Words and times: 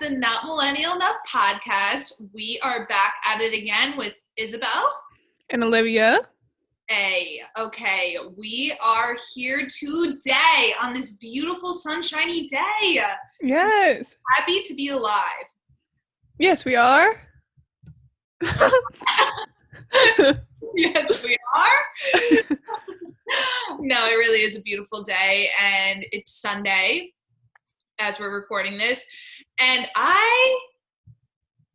the 0.00 0.08
Not 0.10 0.46
Millennial 0.46 0.94
Enough 0.94 1.16
podcast. 1.28 2.22
We 2.32 2.58
are 2.64 2.86
back 2.86 3.14
at 3.26 3.42
it 3.42 3.52
again 3.52 3.98
with 3.98 4.14
Isabel 4.38 4.90
and 5.50 5.62
Olivia. 5.62 6.20
Hey, 6.88 7.42
okay, 7.58 8.16
we 8.34 8.72
are 8.82 9.18
here 9.34 9.68
today 9.68 10.72
on 10.82 10.94
this 10.94 11.12
beautiful 11.12 11.74
sunshiny 11.74 12.46
day. 12.46 13.02
Yes. 13.42 14.16
Happy 14.36 14.62
to 14.62 14.74
be 14.74 14.88
alive. 14.88 15.44
Yes, 16.38 16.64
we 16.64 16.76
are. 16.76 17.20
yes, 20.74 21.22
we 21.22 21.36
are. 21.54 22.48
no, 23.80 24.06
it 24.06 24.16
really 24.16 24.40
is 24.40 24.56
a 24.56 24.62
beautiful 24.62 25.02
day, 25.02 25.50
and 25.62 26.06
it's 26.10 26.32
Sunday 26.32 27.12
as 27.98 28.18
we're 28.18 28.34
recording 28.34 28.78
this. 28.78 29.04
And 29.60 29.88
I 29.94 30.60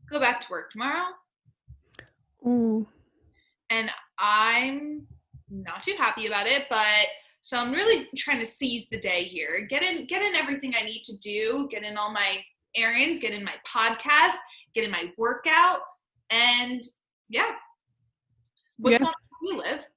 go 0.10 0.20
back 0.20 0.40
to 0.42 0.48
work 0.52 0.72
tomorrow. 0.72 1.06
Ooh. 2.46 2.88
And 3.70 3.90
I'm 4.20 5.08
not 5.50 5.84
too 5.84 5.96
happy 5.98 6.28
about 6.28 6.48
it, 6.48 6.64
but 6.70 7.06
so 7.42 7.58
I'm 7.58 7.72
really 7.72 8.08
trying 8.18 8.40
to 8.40 8.46
seize 8.46 8.88
the 8.90 9.00
day 9.00 9.24
here. 9.24 9.68
Get 9.70 9.84
in 9.84 10.08
get 10.08 10.24
in 10.24 10.36
everything 10.36 10.74
I 10.80 10.84
need 10.84 11.04
to 11.04 11.18
do, 11.18 11.68
get 11.70 11.84
in 11.84 11.98
all 11.98 12.12
my 12.12 12.44
errands, 12.76 13.20
get 13.20 13.34
in 13.34 13.44
my 13.44 13.54
podcast, 13.68 14.36
get 14.74 14.84
in 14.84 14.92
my 14.92 15.12
workout, 15.18 15.80
and 16.30 16.82
yeah. 17.30 17.52
What's 18.78 19.00
Yeah. 19.00 19.08
on 19.08 19.14
you, 19.44 19.58
Liv? 19.58 19.88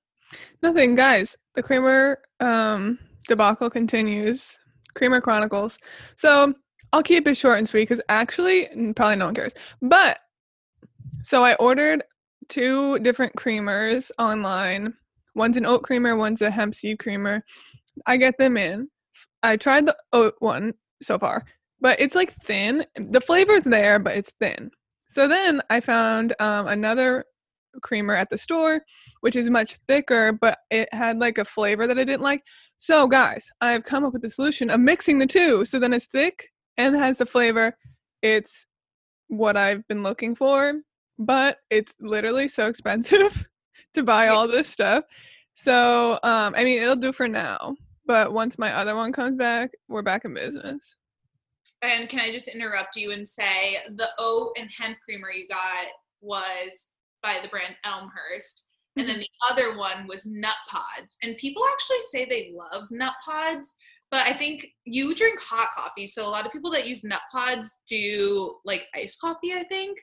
Nothing, 0.63 0.95
guys. 0.95 1.37
The 1.55 1.63
creamer 1.63 2.21
um, 2.41 2.99
debacle 3.27 3.71
continues. 3.71 4.57
Creamer 4.95 5.21
Chronicles. 5.21 5.79
So 6.17 6.55
I'll 6.93 7.03
keep 7.03 7.27
it 7.27 7.37
short 7.37 7.59
and 7.59 7.69
sweet 7.69 7.83
because 7.83 8.01
actually, 8.09 8.69
probably 8.97 9.17
no 9.17 9.27
one 9.27 9.35
cares. 9.35 9.55
But 9.83 10.19
so 11.23 11.45
I 11.45 11.55
ordered 11.55 12.03
two 12.49 12.99
different 13.01 13.35
creamers 13.37 14.11
online. 14.19 14.95
One's 15.35 15.57
an 15.57 15.67
oat 15.67 15.83
creamer, 15.83 16.17
one's 16.17 16.43
a 16.43 16.51
hemp 16.51 16.75
seed 16.75 16.99
creamer. 16.99 17.45
I 18.07 18.17
get 18.17 18.39
them 18.39 18.57
in. 18.57 18.89
I 19.43 19.57
tried 19.57 19.87
the 19.87 19.97
oat 20.13 20.35
one 20.39 20.75
so 21.03 21.19
far, 21.19 21.45
but 21.81 22.01
it's 22.01 22.15
like 22.15 22.33
thin. 22.33 22.87
The 22.97 23.21
flavor's 23.21 23.65
there, 23.65 23.99
but 23.99 24.17
it's 24.17 24.33
thin. 24.41 24.71
So 25.09 25.29
then 25.29 25.61
I 25.71 25.81
found 25.81 26.35
um, 26.41 26.69
another 26.69 27.25
creamer 27.83 28.15
at 28.15 28.31
the 28.31 28.39
store, 28.39 28.81
which 29.21 29.37
is 29.37 29.51
much 29.51 29.77
thicker, 29.89 30.33
but 30.33 30.59
it 30.71 30.89
had 30.93 31.19
like 31.19 31.39
a 31.39 31.45
flavor 31.45 31.87
that 31.87 31.99
I 31.99 32.05
didn't 32.05 32.23
like. 32.23 32.43
So, 32.79 33.07
guys, 33.07 33.49
I've 33.61 33.85
come 33.85 34.05
up 34.05 34.13
with 34.13 34.23
the 34.23 34.31
solution 34.31 34.71
of 34.71 34.81
mixing 34.81 35.19
the 35.19 35.27
two. 35.27 35.65
So 35.65 35.79
then 35.79 35.93
it's 35.93 36.07
thick 36.07 36.49
and 36.79 36.97
has 36.97 37.19
the 37.19 37.27
flavor. 37.27 37.77
It's 38.23 38.65
what 39.27 39.57
I've 39.57 39.87
been 39.89 40.03
looking 40.03 40.35
for, 40.35 40.81
but 41.19 41.59
it's 41.69 41.97
literally 42.01 42.49
so 42.49 42.67
expensive 42.67 43.47
to 43.95 44.03
buy 44.03 44.29
all 44.29 44.49
this 44.49 44.69
stuff. 44.69 45.05
So, 45.53 46.13
um, 46.23 46.55
I 46.57 46.65
mean, 46.65 46.81
it'll 46.81 46.97
do 46.97 47.13
for 47.13 47.29
now. 47.29 47.77
But 48.07 48.33
once 48.33 48.59
my 48.59 48.73
other 48.73 48.97
one 48.97 49.13
comes 49.13 49.35
back, 49.35 49.71
we're 49.89 50.03
back 50.03 50.25
in 50.25 50.33
business. 50.33 50.97
And 51.83 52.09
can 52.09 52.21
I 52.21 52.33
just 52.33 52.49
interrupt 52.49 52.97
you 52.97 53.13
and 53.13 53.27
say 53.27 53.77
the 53.95 54.09
oat 54.19 54.57
and 54.59 54.71
hemp 54.77 54.97
creamer 55.05 55.31
you 55.31 55.47
got 55.47 55.87
was 56.21 56.89
by 57.23 57.39
the 57.43 57.49
brand 57.49 57.77
Elmhurst. 57.85 58.65
And 58.97 59.09
then 59.09 59.19
the 59.19 59.29
other 59.51 59.77
one 59.77 60.07
was 60.09 60.27
Nut 60.27 60.57
Pods. 60.69 61.17
And 61.23 61.37
people 61.37 61.63
actually 61.71 62.01
say 62.11 62.25
they 62.25 62.53
love 62.55 62.91
Nut 62.91 63.13
Pods, 63.25 63.77
but 64.11 64.27
I 64.27 64.33
think 64.33 64.67
you 64.85 65.15
drink 65.15 65.39
hot 65.41 65.69
coffee. 65.77 66.07
So 66.07 66.27
a 66.27 66.31
lot 66.31 66.47
of 66.47 66.53
people 66.53 66.71
that 66.73 66.87
use 66.87 67.05
Nut 67.05 67.21
Pods 67.33 67.79
do 67.87 68.57
like 68.65 68.87
iced 68.95 69.21
coffee, 69.21 69.53
I 69.53 69.65
think. 69.65 69.99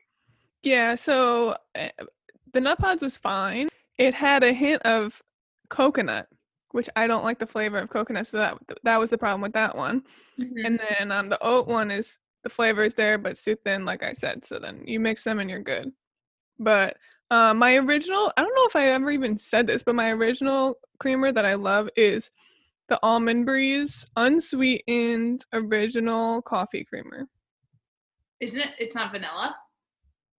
Yeah, 0.64 0.96
so 0.96 1.56
uh, 1.76 1.90
the 2.54 2.62
nut 2.62 2.80
pods 2.80 3.04
was 3.04 3.18
fine. 3.18 3.70
It 4.00 4.16
had 4.16 4.44
a 4.44 4.52
hint 4.52 4.82
of 4.82 5.22
coconut, 5.70 6.28
which 6.72 6.90
I 6.96 7.06
don't 7.06 7.24
like 7.24 7.38
the 7.38 7.46
flavor 7.46 7.78
of 7.78 7.90
coconut, 7.90 8.26
so 8.28 8.38
that 8.38 8.58
that 8.84 9.00
was 9.00 9.12
the 9.12 9.18
problem 9.18 9.42
with 9.42 9.54
that 9.54 9.78
one. 9.78 10.02
And 10.40 10.80
then 10.80 11.12
um, 11.12 11.30
the 11.30 11.38
oat 11.42 11.68
one 11.68 11.92
is 11.92 12.18
the 12.44 12.50
flavor 12.50 12.84
is 12.84 12.96
there, 12.96 13.20
but 13.20 13.34
it's 13.34 13.44
too 13.44 13.56
thin, 13.64 13.86
like 13.86 14.04
I 14.04 14.14
said. 14.14 14.44
So 14.44 14.58
then 14.58 14.82
you 14.86 15.00
mix 15.00 15.24
them 15.24 15.40
and 15.40 15.50
you're 15.50 15.62
good. 15.62 15.92
But 16.58 16.98
uh, 17.30 17.54
my 17.54 17.76
original, 17.76 18.32
I 18.36 18.42
don't 18.42 18.56
know 18.56 18.66
if 18.66 18.76
I 18.76 18.88
ever 18.88 19.12
even 19.12 19.38
said 19.38 19.68
this, 19.68 19.84
but 19.84 19.96
my 19.96 20.10
original 20.12 20.80
creamer 21.00 21.32
that 21.32 21.46
I 21.46 21.56
love 21.56 21.90
is 21.96 22.32
the 22.88 23.00
Almond 23.02 23.46
Breeze 23.46 24.06
unsweetened 24.16 25.46
original 25.54 26.42
coffee 26.42 26.84
creamer. 26.84 27.28
Isn't 28.40 28.62
it? 28.62 28.74
It's 28.80 28.96
not 28.96 29.12
vanilla? 29.12 29.56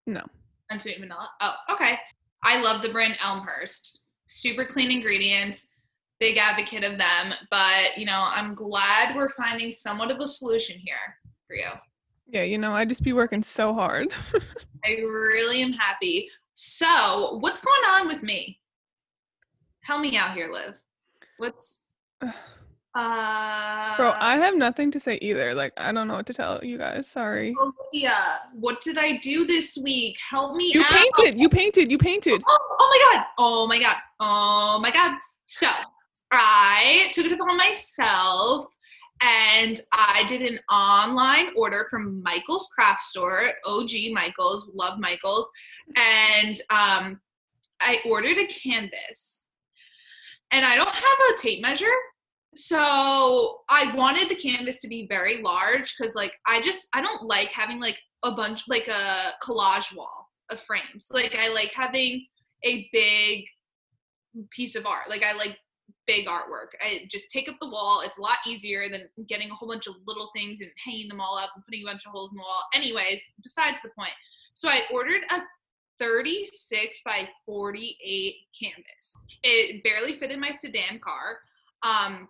No. 0.07 0.23
Unsweetened 0.71 1.05
vanilla. 1.05 1.29
Oh, 1.41 1.55
okay. 1.73 1.99
I 2.43 2.61
love 2.61 2.83
the 2.83 2.91
brand 2.91 3.17
Elmhurst. 3.23 4.03
Super 4.27 4.65
clean 4.65 4.91
ingredients. 4.91 5.69
Big 6.21 6.37
advocate 6.39 6.85
of 6.85 6.99
them. 6.99 7.35
But, 7.51 7.97
you 7.97 8.06
know, 8.06 8.25
I'm 8.29 8.55
glad 8.55 9.17
we're 9.17 9.31
finding 9.31 9.71
somewhat 9.71 10.11
of 10.11 10.21
a 10.21 10.27
solution 10.27 10.79
here 10.79 11.19
for 11.47 11.56
you. 11.56 11.69
Yeah, 12.29 12.43
you 12.43 12.59
know, 12.59 12.73
I 12.73 12.85
just 12.85 13.03
be 13.03 13.12
working 13.12 13.43
so 13.43 13.75
hard. 13.75 14.12
I 14.85 14.91
really 14.91 15.62
am 15.62 15.73
happy. 15.73 16.29
So, 16.55 17.39
what's 17.41 17.65
going 17.65 17.83
on 17.91 18.09
with 18.09 18.23
me? 18.23 18.61
Help 19.83 20.01
me 20.01 20.17
out 20.17 20.35
here, 20.35 20.51
Liv. 20.51 20.81
What's 21.39 21.83
uh 22.94 23.97
Bro, 23.97 24.14
I 24.19 24.37
have 24.38 24.56
nothing 24.56 24.91
to 24.92 25.00
say 25.00 25.19
either. 25.20 25.54
Like, 25.54 25.72
I 25.76 25.92
don't 25.92 26.09
know 26.09 26.14
what 26.14 26.26
to 26.26 26.34
tell 26.34 26.64
you 26.64 26.78
guys. 26.78 27.06
Sorry. 27.06 27.54
Olivia, 27.60 28.12
what 28.54 28.81
did 28.81 28.97
I 28.98 29.19
do 29.19 29.44
this 29.47 29.76
week? 29.82 30.16
Help 30.31 30.56
me 30.56 30.70
You 30.72 30.81
out. 30.81 30.87
painted. 30.87 31.38
You 31.38 31.48
painted. 31.48 31.91
You 31.91 31.98
painted. 31.98 32.42
Oh, 32.47 32.76
oh 32.81 32.88
my 32.91 33.14
god. 33.16 33.26
Oh 33.38 33.66
my 33.66 33.78
god. 33.78 33.97
Oh 34.20 34.78
my 34.82 34.91
god. 34.91 35.16
So 35.47 35.69
I 36.32 37.09
took 37.12 37.26
it 37.26 37.32
upon 37.32 37.56
myself 37.56 38.64
and 39.22 39.78
I 39.93 40.25
did 40.28 40.43
an 40.43 40.58
online 40.70 41.48
order 41.56 41.87
from 41.91 42.22
Michael's 42.22 42.69
craft 42.75 43.03
store, 43.03 43.43
OG 43.66 43.91
Michael's, 44.12 44.70
love 44.75 44.98
Michael's. 44.98 45.50
And 45.97 46.58
um 46.70 47.20
I 47.81 47.98
ordered 48.06 48.38
a 48.38 48.47
canvas. 48.47 49.48
And 50.50 50.64
I 50.64 50.76
don't 50.76 50.88
have 50.88 51.19
a 51.34 51.38
tape 51.41 51.60
measure. 51.60 51.93
So 52.56 53.59
I 53.69 53.93
wanted 53.94 54.31
the 54.31 54.34
canvas 54.34 54.81
to 54.81 54.89
be 54.89 55.06
very 55.06 55.43
large 55.43 55.94
because 55.97 56.15
like 56.15 56.33
I 56.47 56.61
just 56.62 56.89
I 56.94 57.03
don't 57.03 57.25
like 57.25 57.49
having 57.49 57.81
like 57.81 57.99
a 58.25 58.33
bunch 58.33 58.62
like 58.67 58.89
a 58.89 59.33
collage 59.43 59.94
wall 59.94 60.31
of 60.50 60.59
frames. 60.59 61.09
Like 61.11 61.37
I 61.39 61.53
like 61.53 61.72
having 61.75 62.27
a 62.65 62.89
big 62.93 63.44
piece 64.50 64.75
of 64.75 64.87
art. 64.87 65.11
Like 65.11 65.22
I 65.22 65.34
like 65.34 65.59
big 66.06 66.27
artwork. 66.27 66.72
I 66.81 67.06
just 67.11 67.31
take 67.31 67.49
up 67.49 67.56
the 67.61 67.69
wall. 67.69 68.00
It's 68.05 68.17
a 68.17 68.22
lot 68.22 68.39
easier 68.47 68.88
than 68.88 69.03
getting 69.28 69.50
a 69.50 69.55
whole 69.55 69.69
bunch 69.69 69.87
of 69.87 69.94
little 70.06 70.31
things 70.34 70.61
and 70.62 70.71
hanging 70.83 71.09
them 71.09 71.21
all 71.21 71.37
up 71.37 71.50
and 71.55 71.65
putting 71.65 71.83
a 71.83 71.87
bunch 71.87 72.06
of 72.06 72.12
holes 72.12 72.31
in 72.33 72.37
the 72.37 72.43
wall. 72.43 72.62
Anyways, 72.75 73.23
besides 73.43 73.83
the 73.83 73.91
point. 73.99 74.12
So 74.55 74.69
I 74.69 74.81
ordered 74.93 75.23
a 75.31 75.43
36 75.99 77.03
by 77.05 77.28
48 77.44 78.34
canvas. 78.59 79.17
It 79.43 79.84
barely 79.84 80.12
fit 80.12 80.31
in 80.31 80.41
my 80.41 80.50
sedan 80.50 81.00
car. 81.00 81.38
Um, 81.83 82.28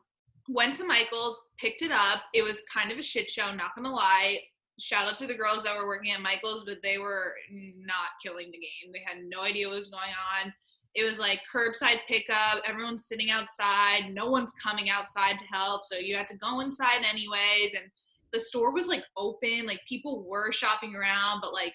went 0.49 0.77
to 0.77 0.87
Michael's, 0.87 1.41
picked 1.59 1.83
it 1.83 1.91
up. 1.91 2.21
It 2.35 2.43
was 2.43 2.63
kind 2.73 2.93
of 2.93 2.99
a 2.99 3.03
shit 3.03 3.29
show, 3.29 3.53
not 3.53 3.75
gonna 3.75 3.93
lie. 3.93 4.39
Shout 4.79 5.09
out 5.09 5.15
to 5.17 5.27
the 5.27 5.35
girls 5.35 5.63
that 5.65 5.77
were 5.77 5.87
working 5.87 6.13
at 6.13 6.21
Michael's, 6.21 6.65
but 6.65 6.83
they 6.83 6.99
were 6.99 7.35
not 7.51 8.21
killing 8.23 8.51
the 8.51 8.59
game. 8.59 8.93
They 8.93 9.03
had 9.07 9.25
no 9.25 9.43
idea 9.43 9.69
what 9.69 9.77
was 9.77 9.89
going 9.89 10.13
on. 10.35 10.53
It 10.95 11.05
was 11.05 11.19
like 11.19 11.41
curbside 11.55 11.99
pickup. 12.09 12.63
Everyone's 12.67 13.07
sitting 13.07 13.31
outside. 13.31 14.13
No 14.13 14.31
one's 14.31 14.53
coming 14.63 14.89
outside 14.91 15.39
to 15.39 15.45
help. 15.53 15.83
So 15.87 15.97
you 15.97 16.17
had 16.17 16.29
to 16.29 16.39
go 16.39 16.61
inside 16.61 17.05
anyways. 17.09 17.75
And 17.75 17.85
the 18.33 18.41
store 18.41 18.73
was 18.73 18.89
like 18.89 19.05
open. 19.17 19.67
Like 19.67 19.81
people 19.87 20.25
were 20.27 20.53
shopping 20.53 20.95
around, 20.95 21.41
but 21.43 21.53
like 21.53 21.75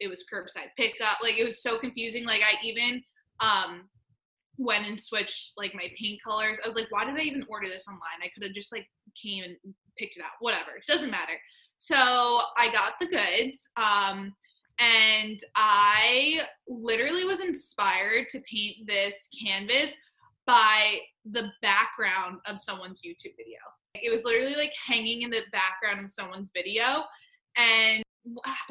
it 0.00 0.08
was 0.08 0.26
curbside 0.32 0.68
pickup. 0.76 1.18
Like 1.22 1.38
it 1.38 1.44
was 1.44 1.62
so 1.62 1.78
confusing. 1.78 2.24
Like 2.24 2.42
I 2.42 2.54
even 2.64 3.02
um 3.40 3.88
went 4.58 4.86
and 4.86 5.00
switched 5.00 5.52
like 5.56 5.74
my 5.74 5.90
paint 5.98 6.20
colors. 6.22 6.60
I 6.62 6.68
was 6.68 6.76
like, 6.76 6.86
why 6.90 7.04
did 7.04 7.16
I 7.16 7.22
even 7.22 7.44
order 7.48 7.66
this 7.66 7.88
online? 7.88 8.22
I 8.22 8.28
could 8.28 8.44
have 8.44 8.52
just 8.52 8.72
like 8.72 8.86
came 9.20 9.44
and 9.44 9.56
picked 9.98 10.16
it 10.16 10.22
out. 10.22 10.32
Whatever. 10.40 10.70
It 10.76 10.86
doesn't 10.86 11.10
matter. 11.10 11.34
So 11.78 11.96
I 11.96 12.70
got 12.72 12.98
the 13.00 13.06
goods. 13.06 13.70
Um 13.76 14.34
and 14.78 15.38
I 15.54 16.42
literally 16.68 17.24
was 17.24 17.40
inspired 17.40 18.28
to 18.30 18.40
paint 18.40 18.88
this 18.88 19.28
canvas 19.46 19.94
by 20.46 20.98
the 21.30 21.50
background 21.62 22.38
of 22.46 22.58
someone's 22.58 23.00
YouTube 23.00 23.36
video. 23.36 23.58
It 23.94 24.10
was 24.10 24.24
literally 24.24 24.56
like 24.56 24.72
hanging 24.86 25.22
in 25.22 25.30
the 25.30 25.42
background 25.52 26.04
of 26.04 26.10
someone's 26.10 26.50
video. 26.54 27.04
And 27.56 28.02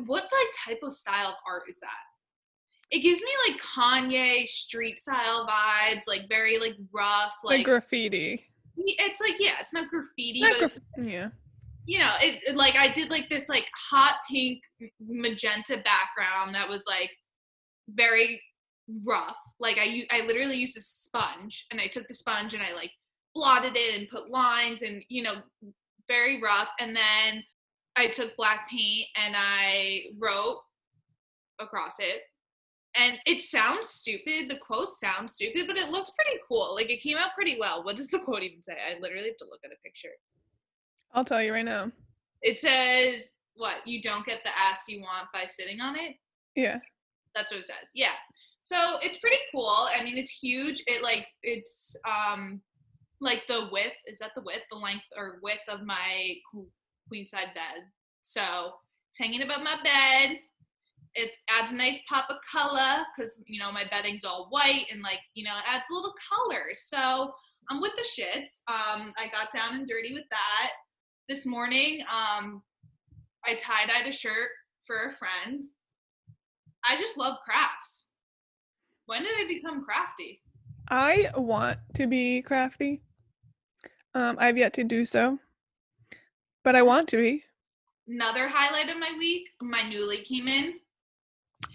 what 0.05 0.23
like 0.23 0.47
type 0.65 0.79
of 0.83 0.91
style 0.91 1.29
of 1.29 1.35
art 1.47 1.63
is 1.69 1.79
that? 1.79 1.89
It 2.93 2.99
gives 2.99 3.19
me 3.21 3.31
like 3.49 3.59
Kanye 3.59 4.45
street 4.47 4.99
style 4.99 5.47
vibes, 5.47 6.03
like 6.07 6.29
very 6.29 6.59
like 6.59 6.75
rough, 6.93 7.33
Like 7.43 7.57
like 7.57 7.65
graffiti. 7.65 8.45
it's 8.77 9.19
like 9.19 9.35
yeah, 9.39 9.53
it's 9.59 9.73
not 9.73 9.89
graffiti, 9.89 10.41
Not 10.41 10.53
but 10.59 10.77
yeah. 11.03 11.29
you 11.87 11.97
know, 11.99 12.11
it, 12.21 12.41
it- 12.47 12.55
like 12.55 12.75
I 12.75 12.89
did 12.91 13.09
like 13.09 13.27
this 13.29 13.49
like 13.49 13.67
hot 13.89 14.17
pink 14.29 14.61
magenta 15.01 15.77
background 15.77 16.53
that 16.53 16.69
was 16.69 16.83
like 16.87 17.09
very 17.89 18.39
rough. 19.05 19.37
Like 19.59 19.77
I 19.79 20.05
I 20.11 20.21
literally 20.27 20.55
used 20.57 20.77
a 20.77 20.81
sponge 20.81 21.65
and 21.71 21.81
I 21.81 21.87
took 21.87 22.07
the 22.07 22.13
sponge 22.13 22.53
and 22.53 22.61
I 22.61 22.73
like 22.75 22.91
blotted 23.33 23.73
it 23.75 23.97
and 23.99 24.07
put 24.07 24.29
lines 24.29 24.83
and 24.83 25.03
you 25.09 25.23
know 25.23 25.33
very 26.07 26.39
rough 26.43 26.69
and 26.79 26.95
then 26.95 27.43
I 27.95 28.07
took 28.07 28.35
black 28.37 28.69
paint 28.69 29.07
and 29.15 29.33
I 29.35 30.03
wrote 30.19 30.59
across 31.59 31.95
it. 31.99 32.21
And 32.95 33.17
it 33.25 33.41
sounds 33.41 33.87
stupid. 33.87 34.49
The 34.49 34.57
quote 34.57 34.91
sounds 34.91 35.33
stupid, 35.33 35.63
but 35.65 35.79
it 35.79 35.89
looks 35.89 36.11
pretty 36.11 36.39
cool. 36.47 36.75
Like 36.75 36.91
it 36.91 37.01
came 37.01 37.17
out 37.17 37.33
pretty 37.33 37.57
well. 37.59 37.83
What 37.83 37.95
does 37.95 38.07
the 38.09 38.19
quote 38.19 38.43
even 38.43 38.61
say? 38.61 38.73
I 38.73 38.99
literally 38.99 39.29
have 39.29 39.37
to 39.37 39.45
look 39.49 39.61
at 39.65 39.71
a 39.71 39.81
picture. 39.83 40.09
I'll 41.13 41.25
tell 41.25 41.41
you 41.41 41.53
right 41.53 41.65
now. 41.65 41.91
It 42.41 42.59
says, 42.59 43.33
what? 43.55 43.85
You 43.85 44.01
don't 44.01 44.25
get 44.25 44.43
the 44.43 44.51
ass 44.57 44.85
you 44.87 45.01
want 45.01 45.27
by 45.33 45.45
sitting 45.47 45.81
on 45.81 45.95
it? 45.95 46.15
Yeah. 46.55 46.79
That's 47.35 47.51
what 47.51 47.59
it 47.59 47.65
says. 47.65 47.89
Yeah. 47.95 48.13
So 48.61 48.75
it's 49.01 49.17
pretty 49.17 49.37
cool. 49.51 49.87
I 49.93 50.03
mean, 50.03 50.17
it's 50.17 50.31
huge. 50.31 50.83
It 50.87 51.01
like 51.01 51.27
it's 51.41 51.95
um 52.07 52.61
like 53.19 53.43
the 53.47 53.69
width 53.71 53.95
is 54.07 54.19
that 54.19 54.31
the 54.35 54.41
width, 54.41 54.63
the 54.71 54.77
length 54.77 55.05
or 55.17 55.39
width 55.41 55.61
of 55.67 55.83
my 55.83 56.35
queen 57.09 57.25
side 57.25 57.53
bed. 57.55 57.83
So 58.21 58.41
it's 59.09 59.19
hanging 59.19 59.41
above 59.41 59.63
my 59.63 59.77
bed. 59.83 60.39
It 61.15 61.37
adds 61.49 61.71
a 61.71 61.75
nice 61.75 61.99
pop 62.09 62.29
of 62.29 62.37
color 62.49 63.03
because 63.15 63.43
you 63.47 63.59
know 63.59 63.71
my 63.71 63.85
bedding's 63.91 64.25
all 64.25 64.47
white 64.49 64.85
and 64.91 65.01
like 65.01 65.19
you 65.35 65.43
know 65.43 65.55
it 65.57 65.63
adds 65.67 65.89
a 65.91 65.93
little 65.93 66.13
color. 66.29 66.73
So 66.73 67.33
I'm 67.69 67.81
with 67.81 67.93
the 67.95 68.01
shits. 68.01 68.61
Um, 68.67 69.13
I 69.17 69.27
got 69.31 69.51
down 69.53 69.75
and 69.75 69.87
dirty 69.87 70.13
with 70.13 70.25
that 70.29 70.71
this 71.29 71.45
morning. 71.45 72.01
Um, 72.01 72.63
I 73.45 73.55
tie 73.55 73.85
dyed 73.87 74.07
a 74.07 74.11
shirt 74.11 74.49
for 74.85 75.09
a 75.09 75.13
friend. 75.13 75.63
I 76.85 76.97
just 76.97 77.17
love 77.17 77.37
crafts. 77.45 78.07
When 79.05 79.23
did 79.23 79.33
I 79.37 79.47
become 79.47 79.83
crafty? 79.83 80.41
I 80.89 81.29
want 81.35 81.79
to 81.95 82.07
be 82.07 82.41
crafty. 82.41 83.01
Um, 84.15 84.37
I've 84.39 84.57
yet 84.57 84.73
to 84.73 84.83
do 84.83 85.05
so, 85.05 85.39
but 86.63 86.75
I 86.75 86.81
want 86.81 87.09
to 87.09 87.17
be. 87.17 87.43
Another 88.07 88.47
highlight 88.47 88.89
of 88.89 88.99
my 88.99 89.11
week, 89.17 89.47
my 89.61 89.79
Nuuly 89.79 90.23
came 90.25 90.47
in. 90.47 90.73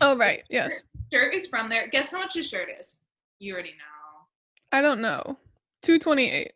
Oh, 0.01 0.17
right. 0.17 0.45
Yes. 0.49 0.83
Shirt 1.13 1.35
is 1.35 1.47
from 1.47 1.69
there. 1.69 1.89
Guess 1.89 2.11
how 2.13 2.19
much 2.19 2.35
this 2.35 2.49
shirt 2.49 2.71
is? 2.79 3.01
You 3.39 3.53
already 3.55 3.71
know. 3.71 4.27
I 4.73 4.81
don't 4.81 5.01
know. 5.01 5.39
228. 5.83 6.53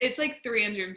It's 0.00 0.18
like 0.18 0.42
$350. 0.44 0.96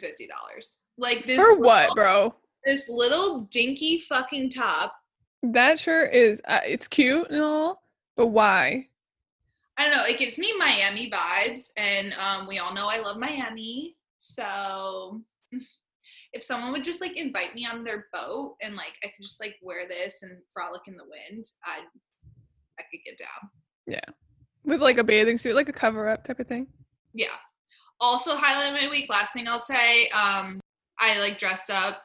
Like 0.98 1.24
this 1.24 1.36
For 1.36 1.56
what, 1.56 1.90
little- 1.90 1.94
bro? 1.94 2.34
This 2.64 2.88
little 2.88 3.42
dinky 3.52 4.00
fucking 4.00 4.50
top. 4.50 4.96
That 5.42 5.78
shirt 5.78 6.12
is, 6.12 6.42
uh, 6.48 6.60
it's 6.64 6.88
cute 6.88 7.30
and 7.30 7.40
all, 7.40 7.82
but 8.16 8.28
why? 8.28 8.88
I 9.76 9.84
don't 9.84 9.92
know. 9.96 10.04
It 10.06 10.18
gives 10.18 10.38
me 10.38 10.52
Miami 10.58 11.08
vibes, 11.10 11.70
and 11.76 12.14
um, 12.14 12.46
we 12.48 12.58
all 12.58 12.74
know 12.74 12.86
I 12.88 12.98
love 12.98 13.18
Miami. 13.18 13.94
So 14.18 15.20
if 16.36 16.44
someone 16.44 16.72
would 16.72 16.84
just 16.84 17.00
like 17.00 17.18
invite 17.18 17.54
me 17.54 17.66
on 17.66 17.82
their 17.82 18.06
boat 18.12 18.56
and 18.62 18.76
like 18.76 18.92
I 19.02 19.06
could 19.06 19.22
just 19.22 19.40
like 19.40 19.56
wear 19.62 19.88
this 19.88 20.22
and 20.22 20.38
frolic 20.52 20.82
in 20.86 20.96
the 20.96 21.04
wind, 21.04 21.44
I 21.64 21.80
I 22.78 22.82
could 22.90 23.00
get 23.04 23.18
down. 23.18 23.50
Yeah. 23.86 24.12
With 24.64 24.82
like 24.82 24.98
a 24.98 25.04
bathing 25.04 25.38
suit, 25.38 25.54
like 25.54 25.70
a 25.70 25.72
cover 25.72 26.08
up 26.08 26.24
type 26.24 26.40
of 26.40 26.46
thing. 26.46 26.66
Yeah. 27.14 27.28
Also, 28.00 28.36
highlight 28.36 28.74
of 28.74 28.82
my 28.82 28.90
week. 28.90 29.08
Last 29.08 29.32
thing 29.32 29.48
I'll 29.48 29.58
say, 29.58 30.08
um, 30.08 30.60
I 31.00 31.18
like 31.20 31.38
dressed 31.38 31.70
up 31.70 32.02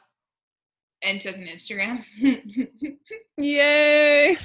and 1.02 1.20
took 1.20 1.36
an 1.36 1.46
Instagram. 1.46 2.02
Yay! 3.36 4.30
Yay! 4.30 4.36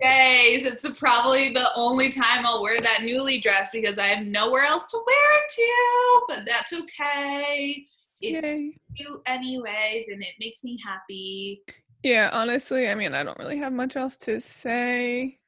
It's 0.00 0.88
probably 0.98 1.52
the 1.52 1.68
only 1.76 2.08
time 2.08 2.44
I'll 2.44 2.62
wear 2.62 2.76
that 2.80 3.00
Nuuly 3.02 3.40
dress 3.40 3.70
because 3.72 3.98
I 3.98 4.06
have 4.06 4.26
nowhere 4.26 4.64
else 4.64 4.86
to 4.88 4.98
wear 5.06 5.32
it 5.32 5.50
to. 5.50 6.20
But 6.28 6.46
that's 6.46 6.72
okay. 6.72 7.86
It's 8.20 8.46
Yay. 8.46 8.76
You 8.98 9.20
anyways, 9.26 10.08
and 10.08 10.22
it 10.22 10.34
makes 10.40 10.64
me 10.64 10.78
happy. 10.84 11.62
Yeah, 12.02 12.30
honestly, 12.32 12.88
I 12.88 12.94
mean, 12.94 13.14
I 13.14 13.22
don't 13.22 13.38
really 13.38 13.58
have 13.58 13.72
much 13.72 13.96
else 13.96 14.16
to 14.18 14.40
say. 14.40 15.38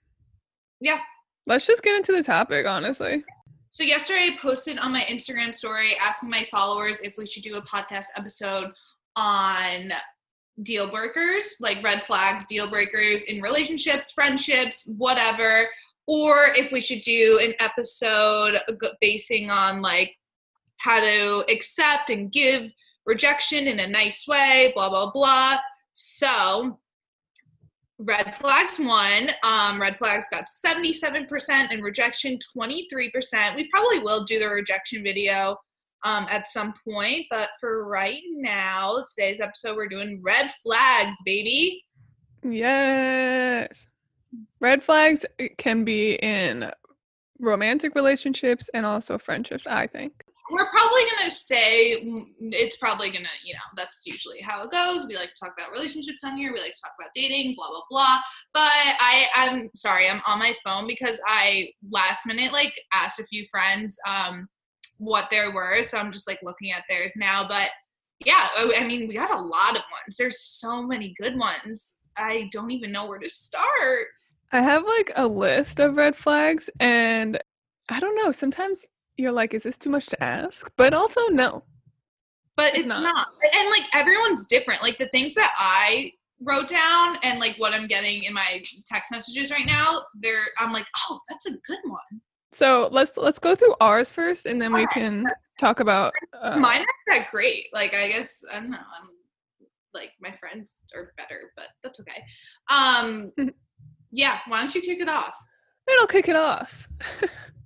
Yeah. 0.80 0.98
Let's 1.46 1.66
just 1.66 1.82
get 1.82 1.96
into 1.96 2.12
the 2.12 2.22
topic, 2.22 2.66
honestly. 2.66 3.24
So 3.70 3.84
yesterday 3.84 4.30
I 4.32 4.38
posted 4.40 4.78
on 4.78 4.92
my 4.92 5.00
Instagram 5.02 5.54
story 5.54 5.92
asking 6.00 6.30
my 6.30 6.46
followers 6.50 7.00
if 7.00 7.14
we 7.16 7.26
should 7.26 7.42
do 7.42 7.56
a 7.56 7.62
podcast 7.62 8.06
episode 8.16 8.72
on 9.16 9.92
deal 10.62 10.90
breakers, 10.90 11.56
like 11.60 11.82
red 11.82 12.02
flags, 12.04 12.46
deal 12.46 12.68
breakers 12.68 13.22
in 13.24 13.40
relationships, 13.40 14.10
friendships, 14.10 14.90
whatever, 14.96 15.68
or 16.06 16.46
if 16.56 16.72
we 16.72 16.80
should 16.80 17.02
do 17.02 17.38
an 17.42 17.54
episode 17.60 18.56
uh, 18.56 18.88
basing 19.00 19.50
on 19.50 19.82
like 19.82 20.16
how 20.78 21.00
to 21.00 21.44
accept 21.50 22.10
and 22.10 22.32
give 22.32 22.72
rejection 23.08 23.66
in 23.66 23.80
a 23.80 23.86
nice 23.88 24.28
way, 24.28 24.72
blah 24.76 24.88
blah 24.88 25.10
blah. 25.10 25.58
So 25.94 26.78
red 27.98 28.36
flags 28.36 28.78
won. 28.78 29.30
Um, 29.42 29.80
red 29.80 29.98
flags 29.98 30.28
got 30.30 30.44
77% 30.44 31.26
and 31.48 31.82
rejection 31.82 32.38
23%. 32.56 33.56
We 33.56 33.68
probably 33.70 33.98
will 33.98 34.24
do 34.24 34.38
the 34.38 34.46
rejection 34.46 35.02
video 35.02 35.56
um, 36.04 36.26
at 36.30 36.46
some 36.46 36.74
point, 36.88 37.26
but 37.28 37.48
for 37.58 37.88
right 37.88 38.22
now, 38.36 39.02
today's 39.16 39.40
episode, 39.40 39.76
we're 39.76 39.88
doing 39.88 40.20
red 40.24 40.50
flags, 40.62 41.16
baby. 41.24 41.84
Yes. 42.44 43.88
Red 44.60 44.84
flags 44.84 45.26
can 45.56 45.84
be 45.84 46.14
in 46.14 46.70
romantic 47.40 47.96
relationships 47.96 48.70
and 48.72 48.86
also 48.86 49.18
friendships, 49.18 49.66
I 49.66 49.88
think. 49.88 50.24
We're 50.50 50.70
probably 50.70 51.02
gonna 51.16 51.30
say 51.30 52.02
mm, 52.04 52.24
it's 52.40 52.76
probably 52.76 53.10
gonna, 53.10 53.28
you 53.44 53.54
know, 53.54 53.60
that's 53.76 54.02
usually 54.06 54.40
how 54.40 54.62
it 54.62 54.70
goes. 54.70 55.06
We 55.06 55.16
like 55.16 55.34
to 55.34 55.40
talk 55.40 55.54
about 55.58 55.72
relationships 55.72 56.24
on 56.24 56.36
here. 56.36 56.52
We 56.52 56.60
like 56.60 56.72
to 56.72 56.80
talk 56.82 56.92
about 56.98 57.10
dating, 57.14 57.54
blah 57.56 57.68
blah 57.68 57.82
blah. 57.90 58.18
But 58.54 58.62
I, 58.62 59.26
I'm 59.34 59.70
sorry, 59.76 60.08
I'm 60.08 60.22
on 60.26 60.38
my 60.38 60.54
phone 60.64 60.86
because 60.86 61.20
I 61.26 61.70
last 61.90 62.26
minute 62.26 62.52
like 62.52 62.74
asked 62.92 63.20
a 63.20 63.24
few 63.24 63.44
friends 63.50 63.98
um 64.06 64.48
what 64.98 65.28
there 65.30 65.52
were, 65.52 65.82
so 65.82 65.98
I'm 65.98 66.12
just 66.12 66.28
like 66.28 66.40
looking 66.42 66.72
at 66.72 66.84
theirs 66.88 67.14
now. 67.16 67.46
But 67.46 67.70
yeah, 68.24 68.48
I 68.56 68.72
I 68.80 68.86
mean, 68.86 69.08
we 69.08 69.14
got 69.14 69.30
a 69.30 69.40
lot 69.40 69.76
of 69.76 69.82
ones. 69.92 70.16
There's 70.18 70.40
so 70.40 70.82
many 70.82 71.14
good 71.20 71.36
ones. 71.36 72.00
I 72.16 72.48
don't 72.52 72.70
even 72.70 72.92
know 72.92 73.06
where 73.06 73.18
to 73.18 73.28
start. 73.28 74.06
I 74.50 74.62
have 74.62 74.84
like 74.84 75.12
a 75.14 75.26
list 75.26 75.78
of 75.78 75.96
red 75.96 76.16
flags, 76.16 76.70
and 76.80 77.38
I 77.88 78.00
don't 78.00 78.16
know. 78.16 78.32
Sometimes 78.32 78.84
you're 79.18 79.32
like, 79.32 79.52
is 79.52 79.64
this 79.64 79.76
too 79.76 79.90
much 79.90 80.06
to 80.06 80.22
ask? 80.24 80.70
But 80.76 80.94
also, 80.94 81.20
no. 81.28 81.64
but 82.56 82.68
It's 82.70 82.78
it's, 82.78 82.86
not. 82.88 83.02
not. 83.02 83.28
and 83.56 83.68
like 83.70 83.82
everyone's 83.94 84.46
different 84.46 84.82
like 84.82 84.96
the 84.98 85.08
things 85.08 85.34
that 85.34 85.52
i 85.58 86.12
wrote 86.42 86.68
down 86.68 87.16
and 87.24 87.38
like 87.40 87.54
what 87.58 87.72
i'm 87.74 87.86
getting 87.86 88.22
in 88.24 88.32
my 88.34 88.62
text 88.86 89.10
messages 89.10 89.50
right 89.50 89.66
now 89.66 90.00
they're 90.20 90.46
i'm 90.60 90.72
like 90.72 90.86
oh 91.10 91.18
that's 91.28 91.46
a 91.46 91.50
good 91.66 91.78
one 91.84 92.20
So 92.52 92.88
let's 92.92 93.16
let's 93.16 93.38
go 93.38 93.54
through 93.54 93.74
ours 93.80 94.10
first, 94.10 94.46
and 94.46 94.60
then 94.62 94.72
we 94.72 94.80
Alright. 94.80 94.94
can 94.94 95.26
talk 95.60 95.80
about. 95.80 96.12
Uh, 96.40 96.56
mine 96.56 96.78
aren't 96.78 97.06
that 97.08 97.26
great 97.32 97.64
like 97.72 97.92
i 97.96 98.06
guess 98.08 98.44
i 98.52 98.60
don't 98.60 98.70
know 98.70 98.76
i'm 98.78 99.08
like 99.92 100.10
my 100.20 100.32
friends 100.38 100.82
are 100.94 101.12
better 101.16 101.40
but 101.56 101.68
that's 101.82 101.98
okay 101.98 102.22
um 102.70 103.32
yeah 104.12 104.38
why 104.46 104.58
don't 104.58 104.72
you 104.74 104.80
kick 104.80 105.00
it 105.00 105.08
off 105.08 105.36
I'll 106.00 106.06
kick 106.06 106.28
it 106.28 106.36
off. 106.36 106.86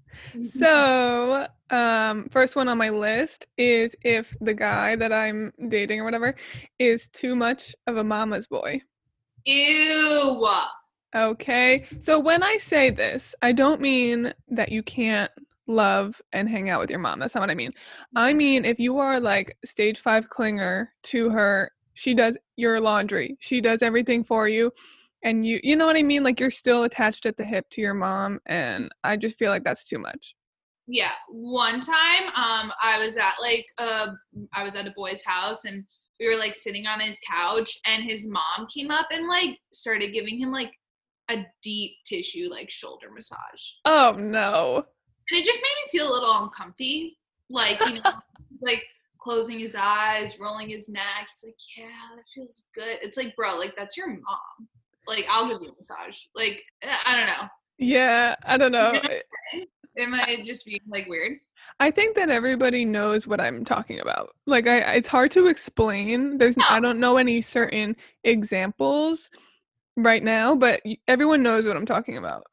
So, 0.45 1.47
um, 1.71 2.29
first 2.31 2.57
one 2.57 2.69
on 2.69 2.79
my 2.79 2.91
list 2.91 3.47
is 3.57 3.95
if 4.03 4.37
the 4.41 4.55
guy 4.55 4.97
that 4.97 5.13
I'm 5.13 5.53
dating 5.69 6.01
or 6.01 6.05
whatever 6.05 6.35
is 6.79 7.09
too 7.09 7.35
much 7.35 7.75
of 7.87 7.97
a 7.97 8.05
mama's 8.05 8.47
boy. 8.47 8.81
ew 9.45 10.47
Okay. 11.15 11.85
So 11.99 12.19
when 12.19 12.43
I 12.43 12.57
say 12.57 12.91
this, 12.91 13.35
I 13.43 13.53
don't 13.53 13.81
mean 13.81 14.33
that 14.49 14.73
you 14.73 14.83
can't 14.83 15.31
love 15.67 16.21
and 16.33 16.49
hang 16.49 16.71
out 16.71 16.81
with 16.81 16.91
your 16.91 16.99
mom. 16.99 17.19
That's 17.21 17.35
not 17.35 17.43
what 17.43 17.51
I 17.51 17.55
mean. 17.55 17.73
I 18.17 18.33
mean 18.35 18.65
if 18.65 18.79
you 18.79 18.99
are 18.99 19.21
like 19.21 19.57
stage 19.65 20.01
five 20.01 20.29
clinger 20.31 20.89
to 21.05 21.31
her, 21.31 21.71
she 21.95 22.15
does 22.15 22.39
your 22.57 22.81
laundry, 22.81 23.37
she 23.41 23.61
does 23.61 23.83
everything 23.83 24.25
for 24.25 24.49
you. 24.49 24.73
And 25.25 25.47
you 25.47 25.61
you 25.63 25.77
know 25.77 25.87
what 25.87 25.97
I 25.97 26.03
mean? 26.03 26.25
Like 26.25 26.41
you're 26.41 26.51
still 26.51 26.85
attached 26.85 27.27
at 27.27 27.37
the 27.37 27.45
hip 27.45 27.67
to 27.71 27.81
your 27.81 27.95
mom 27.95 28.41
and 28.47 28.91
I 29.05 29.17
just 29.17 29.39
feel 29.39 29.51
like 29.51 29.65
that's 29.65 29.85
too 29.85 29.99
much. 29.99 30.35
yeah 30.89 31.13
one 31.29 31.81
time 31.81 32.25
um 32.35 32.73
i 32.83 32.99
was 33.03 33.17
at 33.17 33.35
like 33.41 33.65
uh 33.79 34.09
i 34.53 34.65
was 34.65 34.75
at 34.75 34.87
a 34.87 34.93
boy's 34.97 35.25
house 35.25 35.65
and 35.65 35.85
we 36.19 36.29
were 36.29 36.37
like 36.45 36.55
sitting 36.57 36.87
on 36.89 36.99
his 36.99 37.21
couch 37.21 37.79
and 37.87 38.03
his 38.03 38.27
mom 38.27 38.67
came 38.75 38.91
up 38.91 39.07
and 39.13 39.29
like 39.29 39.57
started 39.73 40.13
giving 40.13 40.37
him 40.41 40.51
like 40.51 40.73
a 41.31 41.37
deep 41.63 41.93
tissue 42.05 42.49
like 42.51 42.69
shoulder 42.69 43.07
massage 43.15 43.63
Oh 43.85 44.17
no. 44.19 44.85
and 45.31 45.41
it 45.41 45.45
just 45.45 45.63
made 45.63 45.77
me 45.85 45.91
feel 45.99 46.09
a 46.11 46.13
little 46.13 46.35
uncomfy 46.43 47.17
like 47.49 47.79
you 47.81 47.95
know 48.03 48.13
like 48.61 48.83
closing 49.21 49.61
his 49.61 49.77
eyes, 49.79 50.41
rolling 50.41 50.69
his 50.69 50.89
neck. 50.89 51.29
He's 51.31 51.45
like, 51.49 51.55
yeah, 51.79 52.17
that 52.17 52.25
feels 52.35 52.67
good. 52.75 52.99
It's 53.03 53.17
like, 53.17 53.37
bro, 53.37 53.57
like 53.57 53.73
that's 53.77 53.97
your 53.97 54.09
mom. 54.09 54.69
Like, 55.07 55.27
I'll 55.31 55.49
give 55.49 55.63
you 55.63 55.71
a 55.71 55.77
massage. 55.77 56.19
Like, 56.35 56.61
eh, 56.83 56.97
I 57.07 57.17
don't 57.17 57.27
know. 57.27 57.49
Yeah, 57.79 58.37
I 58.45 58.57
don't 58.57 58.73
know. 58.73 58.93
Am 59.99 60.15
I 60.15 60.43
just 60.45 60.65
being 60.65 60.81
like 60.89 61.07
weird? 61.09 61.39
I 61.81 61.91
think 61.91 62.15
that 62.17 62.31
everybody 62.31 62.85
knows 62.85 63.27
what 63.27 63.41
I'm 63.41 63.65
talking 63.65 64.01
about. 64.01 64.31
Like 64.47 64.67
I 64.67 64.95
it's 64.95 65.09
hard 65.09 65.31
to 65.33 65.49
explain. 65.49 66.39
There's 66.39 66.57
I 66.71 66.81
don't 66.81 67.01
know 67.01 67.17
any 67.17 67.41
certain 67.43 67.97
examples 68.25 69.29
right 69.97 70.23
now, 70.23 70.55
but 70.55 70.81
everyone 71.09 71.43
knows 71.43 71.67
what 71.67 71.77
I'm 71.77 71.87
talking 71.87 72.19
about. 72.19 72.45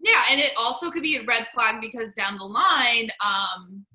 Yeah, 0.00 0.22
and 0.30 0.38
it 0.38 0.52
also 0.58 0.90
could 0.90 1.02
be 1.02 1.16
a 1.16 1.24
red 1.24 1.48
flag 1.48 1.80
because 1.80 2.12
down 2.12 2.36
the 2.36 2.44
line, 2.44 3.08
um, 3.24 3.86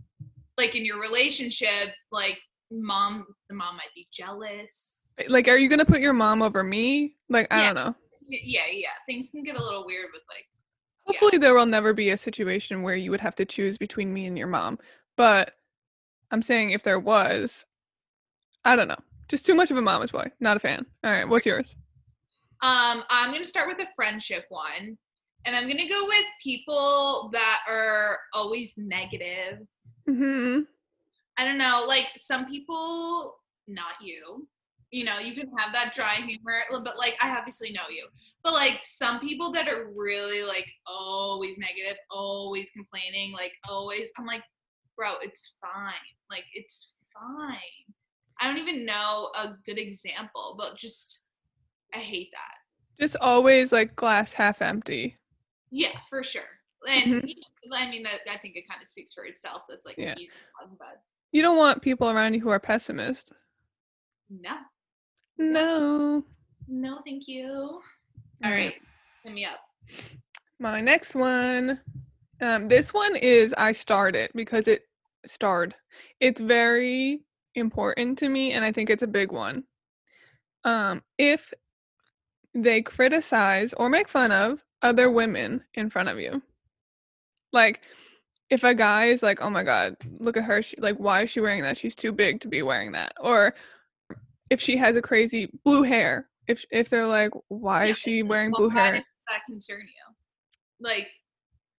like 0.57 0.75
in 0.75 0.85
your 0.85 0.99
relationship, 0.99 1.93
like 2.11 2.39
mom, 2.71 3.25
the 3.47 3.55
mom 3.55 3.75
might 3.75 3.93
be 3.95 4.07
jealous. 4.11 4.98
Like, 5.27 5.47
are 5.47 5.57
you 5.57 5.69
gonna 5.69 5.85
put 5.85 6.01
your 6.01 6.13
mom 6.13 6.41
over 6.41 6.63
me? 6.63 7.15
Like, 7.29 7.47
I 7.51 7.59
Yeah. 7.59 7.73
don't 7.73 7.75
know. 7.75 7.95
Yeah, 8.27 8.67
yeah. 8.71 8.89
Things 9.07 9.29
can 9.31 9.43
get 9.43 9.57
a 9.57 9.61
little 9.61 9.85
weird 9.85 10.07
with 10.13 10.21
like, 10.29 10.45
Hopefully, 11.05 11.39
there 11.39 11.55
will 11.55 11.65
never 11.65 11.91
be 11.93 12.11
a 12.11 12.17
situation 12.17 12.83
where 12.83 12.95
you 12.95 13.09
would 13.09 13.21
have 13.21 13.35
to 13.35 13.45
choose 13.45 13.77
between 13.79 14.13
me 14.13 14.27
and 14.27 14.37
your 14.37 14.47
mom. 14.47 14.77
But 15.17 15.55
I'm 16.29 16.43
saying 16.43 16.69
if 16.71 16.83
there 16.83 16.99
was, 16.99 17.65
I 18.63 18.75
don't 18.75 18.87
know. 18.87 18.99
Just 19.27 19.45
too 19.45 19.55
much 19.55 19.71
of 19.71 19.77
a 19.77 19.81
mama's 19.81 20.11
boy. 20.11 20.31
Not 20.39 20.57
a 20.57 20.59
fan. 20.59 20.85
All 21.03 21.11
right, 21.11 21.27
what's 21.27 21.45
yours? 21.45 21.75
um, 22.61 23.03
I'm 23.09 23.31
gonna 23.31 23.43
start 23.45 23.67
with 23.67 23.79
a 23.79 23.87
friendship 23.95 24.45
one, 24.49 24.97
and 25.45 25.55
I'm 25.55 25.67
gonna 25.67 25.87
go 25.89 26.05
with 26.05 26.25
people 26.43 27.29
that 27.33 27.59
are 27.67 28.17
always 28.33 28.73
negative. 28.77 29.59
hmm 30.05 30.59
I 31.37 31.45
don't 31.45 31.57
know, 31.57 31.85
like 31.87 32.07
some 32.17 32.45
people, 32.47 33.39
not 33.67 33.93
you. 34.01 34.47
You 34.91 35.05
know, 35.05 35.19
you 35.19 35.35
can 35.35 35.51
have 35.57 35.71
that 35.73 35.93
dry 35.93 36.15
humor, 36.15 36.61
but 36.83 36.97
like 36.97 37.15
I 37.21 37.37
obviously 37.37 37.71
know 37.71 37.89
you. 37.89 38.07
But 38.43 38.53
like 38.53 38.79
some 38.83 39.19
people 39.19 39.51
that 39.51 39.67
are 39.67 39.91
really 39.95 40.43
like 40.43 40.67
always 40.87 41.59
negative, 41.59 41.97
always 42.09 42.71
complaining, 42.71 43.31
like 43.33 43.53
always, 43.69 44.11
I'm 44.17 44.25
like, 44.25 44.43
bro, 44.97 45.13
it's 45.21 45.53
fine. 45.61 45.93
Like 46.31 46.45
it's 46.53 46.93
fine. 47.13 47.93
I 48.41 48.47
don't 48.47 48.57
even 48.57 48.85
know 48.85 49.29
a 49.35 49.53
good 49.65 49.77
example, 49.77 50.55
but 50.57 50.77
just 50.77 51.25
I 51.93 51.99
hate 51.99 52.29
that. 52.33 52.55
Just 52.99 53.15
always 53.21 53.71
like 53.71 53.95
glass 53.95 54.33
half 54.33 54.61
empty. 54.61 55.17
Yeah, 55.71 55.97
for 56.09 56.23
sure. 56.23 56.41
And 56.87 57.13
Mhm. 57.13 57.27
you 57.27 57.35
know, 57.65 57.77
I 57.77 57.89
mean, 57.89 58.03
that 58.03 58.21
I 58.29 58.37
think 58.37 58.55
it 58.55 58.67
kind 58.67 58.81
of 58.81 58.87
speaks 58.87 59.13
for 59.13 59.25
itself. 59.25 59.63
That's 59.69 59.85
like 59.85 59.97
Yeah. 59.97 60.15
easy, 60.17 60.37
but 60.79 61.01
You 61.31 61.41
don't 61.41 61.57
want 61.57 61.81
people 61.81 62.09
around 62.09 62.33
you 62.33 62.39
who 62.39 62.49
are 62.49 62.59
pessimist. 62.59 63.33
no, 64.29 64.57
No. 65.39 66.23
no, 66.67 66.99
thank 67.05 67.27
you. 67.27 67.79
All 68.43 68.51
right, 68.51 68.75
hit 69.23 69.33
me 69.33 69.45
up. 69.45 69.59
My 70.59 70.81
next 70.81 71.15
one. 71.15 71.79
Um, 72.41 72.67
this 72.67 72.93
one 72.93 73.15
is 73.15 73.53
I 73.57 73.71
starred 73.71 74.15
it 74.15 74.31
because 74.35 74.67
it 74.67 74.83
starred. 75.25 75.75
It's 76.19 76.39
very 76.39 77.21
important 77.55 78.17
to 78.19 78.29
me 78.29 78.51
and 78.51 78.63
I 78.63 78.71
think 78.71 78.89
it's 78.89 79.03
a 79.03 79.07
big 79.07 79.31
one. 79.31 79.63
Um, 80.63 81.03
if 81.17 81.53
they 82.53 82.81
criticize 82.81 83.73
or 83.73 83.89
make 83.89 84.07
fun 84.07 84.31
of 84.31 84.63
other 84.81 85.09
women 85.09 85.63
in 85.73 85.89
front 85.89 86.09
of 86.09 86.19
you. 86.19 86.41
Like 87.51 87.81
if 88.49 88.63
a 88.63 88.73
guy 88.73 89.05
is 89.05 89.21
like, 89.23 89.41
"Oh 89.41 89.49
my 89.49 89.63
god, 89.63 89.95
look 90.19 90.37
at 90.37 90.43
her. 90.45 90.61
She, 90.61 90.75
like 90.79 90.97
why 90.97 91.23
is 91.23 91.29
she 91.29 91.41
wearing 91.41 91.63
that? 91.63 91.77
She's 91.77 91.95
too 91.95 92.11
big 92.11 92.41
to 92.41 92.47
be 92.47 92.61
wearing 92.61 92.93
that." 92.93 93.13
Or 93.19 93.55
if 94.49 94.61
she 94.61 94.77
has 94.77 94.95
a 94.95 95.01
crazy 95.01 95.49
blue 95.63 95.83
hair. 95.83 96.29
If 96.47 96.65
if 96.71 96.89
they're 96.89 97.07
like, 97.07 97.31
"Why 97.47 97.85
Yeah, 97.85 97.91
is 97.91 97.97
she 97.97 98.23
wearing 98.23 98.51
well, 98.51 98.61
blue 98.61 98.69
hair?" 98.69 98.93
does 98.93 99.03
that 99.27 99.41
concern 99.45 99.81
you? 99.81 100.15
Like 100.79 101.09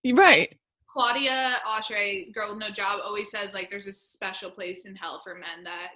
Right. 0.05 0.57
Claudia 0.87 1.55
Oshry, 1.67 2.33
girl 2.35 2.51
with 2.51 2.59
no 2.59 2.71
job, 2.71 3.01
always 3.05 3.31
says 3.31 3.55
like 3.55 3.71
there's 3.71 3.87
a 3.87 3.93
special 3.93 4.51
place 4.51 4.87
in 4.87 4.97
hell 4.97 5.21
for 5.23 5.35
men 5.35 5.63
that 5.65 5.91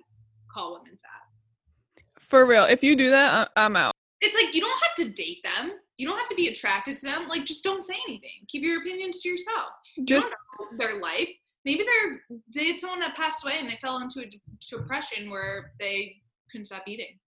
call 0.52 0.74
women 0.74 0.98
fat. 1.02 2.12
For 2.20 2.46
real. 2.46 2.64
If 2.64 2.82
you 2.82 2.94
do 2.94 3.10
that, 3.10 3.50
I'm 3.56 3.76
out. 3.76 3.92
It's 4.20 4.36
like 4.40 4.54
you 4.54 4.60
don't 4.60 4.82
have 4.82 5.06
to 5.06 5.12
date 5.12 5.44
them. 5.44 5.72
You 5.96 6.06
don't 6.06 6.18
have 6.18 6.28
to 6.28 6.34
be 6.34 6.48
attracted 6.48 6.96
to 6.96 7.06
them. 7.06 7.28
Like 7.28 7.44
just 7.44 7.64
don't 7.64 7.84
say 7.84 7.96
anything. 8.06 8.30
Keep 8.48 8.62
your 8.62 8.80
opinions 8.80 9.20
to 9.20 9.28
yourself. 9.28 9.70
Just 10.04 10.28
you 10.28 10.34
don't 10.58 10.78
know 10.78 10.86
their 10.86 11.00
life. 11.00 11.30
Maybe 11.64 11.84
they're 11.84 12.38
they 12.54 12.66
had 12.70 12.78
someone 12.78 13.00
that 13.00 13.16
passed 13.16 13.44
away 13.44 13.54
and 13.58 13.68
they 13.68 13.76
fell 13.76 13.98
into 13.98 14.20
a 14.20 14.30
depression 14.60 15.30
where 15.30 15.72
they 15.80 16.16
couldn't 16.54 16.66
stop 16.66 16.84
eating. 16.86 17.18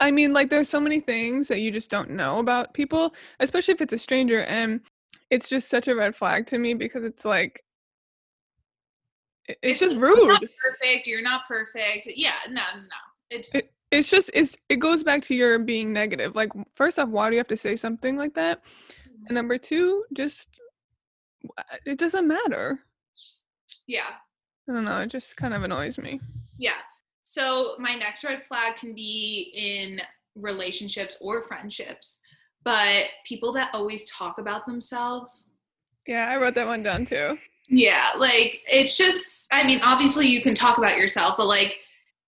I 0.00 0.10
mean, 0.10 0.32
like, 0.32 0.48
there's 0.48 0.70
so 0.70 0.80
many 0.80 1.00
things 1.00 1.48
that 1.48 1.60
you 1.60 1.70
just 1.70 1.90
don't 1.90 2.10
know 2.10 2.38
about 2.38 2.72
people, 2.72 3.14
especially 3.40 3.74
if 3.74 3.82
it's 3.82 3.92
a 3.92 3.98
stranger. 3.98 4.40
And 4.44 4.80
it's 5.30 5.50
just 5.50 5.68
such 5.68 5.86
a 5.88 5.94
red 5.94 6.16
flag 6.16 6.46
to 6.46 6.58
me 6.58 6.72
because 6.72 7.04
it's 7.04 7.26
like, 7.26 7.62
it- 9.46 9.58
it's 9.62 9.78
just 9.78 9.96
It's 9.96 10.00
rude. 10.02 10.30
perfect. 10.40 11.06
You're 11.06 11.20
not 11.22 11.46
perfect. 11.46 12.08
Yeah, 12.16 12.32
no, 12.48 12.62
no, 12.74 12.80
no. 12.80 12.86
It's 13.28 13.54
It- 13.54 13.70
It's 13.90 14.08
just, 14.10 14.30
it's, 14.34 14.56
it 14.70 14.76
goes 14.76 15.04
back 15.04 15.20
to 15.22 15.34
your 15.34 15.58
being 15.58 15.92
negative. 15.92 16.34
Like, 16.34 16.48
first 16.72 16.98
off, 16.98 17.08
why 17.10 17.28
do 17.28 17.34
you 17.36 17.38
have 17.40 17.46
to 17.48 17.56
say 17.56 17.76
something 17.76 18.16
like 18.16 18.34
that? 18.34 18.62
And 19.04 19.24
mm-hmm. 19.26 19.34
number 19.34 19.58
two, 19.58 20.04
just, 20.14 20.48
it 21.84 21.98
doesn't 21.98 22.26
matter. 22.26 22.80
yeah, 23.86 24.08
I 24.68 24.72
don't 24.72 24.84
know. 24.86 25.00
It 25.00 25.08
just 25.10 25.36
kind 25.36 25.52
of 25.54 25.62
annoys 25.62 25.98
me. 25.98 26.18
yeah. 26.58 26.80
So 27.36 27.74
my 27.78 27.94
next 27.94 28.24
red 28.24 28.42
flag 28.42 28.76
can 28.76 28.94
be 28.94 29.52
in 29.54 30.00
relationships 30.36 31.18
or 31.20 31.42
friendships, 31.42 32.20
but 32.64 33.08
people 33.26 33.52
that 33.52 33.68
always 33.74 34.10
talk 34.10 34.38
about 34.38 34.64
themselves. 34.64 35.50
Yeah, 36.06 36.30
I 36.30 36.38
wrote 36.38 36.54
that 36.54 36.66
one 36.66 36.82
down 36.82 37.04
too. 37.04 37.36
Yeah, 37.68 38.08
like 38.16 38.62
it's 38.66 38.96
just 38.96 39.52
I 39.52 39.64
mean, 39.64 39.82
obviously 39.84 40.26
you 40.26 40.40
can 40.40 40.54
talk 40.54 40.78
about 40.78 40.96
yourself, 40.96 41.34
but 41.36 41.46
like 41.46 41.76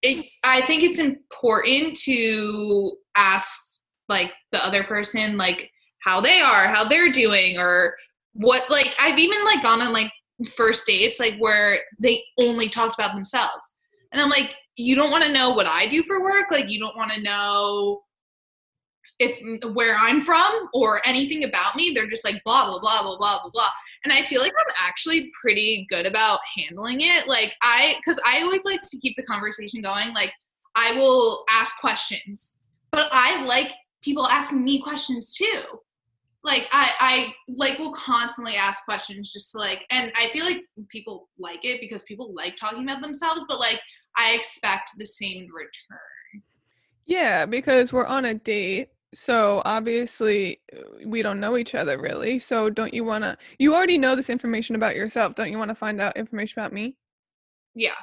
it 0.02 0.26
I 0.44 0.60
think 0.66 0.82
it's 0.82 0.98
important 0.98 1.96
to 2.00 2.92
ask 3.16 3.80
like 4.10 4.34
the 4.52 4.62
other 4.62 4.84
person 4.84 5.38
like 5.38 5.70
how 6.00 6.20
they 6.20 6.42
are, 6.42 6.66
how 6.66 6.84
they're 6.86 7.10
doing 7.10 7.56
or 7.58 7.96
what 8.34 8.68
like 8.68 8.94
I've 9.00 9.18
even 9.18 9.42
like 9.46 9.62
gone 9.62 9.80
on 9.80 9.94
like 9.94 10.12
first 10.54 10.86
dates 10.86 11.18
like 11.18 11.38
where 11.38 11.78
they 11.98 12.22
only 12.38 12.68
talked 12.68 13.00
about 13.00 13.14
themselves. 13.14 13.77
And 14.12 14.20
I'm 14.20 14.30
like, 14.30 14.54
you 14.76 14.94
don't 14.94 15.10
want 15.10 15.24
to 15.24 15.32
know 15.32 15.50
what 15.50 15.66
I 15.66 15.86
do 15.86 16.02
for 16.02 16.22
work, 16.22 16.50
like 16.50 16.70
you 16.70 16.78
don't 16.78 16.96
want 16.96 17.12
to 17.12 17.20
know 17.20 18.02
if 19.18 19.40
mm, 19.40 19.74
where 19.74 19.96
I'm 19.96 20.20
from 20.20 20.68
or 20.74 21.00
anything 21.04 21.44
about 21.44 21.76
me. 21.76 21.92
They're 21.94 22.08
just 22.08 22.24
like 22.24 22.42
blah 22.44 22.70
blah 22.70 22.78
blah 22.78 23.02
blah 23.02 23.16
blah 23.16 23.40
blah 23.42 23.50
blah. 23.50 23.68
And 24.04 24.12
I 24.12 24.22
feel 24.22 24.40
like 24.40 24.52
I'm 24.58 24.74
actually 24.80 25.30
pretty 25.40 25.86
good 25.88 26.06
about 26.06 26.38
handling 26.56 27.00
it. 27.00 27.26
Like 27.26 27.54
I 27.62 27.96
cuz 28.04 28.20
I 28.26 28.42
always 28.42 28.64
like 28.64 28.80
to 28.82 28.98
keep 28.98 29.16
the 29.16 29.24
conversation 29.24 29.80
going. 29.82 30.12
Like 30.14 30.32
I 30.74 30.92
will 30.92 31.44
ask 31.50 31.78
questions. 31.80 32.56
But 32.90 33.08
I 33.12 33.44
like 33.44 33.74
people 34.02 34.26
asking 34.28 34.64
me 34.64 34.80
questions 34.80 35.34
too. 35.34 35.62
Like 36.44 36.68
I 36.70 36.92
I 37.00 37.34
like 37.56 37.78
will 37.78 37.92
constantly 37.92 38.54
ask 38.54 38.84
questions 38.84 39.32
just 39.32 39.52
to 39.52 39.58
like 39.58 39.84
and 39.90 40.12
I 40.16 40.28
feel 40.28 40.44
like 40.44 40.62
people 40.88 41.28
like 41.38 41.64
it 41.64 41.80
because 41.80 42.04
people 42.04 42.32
like 42.34 42.54
talking 42.56 42.84
about 42.84 43.02
themselves, 43.02 43.44
but 43.48 43.58
like 43.58 43.80
I 44.16 44.34
expect 44.34 44.92
the 44.96 45.06
same 45.06 45.48
return. 45.54 46.42
Yeah, 47.06 47.46
because 47.46 47.92
we're 47.92 48.06
on 48.06 48.26
a 48.26 48.34
date. 48.34 48.90
So 49.14 49.62
obviously 49.64 50.60
uh, 50.76 50.80
we 51.06 51.22
don't 51.22 51.40
know 51.40 51.56
each 51.56 51.74
other 51.74 51.98
really. 51.98 52.38
So 52.38 52.68
don't 52.68 52.92
you 52.92 53.04
want 53.04 53.24
to 53.24 53.38
You 53.58 53.74
already 53.74 53.96
know 53.96 54.14
this 54.14 54.28
information 54.28 54.76
about 54.76 54.96
yourself. 54.96 55.34
Don't 55.34 55.50
you 55.50 55.58
want 55.58 55.70
to 55.70 55.74
find 55.74 56.00
out 56.00 56.16
information 56.16 56.60
about 56.60 56.74
me? 56.74 56.96
Yeah. 57.74 57.94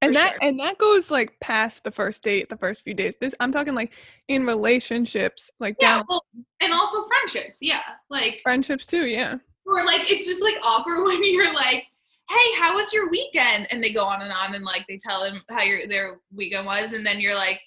And 0.00 0.14
that 0.14 0.32
sure. 0.32 0.38
and 0.42 0.60
that 0.60 0.78
goes 0.78 1.10
like 1.10 1.40
past 1.40 1.82
the 1.82 1.90
first 1.90 2.22
date, 2.22 2.48
the 2.48 2.56
first 2.56 2.82
few 2.82 2.94
days. 2.94 3.14
This 3.20 3.34
I'm 3.40 3.50
talking 3.50 3.74
like 3.74 3.92
in 4.28 4.46
relationships, 4.46 5.50
like 5.58 5.76
Yeah, 5.80 5.96
down 5.96 6.04
well, 6.08 6.24
and 6.60 6.72
also 6.72 6.98
friendships. 7.08 7.58
Yeah, 7.60 7.82
like 8.08 8.38
friendships 8.44 8.86
too, 8.86 9.06
yeah. 9.06 9.38
or 9.66 9.84
like 9.84 10.10
it's 10.10 10.26
just 10.26 10.42
like 10.42 10.54
awkward 10.62 11.02
when 11.04 11.24
you're 11.24 11.52
like, 11.52 11.84
"Hey, 12.28 12.60
how 12.60 12.74
was 12.76 12.92
your 12.92 13.10
weekend?" 13.10 13.66
And 13.70 13.82
they 13.82 13.92
go 13.92 14.04
on 14.04 14.22
and 14.22 14.32
on 14.32 14.54
and 14.54 14.64
like 14.64 14.84
they 14.88 14.96
tell 14.98 15.22
them 15.22 15.42
how 15.50 15.62
your 15.62 15.86
their 15.86 16.18
weekend 16.34 16.66
was, 16.66 16.92
and 16.92 17.04
then 17.06 17.20
you're 17.20 17.34
like, 17.34 17.60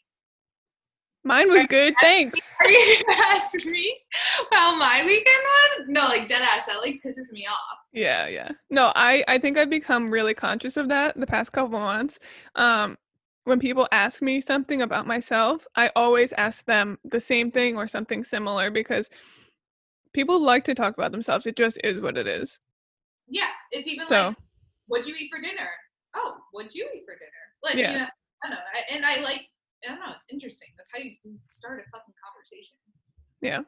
Mine 1.23 1.49
was 1.49 1.67
good, 1.67 1.93
thanks. 2.01 2.39
"Are 2.61 2.69
you 2.69 2.97
gonna 3.07 3.21
ask 3.21 3.53
me 3.65 3.95
how 4.51 4.75
my 4.75 5.03
weekend 5.05 5.25
was?" 5.27 5.85
No, 5.87 6.01
like 6.07 6.27
dead 6.27 6.41
ass. 6.41 6.65
That 6.65 6.79
like 6.81 6.99
pisses 7.05 7.31
me 7.31 7.45
off. 7.47 7.77
Yeah, 7.93 8.27
yeah. 8.27 8.49
No, 8.71 8.91
I 8.95 9.23
I 9.27 9.37
think 9.37 9.57
I've 9.57 9.69
become 9.69 10.07
really 10.07 10.33
conscious 10.33 10.77
of 10.77 10.89
that 10.89 11.19
the 11.19 11.27
past 11.27 11.51
couple 11.51 11.77
months. 11.79 12.17
Um 12.55 12.97
when 13.43 13.59
people 13.59 13.87
ask 13.91 14.21
me 14.21 14.39
something 14.41 14.81
about 14.83 15.05
myself, 15.07 15.65
I 15.75 15.91
always 15.95 16.31
ask 16.33 16.63
them 16.65 16.99
the 17.03 17.19
same 17.21 17.49
thing 17.51 17.75
or 17.75 17.87
something 17.87 18.23
similar 18.23 18.69
because 18.71 19.09
people 20.13 20.39
like 20.41 20.63
to 20.65 20.75
talk 20.75 20.95
about 20.95 21.11
themselves. 21.11 21.45
It 21.47 21.55
just 21.55 21.79
is 21.83 22.01
what 22.01 22.17
it 22.17 22.27
is. 22.27 22.57
Yeah, 23.27 23.49
it's 23.71 23.87
even 23.87 24.05
So- 24.07 24.27
like, 24.29 24.37
"What'd 24.91 25.07
you 25.07 25.15
eat 25.17 25.29
for 25.31 25.41
dinner?" 25.41 25.69
oh, 26.15 26.37
what'd 26.51 26.73
you 26.73 26.89
eat 26.93 27.03
for 27.05 27.15
dinner? 27.15 27.31
Like, 27.63 27.75
Yeah. 27.75 27.91
you 27.91 27.97
know, 27.99 28.07
I 28.43 28.49
don't 28.49 28.51
know. 28.51 28.61
I, 28.73 28.93
and 28.93 29.05
I 29.05 29.21
like, 29.21 29.49
I 29.85 29.89
don't 29.89 29.99
know. 29.99 30.11
It's 30.13 30.25
interesting. 30.29 30.69
That's 30.75 30.89
how 30.93 30.99
you 30.99 31.15
start 31.47 31.79
a 31.79 31.89
fucking 31.89 32.13
conversation. 32.23 32.75
Yeah. 33.41 33.61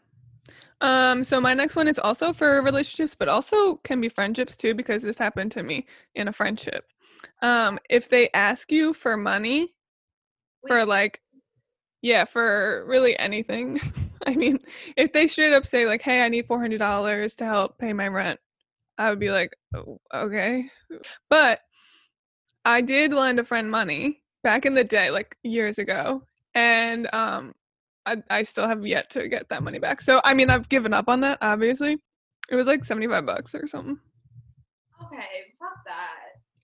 Um, 0.81 1.23
so 1.23 1.39
my 1.39 1.53
next 1.53 1.75
one 1.75 1.87
is 1.87 1.99
also 1.99 2.33
for 2.33 2.61
relationships, 2.61 3.15
but 3.15 3.29
also 3.29 3.77
can 3.77 4.01
be 4.01 4.09
friendships 4.09 4.57
too, 4.57 4.73
because 4.73 5.03
this 5.03 5.17
happened 5.17 5.53
to 5.53 5.63
me 5.63 5.85
in 6.15 6.27
a 6.27 6.33
friendship. 6.33 6.85
Um, 7.41 7.79
if 7.89 8.09
they 8.09 8.29
ask 8.33 8.71
you 8.71 8.93
for 8.93 9.15
money 9.15 9.73
for 10.67 10.85
like 10.85 11.21
yeah, 12.01 12.25
for 12.25 12.83
really 12.85 13.17
anything. 13.17 13.79
I 14.27 14.35
mean, 14.35 14.59
if 14.97 15.13
they 15.13 15.25
straight 15.27 15.53
up 15.53 15.65
say 15.65 15.85
like, 15.87 16.01
"Hey, 16.01 16.21
I 16.21 16.27
need 16.27 16.47
four 16.47 16.59
hundred 16.59 16.79
dollars 16.79 17.33
to 17.35 17.45
help 17.45 17.77
pay 17.77 17.93
my 17.93 18.09
rent," 18.09 18.41
I 18.97 19.09
would 19.09 19.19
be 19.19 19.31
like, 19.31 19.55
"Oh, 19.75 19.99
"Okay," 20.13 20.69
but 21.29 21.61
I 22.65 22.81
did 22.81 23.13
lend 23.13 23.39
a 23.39 23.43
friend 23.43 23.69
money 23.69 24.21
back 24.43 24.65
in 24.65 24.73
the 24.73 24.83
day, 24.83 25.09
like 25.11 25.35
years 25.43 25.77
ago, 25.77 26.23
and 26.53 27.13
um, 27.13 27.53
I 28.05 28.17
I 28.29 28.43
still 28.43 28.67
have 28.67 28.85
yet 28.85 29.09
to 29.11 29.27
get 29.27 29.49
that 29.49 29.63
money 29.63 29.79
back. 29.79 30.01
So 30.01 30.21
I 30.23 30.33
mean, 30.33 30.49
I've 30.49 30.69
given 30.69 30.93
up 30.93 31.09
on 31.09 31.21
that. 31.21 31.39
Obviously, 31.41 31.97
it 32.49 32.55
was 32.55 32.67
like 32.67 32.83
seventy 32.83 33.07
five 33.07 33.25
bucks 33.25 33.55
or 33.55 33.67
something. 33.67 33.99
Okay, 35.05 35.27
fuck 35.59 35.83
that. 35.87 36.15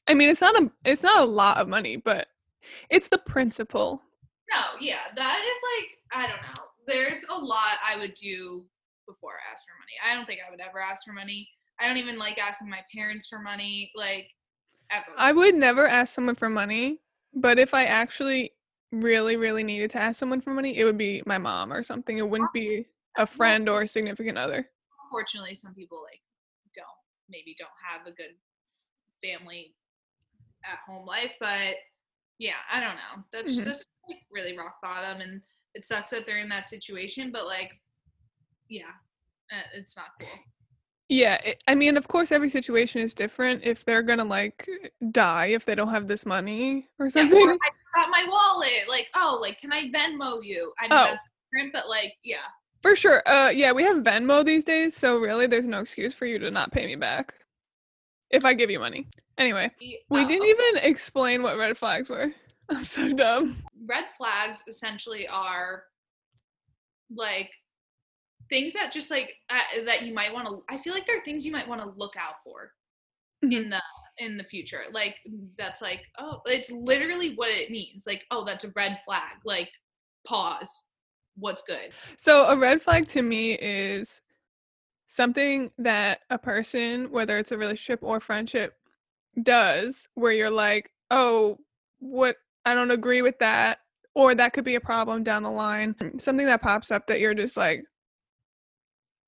I 0.08 0.14
mean, 0.14 0.30
it's 0.30 0.42
not 0.42 0.62
a 0.62 0.72
it's 0.86 1.04
not 1.04 1.22
a 1.22 1.26
lot 1.26 1.58
of 1.58 1.68
money, 1.68 1.98
but 1.98 2.28
it's 2.90 3.08
the 3.08 3.18
principle. 3.18 4.02
No, 4.52 4.62
yeah, 4.80 5.00
that 5.16 5.40
is 5.40 5.62
like 5.78 6.24
I 6.24 6.28
don't 6.28 6.42
know. 6.42 6.64
There's 6.88 7.24
a 7.30 7.38
lot 7.40 7.78
I 7.88 7.98
would 8.00 8.14
do 8.16 8.66
before 9.08 9.34
I 9.34 9.52
ask 9.52 9.66
for 9.66 9.74
money. 9.80 9.94
I 10.04 10.16
don't 10.16 10.26
think 10.26 10.40
I 10.46 10.50
would 10.50 10.62
ever 10.62 10.82
ask 10.82 11.04
for 11.06 11.14
money. 11.14 11.48
I 11.80 11.88
don't 11.88 11.98
even 11.98 12.18
like 12.18 12.38
asking 12.38 12.70
my 12.70 12.84
parents 12.94 13.28
for 13.28 13.40
money, 13.40 13.92
like 13.96 14.28
ever. 14.92 15.06
I 15.18 15.32
would 15.32 15.56
never 15.56 15.88
ask 15.88 16.14
someone 16.14 16.36
for 16.36 16.50
money, 16.50 17.00
but 17.34 17.60
if 17.60 17.74
I 17.74 17.86
actually 17.86 18.54
really, 18.92 19.38
really 19.38 19.64
needed 19.64 19.92
to 19.92 20.00
ask 20.00 20.20
someone 20.20 20.42
for 20.42 20.54
money, 20.54 20.78
it 20.78 20.84
would 20.84 20.98
be 20.98 21.22
my 21.26 21.38
mom 21.38 21.72
or 21.72 21.84
something. 21.84 22.18
It 22.18 22.28
wouldn't 22.28 22.54
be 22.54 22.88
a 23.18 23.26
friend 23.26 23.70
or 23.70 23.84
a 23.84 23.88
significant 23.88 24.38
other. 24.38 24.70
Unfortunately, 25.04 25.56
some 25.56 25.74
people 25.74 26.02
like 26.04 26.22
don't 26.76 26.88
maybe 27.30 27.56
don't 27.58 27.70
have 27.88 28.08
a 28.08 28.12
good 28.12 28.36
family 29.24 29.76
at 30.66 30.80
home 30.88 31.06
life, 31.06 31.36
but 31.40 31.76
yeah, 32.38 32.54
I 32.72 32.80
don't 32.80 32.96
know. 32.96 33.24
That's 33.32 33.60
Mhm. 33.60 33.66
that's 33.66 33.86
like 34.08 34.26
really 34.32 34.58
rock 34.58 34.82
bottom, 34.82 35.22
and 35.22 35.44
it 35.74 35.86
sucks 35.86 36.12
that 36.12 36.26
they're 36.26 36.40
in 36.40 36.50
that 36.50 36.68
situation. 36.68 37.32
But 37.32 37.46
like, 37.46 37.80
yeah, 38.70 38.94
uh, 39.52 39.64
it's 39.74 39.96
not 39.96 40.12
cool. 40.20 40.30
Yeah, 41.10 41.36
it, 41.44 41.63
I 41.68 41.74
mean, 41.74 41.98
of 41.98 42.08
course, 42.08 42.32
every 42.32 42.50
situation 42.50 43.01
is 43.01 43.16
different. 43.16 43.63
If 43.63 43.84
they're 43.84 44.04
gonna 44.04 44.24
like 44.24 44.70
die 45.12 45.48
if 45.48 45.66
they 45.66 45.74
don't 45.74 45.89
have 45.89 46.08
this 46.08 46.24
money 46.25 46.88
or 47.00 47.08
Yeah, 47.08 47.10
something, 47.10 47.42
or 47.50 47.54
I 47.54 47.58
forgot 47.94 48.12
my 48.12 48.25
wallet. 48.30 48.88
Like, 48.88 49.08
oh, 49.16 49.39
like 49.42 49.60
can 49.60 49.74
I 49.74 49.89
Venmo 49.89 50.38
you? 50.44 50.72
I 50.80 50.84
mean, 50.84 50.92
Oh. 50.92 51.04
that's 51.04 51.28
different, 51.51 51.74
but 51.74 51.89
like, 51.89 52.13
yeah, 52.24 52.38
for 52.84 52.96
sure. 52.96 53.28
Uh, 53.28 53.50
yeah, 53.50 53.72
we 53.72 53.84
have 53.84 53.98
Venmo 54.04 54.46
these 54.46 54.63
days, 54.63 54.96
so 54.96 55.18
really, 55.18 55.48
there's 55.48 55.66
no 55.66 55.82
excuse 55.82 56.13
for 56.13 56.28
you 56.28 56.38
to 56.39 56.51
not 56.51 56.72
pay 56.72 56.86
me 56.86 56.96
back 56.96 57.34
if 58.30 58.46
I 58.46 58.54
give 58.54 58.70
you 58.70 58.80
money. 58.80 59.08
Anyway, 59.39 59.72
we 59.80 59.98
Oh, 60.12 60.28
didn't 60.28 60.48
even 60.48 60.84
explain 60.84 61.42
what 61.42 61.58
red 61.58 61.75
flags 61.75 62.10
were. 62.10 62.32
I'm 62.70 62.86
so 62.86 63.12
dumb. 63.13 63.63
red 63.88 64.06
flags 64.16 64.63
essentially 64.68 65.28
are 65.28 65.86
like 67.12 67.50
things 68.50 68.74
that 68.74 68.91
just 68.91 69.12
like 69.12 69.36
uh, 69.50 69.60
that 69.86 70.06
you 70.06 70.13
might 70.13 70.34
want 70.34 70.48
to 70.48 70.63
i 70.70 70.77
feel 70.77 70.94
like 70.94 71.06
there 71.06 71.18
are 71.18 71.24
things 71.24 71.46
you 71.46 71.51
might 71.51 71.68
want 71.68 71.82
to 71.82 71.89
look 71.98 72.15
out 72.18 72.36
for 72.44 72.71
Mhm. 73.43 73.54
in 73.54 73.69
the 73.69 73.82
in 74.17 74.38
the 74.38 74.43
future 74.43 74.84
like 74.91 75.15
that's 75.58 75.82
like 75.82 76.02
oh 76.17 76.41
it's 76.45 76.69
literally 76.71 77.36
what 77.36 77.50
it 77.50 77.71
means 77.71 78.06
like 78.06 78.26
oh 78.32 78.43
that's 78.43 78.65
a 78.65 78.71
red 78.76 79.00
flag 79.06 79.38
like 79.45 79.71
pause 80.28 80.84
what's 81.38 81.63
good 81.63 81.91
So 82.17 82.45
a 82.47 82.58
red 82.58 82.82
flag 82.82 83.08
to 83.10 83.21
me 83.21 83.54
is 83.54 84.21
something 85.08 85.71
that 85.78 86.19
a 86.30 86.38
person, 86.38 87.10
whether 87.12 87.38
it's 87.38 87.52
a 87.52 87.58
relationship 87.58 88.00
or 88.04 88.19
friendship, 88.19 88.76
does 89.41 90.08
where 90.15 90.32
you're 90.34 90.50
like, 90.52 90.91
"Oh, 91.10 91.58
what 92.00 92.36
I 92.65 92.74
don't 92.76 92.91
agree 92.91 93.21
with 93.21 93.39
that." 93.39 93.80
Or 94.15 94.36
that 94.36 94.54
could 94.54 94.65
be 94.65 94.76
a 94.76 94.82
problem 94.82 95.24
down 95.24 95.43
the 95.43 95.52
line. 95.52 95.95
Something 96.17 96.47
that 96.47 96.62
pops 96.62 96.91
up 96.91 97.08
that 97.08 97.19
you're 97.21 97.34
just 97.34 97.56
like 97.56 97.86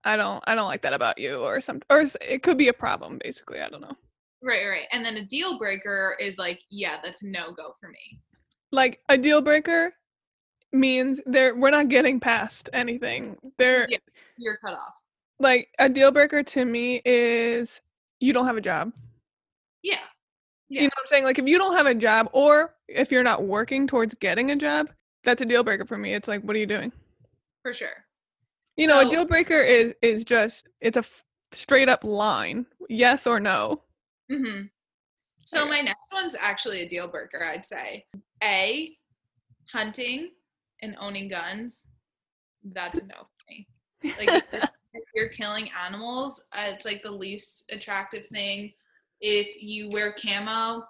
I 0.04 0.16
don't 0.18 0.44
I 0.48 0.56
don't 0.56 0.68
like 0.68 0.82
that 0.84 0.94
about 0.94 1.18
you 1.18 1.38
or 1.38 1.60
something 1.62 1.86
or 1.90 2.06
it 2.22 2.44
could 2.44 2.58
be 2.58 2.68
a 2.70 2.74
problem 2.74 3.20
basically, 3.24 3.60
I 3.62 3.70
don't 3.70 3.82
know. 3.82 3.96
right 4.42 4.66
right 4.68 4.88
and 4.92 5.06
then 5.06 5.18
a 5.18 5.26
deal 5.26 5.58
breaker 5.60 6.16
is 6.20 6.38
like 6.38 6.62
yeah 6.70 6.98
that's 7.04 7.24
no 7.24 7.52
go 7.52 7.74
for 7.80 7.90
me 7.90 8.20
Like 8.72 9.00
a 9.10 9.18
deal 9.18 9.42
breaker 9.42 9.94
means 10.74 11.22
there 11.26 11.56
we're 11.56 11.70
not 11.72 11.90
getting 11.90 12.20
past 12.20 12.70
anything. 12.74 13.38
There 13.58 13.86
Yeah. 13.90 13.98
you're 14.38 14.58
cut 14.64 14.74
off 14.74 14.94
like 15.40 15.70
a 15.80 15.90
deal 15.90 16.12
breaker 16.12 16.44
to 16.44 16.66
me 16.66 17.02
is 17.04 17.82
you 18.20 18.32
don't 18.34 18.46
have 18.46 18.58
a 18.58 18.62
job. 18.62 18.92
yeah 19.84 19.98
You 20.70 20.82
know 20.82 20.86
what 20.86 20.94
I'm 21.00 21.08
saying? 21.08 21.24
Like 21.24 21.40
if 21.40 21.46
you 21.48 21.58
don't 21.58 21.76
have 21.76 21.88
a 21.88 21.96
job 21.96 22.30
or 22.32 22.76
if 22.88 23.12
you're 23.12 23.24
not 23.24 23.44
working 23.44 23.88
towards 23.88 24.14
getting 24.16 24.52
a 24.52 24.56
job, 24.56 24.90
that's 25.24 25.42
a 25.42 25.46
deal 25.46 25.64
breaker 25.64 25.86
for 25.86 25.98
me. 25.98 26.14
It's 26.14 26.28
like 26.28 26.42
what 26.44 26.56
are 26.56 26.60
you 26.60 26.66
doing? 26.68 26.92
for 27.64 27.74
sure 27.74 28.06
You 28.82 28.88
know, 28.88 29.02
a 29.02 29.10
deal 29.10 29.26
breaker 29.26 29.62
is 29.62 29.94
is 30.02 30.26
just 30.26 30.67
it's 30.80 30.98
a 30.98 31.02
f- 31.02 31.24
straight 31.52 31.88
up 31.88 32.04
line. 32.04 32.65
Yes 32.89 33.28
or 33.28 33.39
no. 33.39 33.84
Mm-hmm. 34.32 34.63
So 35.46 35.62
Okay. 35.62 35.70
my 35.70 35.82
next 35.82 36.12
one's 36.12 36.34
actually 36.34 36.82
a 36.82 36.89
deal 36.89 37.08
breaker, 37.08 37.44
I'd 37.44 37.63
say. 37.63 38.06
A, 38.44 38.98
hunting 39.72 40.32
and 40.82 40.96
owning 41.00 41.30
guns. 41.30 41.89
That's 42.63 43.00
a 43.00 43.06
no 43.06 43.15
for 43.17 43.46
me. 43.50 43.67
Like 44.17 44.44
if, 44.52 44.54
if 44.94 45.04
you're 45.13 45.30
killing 45.30 45.70
animals, 45.86 46.44
uh, 46.52 46.65
it's 46.70 46.86
like 46.86 47.04
the 47.04 47.12
least 47.12 47.72
attractive 47.72 48.26
thing. 48.30 48.74
If 49.20 49.62
you 49.62 49.91
wear 49.91 50.13
camo, 50.13 50.86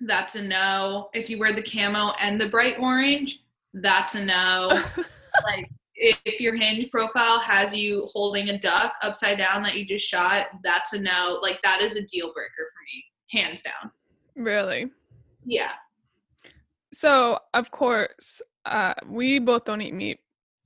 that's 0.00 0.34
a 0.34 0.42
no. 0.42 1.10
If 1.14 1.30
you 1.30 1.38
wear 1.38 1.52
the 1.52 1.62
camo 1.62 2.12
and 2.20 2.40
the 2.40 2.48
bright 2.48 2.80
orange, 2.80 3.44
that's 3.72 4.16
a 4.16 4.24
no. 4.24 4.82
like 5.44 5.70
if, 5.96 6.40
your 6.40 6.54
hinge 6.54 6.90
profile 6.90 7.38
has 7.38 7.74
you 7.74 8.06
holding 8.12 8.48
a 8.48 8.58
duck 8.58 8.94
upside 9.02 9.38
down 9.38 9.62
that 9.62 9.76
you 9.76 9.86
just 9.86 10.06
shot, 10.06 10.46
that's 10.62 10.92
a 10.92 10.98
no. 10.98 11.38
Like 11.42 11.60
that 11.62 11.80
is 11.80 11.96
a 11.96 12.02
deal 12.02 12.32
breaker 12.32 12.52
for 12.72 12.80
me, 12.86 13.04
hands 13.30 13.62
down. 13.62 13.90
really? 14.36 14.90
Yeah. 15.44 15.72
So, 16.92 17.38
of 17.52 17.70
course, 17.70 18.42
uh 18.64 18.94
we 19.06 19.38
both 19.38 19.64
don't 19.64 19.82
eat 19.82 19.94
meat. 19.94 20.20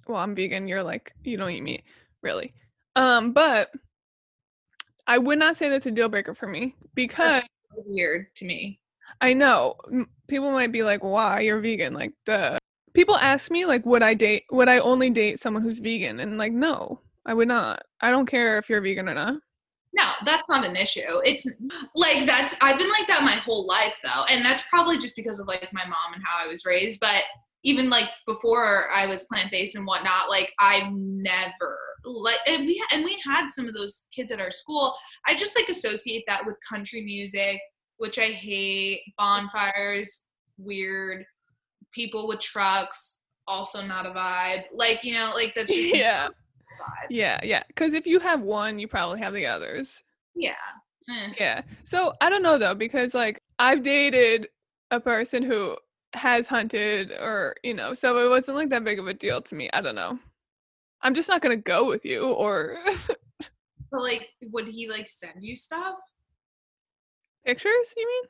Well, 0.07 0.19
I'm 0.19 0.35
vegan, 0.35 0.69
you're 0.69 0.83
like 0.83 1.13
you 1.25 1.37
don't 1.37 1.51
eat 1.51 1.63
meat, 1.63 1.85
really. 2.23 2.53
Um, 2.97 3.33
but 3.33 3.71
I 5.07 5.19
would 5.19 5.39
not 5.39 5.57
say 5.57 5.69
that's 5.69 5.87
a 5.87 5.91
deal 5.91 6.09
breaker 6.09 6.35
for 6.35 6.47
me 6.47 6.77
because 6.95 7.43
Weird 7.87 8.35
to 8.37 8.45
me. 8.45 8.81
I 9.21 9.35
know 9.35 9.77
people 10.29 10.51
might 10.51 10.73
be 10.73 10.83
like, 10.83 11.03
"Why 11.03 11.41
you're 11.41 11.61
vegan?" 11.61 11.95
Like, 11.95 12.13
the 12.27 12.58
people 12.99 13.17
ask 13.17 13.49
me 13.49 13.65
like, 13.65 13.87
"Would 13.87 14.03
I 14.03 14.15
date? 14.15 14.43
Would 14.51 14.69
I 14.69 14.79
only 14.79 15.09
date 15.09 15.39
someone 15.39 15.63
who's 15.63 15.79
vegan?" 15.79 16.19
And 16.19 16.37
like, 16.37 16.53
no, 16.53 17.01
I 17.25 17.33
would 17.33 17.47
not. 17.47 17.81
I 18.01 18.11
don't 18.11 18.27
care 18.27 18.59
if 18.59 18.69
you're 18.69 18.81
vegan 18.81 19.09
or 19.09 19.15
not. 19.15 19.41
No, 19.95 20.11
that's 20.25 20.49
not 20.49 20.67
an 20.67 20.75
issue. 20.75 21.21
It's 21.25 21.47
like 21.95 22.27
that's 22.27 22.57
I've 22.61 22.77
been 22.77 22.91
like 22.91 23.07
that 23.07 23.23
my 23.23 23.37
whole 23.37 23.67
life 23.67 24.01
though. 24.03 24.25
And 24.29 24.45
that's 24.45 24.65
probably 24.69 24.99
just 24.99 25.15
because 25.15 25.39
of 25.39 25.47
like 25.47 25.69
my 25.73 25.85
mom 25.85 26.13
and 26.13 26.23
how 26.27 26.45
I 26.45 26.49
was 26.49 26.65
raised. 26.67 26.99
But 26.99 27.23
even 27.63 27.89
like 27.89 28.09
before 28.27 28.89
I 28.93 29.07
was 29.07 29.23
plant 29.25 29.53
based 29.53 29.77
and 29.77 29.87
whatnot, 29.87 30.29
like 30.29 30.53
I've 30.59 30.93
never 30.93 31.79
like 32.05 32.39
and 32.49 32.67
we 32.67 32.85
and 32.93 33.05
we 33.05 33.17
had 33.25 33.49
some 33.51 33.69
of 33.69 33.75
those 33.75 34.09
kids 34.13 34.33
at 34.33 34.41
our 34.41 34.51
school. 34.51 34.93
I 35.25 35.37
just 35.37 35.55
like 35.57 35.69
associate 35.69 36.25
that 36.27 36.45
with 36.45 36.57
country 36.69 37.03
music, 37.05 37.61
which 37.99 38.19
I 38.19 38.27
hate, 38.27 39.03
bonfires, 39.17 40.25
weird, 40.57 41.25
people 41.93 42.29
with 42.29 42.41
trucks, 42.41 43.19
also 43.47 43.83
not 43.83 44.07
a 44.07 44.11
vibe. 44.11 44.65
Like, 44.73 45.05
you 45.05 45.15
know, 45.15 45.31
like 45.35 45.53
that's 45.55 45.73
just 45.75 45.95
yeah, 45.95 46.29
vibe. 46.29 47.07
yeah, 47.11 47.41
yeah. 47.43 47.63
Because 47.69 47.95
if 47.95 48.07
you 48.07 48.21
have 48.21 48.41
one, 48.41 48.79
you 48.79 48.89
probably 48.89 49.21
have 49.21 49.35
the 49.35 49.47
others. 49.47 50.03
Yeah. 50.35 50.53
Eh. 51.11 51.33
Yeah. 51.39 51.63
So 51.85 52.15
I 52.21 52.29
don't 52.29 52.43
know 52.43 52.59
though, 52.59 52.75
because 52.75 53.15
like 53.15 53.41
I've 53.59 53.83
dated 53.83 54.49
a 54.91 55.01
person 55.01 55.43
who 55.43 55.77
has 56.15 56.49
hunted 56.49 57.13
or, 57.13 57.55
you 57.63 57.75
know, 57.75 57.95
so 57.95 58.25
it 58.25 58.29
wasn't 58.31 58.57
like 58.57 58.71
that 58.71 58.85
big 58.85 58.99
of 58.99 59.07
a 59.09 59.15
deal 59.15 59.41
to 59.43 59.55
me. 59.55 59.69
I 59.73 59.81
don't 59.81 59.95
know. 59.95 60.19
I'm 61.03 61.15
just 61.15 61.29
not 61.29 61.43
going 61.43 61.57
to 61.57 61.63
go 61.63 61.87
with 61.87 62.05
you 62.05 62.25
or 62.33 62.79
But 63.91 64.03
like, 64.03 64.29
would 64.53 64.69
he 64.69 64.89
like 64.89 65.09
send 65.09 65.37
you 65.41 65.57
stuff 65.57 65.95
pictures, 67.47 67.95
you 67.97 68.07
mean? 68.07 68.25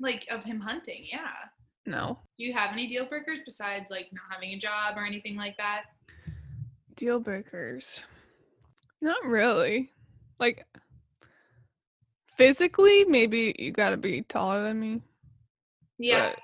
like 0.00 0.26
of 0.30 0.44
him 0.44 0.60
hunting? 0.60 1.04
Yeah. 1.10 1.32
No. 1.88 2.18
Do 2.36 2.44
you 2.44 2.52
have 2.52 2.72
any 2.72 2.86
deal 2.86 3.08
breakers 3.08 3.38
besides 3.46 3.90
like 3.90 4.10
not 4.12 4.24
having 4.30 4.50
a 4.50 4.58
job 4.58 4.98
or 4.98 5.06
anything 5.06 5.36
like 5.36 5.56
that? 5.56 5.84
Deal 6.96 7.18
breakers. 7.18 8.02
Not 9.00 9.24
really. 9.24 9.90
Like 10.38 10.66
physically, 12.36 13.06
maybe 13.06 13.54
you 13.58 13.72
gotta 13.72 13.96
be 13.96 14.20
taller 14.20 14.62
than 14.62 14.78
me. 14.78 15.00
Yeah, 15.98 16.30
but- 16.34 16.40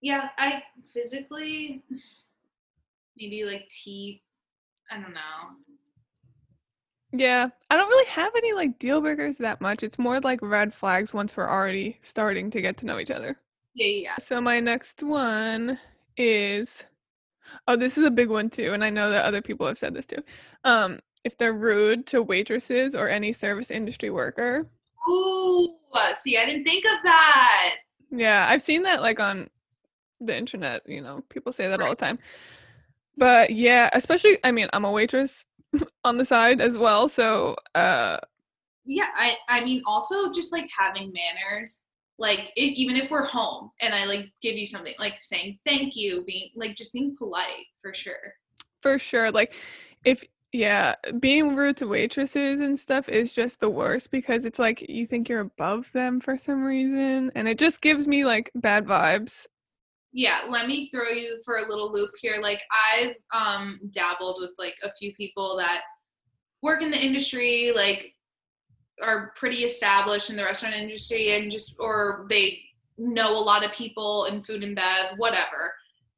yeah. 0.00 0.28
I 0.38 0.62
physically 0.92 1.82
maybe 3.16 3.44
like 3.44 3.68
T. 3.68 4.22
I 4.92 5.00
don't 5.00 5.12
know. 5.12 5.56
Yeah, 7.12 7.48
I 7.68 7.76
don't 7.76 7.88
really 7.88 8.06
have 8.10 8.32
any 8.36 8.52
like 8.52 8.78
deal 8.78 9.00
breakers 9.00 9.38
that 9.38 9.60
much. 9.60 9.82
It's 9.82 9.98
more 9.98 10.20
like 10.20 10.38
red 10.40 10.72
flags 10.72 11.12
once 11.12 11.36
we're 11.36 11.50
already 11.50 11.98
starting 12.02 12.48
to 12.52 12.60
get 12.60 12.76
to 12.78 12.86
know 12.86 13.00
each 13.00 13.10
other. 13.10 13.36
Yeah, 13.74 14.02
yeah. 14.02 14.14
So 14.18 14.40
my 14.40 14.60
next 14.60 15.02
one 15.02 15.78
is 16.16 16.84
oh, 17.66 17.76
this 17.76 17.98
is 17.98 18.04
a 18.04 18.10
big 18.10 18.28
one 18.28 18.50
too, 18.50 18.72
and 18.72 18.84
I 18.84 18.90
know 18.90 19.10
that 19.10 19.24
other 19.24 19.42
people 19.42 19.66
have 19.66 19.78
said 19.78 19.94
this 19.94 20.06
too. 20.06 20.22
Um, 20.64 21.00
if 21.24 21.36
they're 21.36 21.52
rude 21.52 22.06
to 22.08 22.22
waitresses 22.22 22.94
or 22.94 23.08
any 23.08 23.32
service 23.32 23.70
industry 23.70 24.10
worker. 24.10 24.66
Ooh, 25.08 25.68
see, 26.14 26.38
I 26.38 26.46
didn't 26.46 26.64
think 26.64 26.84
of 26.84 27.02
that. 27.04 27.76
Yeah, 28.10 28.46
I've 28.48 28.62
seen 28.62 28.82
that 28.84 29.02
like 29.02 29.20
on 29.20 29.48
the 30.20 30.36
internet, 30.36 30.82
you 30.86 31.00
know, 31.00 31.22
people 31.28 31.52
say 31.52 31.68
that 31.68 31.80
all 31.80 31.90
the 31.90 31.96
time. 31.96 32.18
But 33.16 33.50
yeah, 33.50 33.90
especially 33.92 34.38
I 34.44 34.52
mean, 34.52 34.68
I'm 34.72 34.84
a 34.84 34.90
waitress 34.90 35.44
on 36.04 36.16
the 36.16 36.24
side 36.24 36.60
as 36.60 36.78
well, 36.78 37.08
so 37.08 37.56
uh 37.74 38.18
Yeah, 38.84 39.08
I 39.14 39.36
I 39.48 39.64
mean 39.64 39.82
also 39.86 40.32
just 40.32 40.52
like 40.52 40.70
having 40.76 41.12
manners. 41.12 41.84
Like 42.20 42.52
if, 42.54 42.78
even 42.78 42.96
if 42.96 43.10
we're 43.10 43.26
home 43.26 43.70
and 43.80 43.92
I 43.92 44.04
like 44.04 44.30
give 44.42 44.56
you 44.56 44.66
something, 44.66 44.94
like 45.00 45.14
saying 45.18 45.58
thank 45.66 45.96
you, 45.96 46.22
being 46.24 46.50
like 46.54 46.76
just 46.76 46.92
being 46.92 47.16
polite 47.18 47.66
for 47.82 47.92
sure. 47.92 48.34
for 48.82 48.98
sure 48.98 49.32
like 49.32 49.54
if 50.04 50.22
yeah, 50.52 50.96
being 51.20 51.54
rude 51.54 51.76
to 51.76 51.86
waitresses 51.86 52.60
and 52.60 52.78
stuff 52.78 53.08
is 53.08 53.32
just 53.32 53.60
the 53.60 53.70
worst 53.70 54.10
because 54.10 54.44
it's 54.44 54.58
like 54.58 54.84
you 54.88 55.06
think 55.06 55.28
you're 55.28 55.40
above 55.40 55.90
them 55.92 56.20
for 56.20 56.36
some 56.36 56.64
reason 56.64 57.30
and 57.36 57.46
it 57.46 57.56
just 57.56 57.80
gives 57.80 58.08
me 58.08 58.24
like 58.24 58.50
bad 58.56 58.84
vibes. 58.84 59.46
Yeah, 60.12 60.40
let 60.48 60.66
me 60.66 60.90
throw 60.90 61.08
you 61.08 61.40
for 61.44 61.58
a 61.58 61.68
little 61.68 61.92
loop 61.92 62.10
here. 62.20 62.38
Like 62.40 62.62
I've 62.72 63.14
um 63.32 63.78
dabbled 63.92 64.38
with 64.40 64.50
like 64.58 64.74
a 64.82 64.92
few 64.98 65.14
people 65.14 65.56
that 65.58 65.82
work 66.62 66.82
in 66.82 66.90
the 66.90 67.00
industry, 67.00 67.72
like 67.74 68.12
are 69.02 69.32
pretty 69.36 69.64
established 69.64 70.30
in 70.30 70.36
the 70.36 70.44
restaurant 70.44 70.74
industry 70.74 71.34
and 71.34 71.50
just 71.50 71.76
or 71.78 72.26
they 72.28 72.60
know 72.98 73.32
a 73.32 73.38
lot 73.38 73.64
of 73.64 73.72
people 73.72 74.26
in 74.26 74.42
food 74.42 74.62
and 74.62 74.76
bev, 74.76 75.16
whatever. 75.16 75.74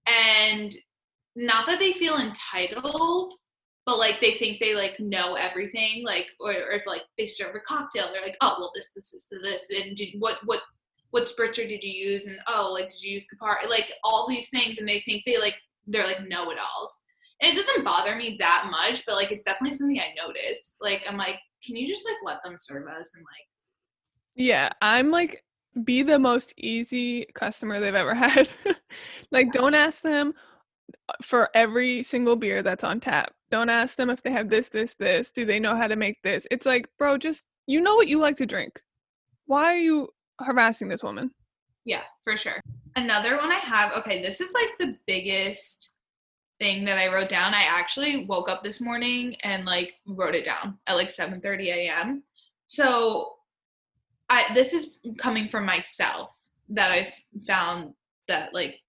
And 0.07 0.75
not 1.37 1.67
that 1.67 1.79
they 1.79 1.93
feel 1.93 2.19
entitled, 2.19 3.35
but 3.87 3.99
like 3.99 4.21
they 4.21 4.33
think 4.33 4.61
they 4.61 4.75
like 4.75 4.99
know 5.01 5.35
everything. 5.35 6.05
Like 6.05 6.27
or, 6.41 6.51
or 6.51 6.71
if 6.71 6.87
like 6.87 7.05
they 7.19 7.27
serve 7.27 7.55
a 7.55 7.61
cocktail, 7.61 8.09
they're 8.13 8.23
like, 8.23 8.37
oh 8.41 8.57
well 8.59 8.73
this, 8.75 8.93
this, 8.93 9.11
this, 9.11 9.29
this 9.43 9.71
and 9.71 9.97
did 9.97 10.15
what 10.19 10.39
what 10.45 10.63
what 11.13 11.25
spritzer 11.29 11.69
did 11.69 11.85
you 11.85 11.93
use 11.93 12.27
and 12.27 12.39
oh 12.49 12.71
like 12.73 12.89
did 12.89 13.03
you 13.03 13.13
use 13.13 13.27
Campari 13.27 13.69
like 13.69 13.93
all 14.03 14.27
these 14.29 14.49
things 14.49 14.79
and 14.79 14.89
they 14.89 15.01
think 15.01 15.23
they 15.25 15.39
like 15.39 15.55
they're 15.87 16.07
like 16.07 16.27
know-it-alls 16.27 17.05
and 17.41 17.53
it 17.53 17.55
doesn't 17.57 17.85
bother 17.85 18.17
me 18.17 18.37
that 18.39 18.69
much 18.71 19.05
but 19.07 19.15
like 19.15 19.31
it's 19.31 19.45
definitely 19.45 19.77
something 19.77 20.01
i 20.01 20.15
notice 20.27 20.77
like 20.81 21.03
i'm 21.07 21.19
like 21.19 21.39
can 21.65 21.77
you 21.77 21.87
just 21.87 22.07
like 22.07 22.17
let 22.25 22.43
them 22.45 22.57
serve 22.59 22.87
us 22.89 23.15
and 23.15 23.25
like 23.25 23.47
Yeah, 24.35 24.71
I'm 24.81 25.11
like 25.11 25.45
be 25.85 26.03
the 26.03 26.19
most 26.19 26.53
easy 26.59 27.27
customer 27.35 27.81
they've 27.81 27.95
ever 27.95 28.15
had. 28.27 28.51
like 29.31 29.53
don't 29.53 29.75
ask 29.75 30.03
them 30.03 30.35
uh, 31.09 31.15
for 31.23 31.49
every 31.55 32.03
single 32.03 32.37
beer 32.37 32.63
that's 32.63 32.85
on 32.85 33.01
tap. 33.01 33.33
Don't 33.51 33.71
ask 33.71 33.97
them 33.97 34.11
if 34.11 34.23
they 34.23 34.31
have 34.31 34.49
this 34.49 34.69
this 34.69 34.95
this. 34.95 35.31
Do 35.31 35.45
they 35.45 35.61
know 35.61 35.77
how 35.77 35.87
to 35.87 35.97
make 35.97 36.21
this? 36.23 36.47
It's 36.51 36.67
like, 36.67 36.89
bro, 36.99 37.17
just 37.19 37.45
you 37.67 37.81
know 37.81 37.97
what 37.97 38.09
you 38.09 38.19
like 38.19 38.37
to 38.37 38.47
drink. 38.47 38.81
Why 39.47 39.65
are 39.67 39.79
you 39.79 40.09
harassing 40.41 40.89
this 40.89 41.03
woman? 41.03 41.31
yeah 41.85 42.03
for 42.25 42.37
sure 42.37 42.61
another 42.97 43.37
one 43.39 43.51
i 43.51 43.57
have 43.57 43.93
okay 43.97 44.23
this 44.23 44.41
is 44.41 44.55
like 44.55 44.71
the 44.79 44.97
biggest 45.07 45.92
thing 46.63 46.85
that 46.85 46.99
i 46.99 47.13
wrote 47.13 47.29
down 47.29 47.55
i 47.55 47.65
actually 47.69 48.25
woke 48.27 48.49
up 48.49 48.63
this 48.63 48.81
morning 48.81 49.35
and 49.43 49.65
like 49.65 49.95
wrote 50.07 50.35
it 50.35 50.45
down 50.45 50.79
at 50.87 50.95
like 50.95 51.11
7 51.11 51.41
30 51.41 51.71
a.m 51.71 52.23
so 52.69 53.35
i 54.31 54.45
this 54.55 54.73
is 54.73 54.99
coming 55.19 55.49
from 55.49 55.67
myself 55.67 56.37
that 56.69 56.93
i've 56.93 57.13
found 57.47 57.95
that 58.29 58.55
like 58.55 58.81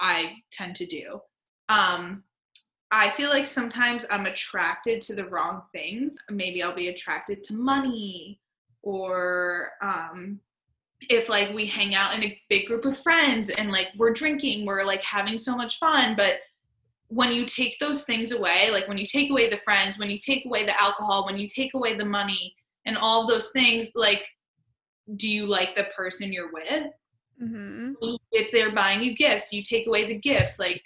i 0.00 0.34
tend 0.50 0.74
to 0.76 0.86
do. 0.86 1.20
Um 1.68 2.22
i 2.90 3.10
feel 3.10 3.30
like 3.30 3.46
sometimes 3.46 4.04
i'm 4.10 4.26
attracted 4.26 5.00
to 5.02 5.14
the 5.14 5.28
wrong 5.28 5.62
things. 5.72 6.16
Maybe 6.30 6.62
i'll 6.62 6.74
be 6.74 6.88
attracted 6.88 7.42
to 7.44 7.54
money 7.54 8.40
or 8.82 9.72
um 9.80 10.40
if 11.10 11.28
like 11.28 11.54
we 11.54 11.66
hang 11.66 11.94
out 11.94 12.16
in 12.16 12.22
a 12.22 12.40
big 12.48 12.66
group 12.66 12.84
of 12.84 12.96
friends 12.96 13.50
and 13.50 13.70
like 13.70 13.88
we're 13.96 14.12
drinking 14.12 14.64
we're 14.64 14.84
like 14.84 15.02
having 15.02 15.36
so 15.36 15.56
much 15.56 15.78
fun 15.78 16.14
but 16.16 16.34
when 17.14 17.30
you 17.30 17.46
take 17.46 17.78
those 17.78 18.02
things 18.02 18.32
away 18.32 18.70
like 18.72 18.88
when 18.88 18.98
you 18.98 19.06
take 19.06 19.30
away 19.30 19.48
the 19.48 19.56
friends 19.58 19.98
when 19.98 20.10
you 20.10 20.18
take 20.18 20.44
away 20.46 20.64
the 20.64 20.82
alcohol 20.82 21.24
when 21.24 21.36
you 21.36 21.46
take 21.46 21.72
away 21.74 21.94
the 21.94 22.04
money 22.04 22.54
and 22.86 22.98
all 22.98 23.26
those 23.26 23.50
things 23.52 23.92
like 23.94 24.22
do 25.14 25.28
you 25.28 25.46
like 25.46 25.76
the 25.76 25.86
person 25.96 26.32
you're 26.32 26.52
with 26.52 26.86
Mm-hmm. 27.42 28.14
if 28.30 28.52
they're 28.52 28.72
buying 28.72 29.02
you 29.02 29.16
gifts 29.16 29.52
you 29.52 29.60
take 29.60 29.88
away 29.88 30.06
the 30.06 30.20
gifts 30.20 30.60
like 30.60 30.80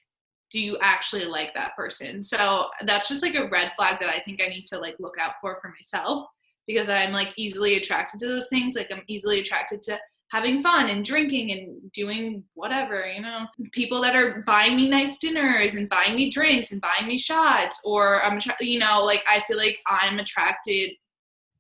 do 0.51 0.59
you 0.59 0.79
actually 0.81 1.27
like 1.27 1.55
that 1.55 1.77
person 1.77 2.23
so 2.23 2.69
that's 2.87 3.07
just 3.07 3.23
like 3.23 3.35
a 3.35 3.51
red 3.51 3.71
flag 3.75 4.01
that 4.01 4.09
i 4.09 4.19
think 4.21 4.43
i 4.43 4.49
need 4.49 4.65
to 4.65 4.79
like 4.79 4.97
look 4.99 5.17
out 5.21 5.33
for 5.43 5.59
for 5.61 5.69
myself 5.69 6.27
because 6.67 6.89
i'm 6.89 7.13
like 7.13 7.35
easily 7.37 7.77
attracted 7.77 8.19
to 8.19 8.27
those 8.27 8.49
things 8.49 8.75
like 8.75 8.91
i'm 8.91 9.03
easily 9.09 9.41
attracted 9.41 9.83
to 9.83 9.99
having 10.31 10.63
fun 10.63 10.91
and 10.91 11.05
drinking 11.05 11.53
and 11.53 11.93
doing 11.93 12.45
whatever 12.55 13.11
you 13.11 13.23
know? 13.23 13.47
People 13.73 14.01
that 14.03 14.15
are 14.15 14.43
buying 14.47 14.77
me 14.77 14.89
nice 14.89 15.19
dinners 15.19 15.75
and 15.75 15.89
buying 15.89 16.15
me 16.15 16.31
drinks 16.31 16.73
and 16.73 16.81
buying 16.81 17.07
me 17.07 17.17
shots 17.17 17.81
or 17.85 18.23
i'm 18.23 18.39
you 18.61 18.79
know 18.79 19.03
like 19.05 19.25
i 19.29 19.41
feel 19.47 19.57
like 19.57 19.79
i'm 19.87 20.19
attracted 20.19 20.91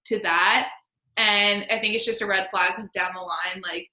to 0.07 0.18
that. 0.20 0.70
And 1.16 1.66
i 1.70 1.78
think 1.78 1.94
it's 1.94 2.07
just 2.07 2.22
a 2.22 2.26
red 2.26 2.48
flag 2.50 2.72
because 2.76 2.90
down 2.90 3.12
the 3.14 3.20
line 3.20 3.62
like 3.62 3.88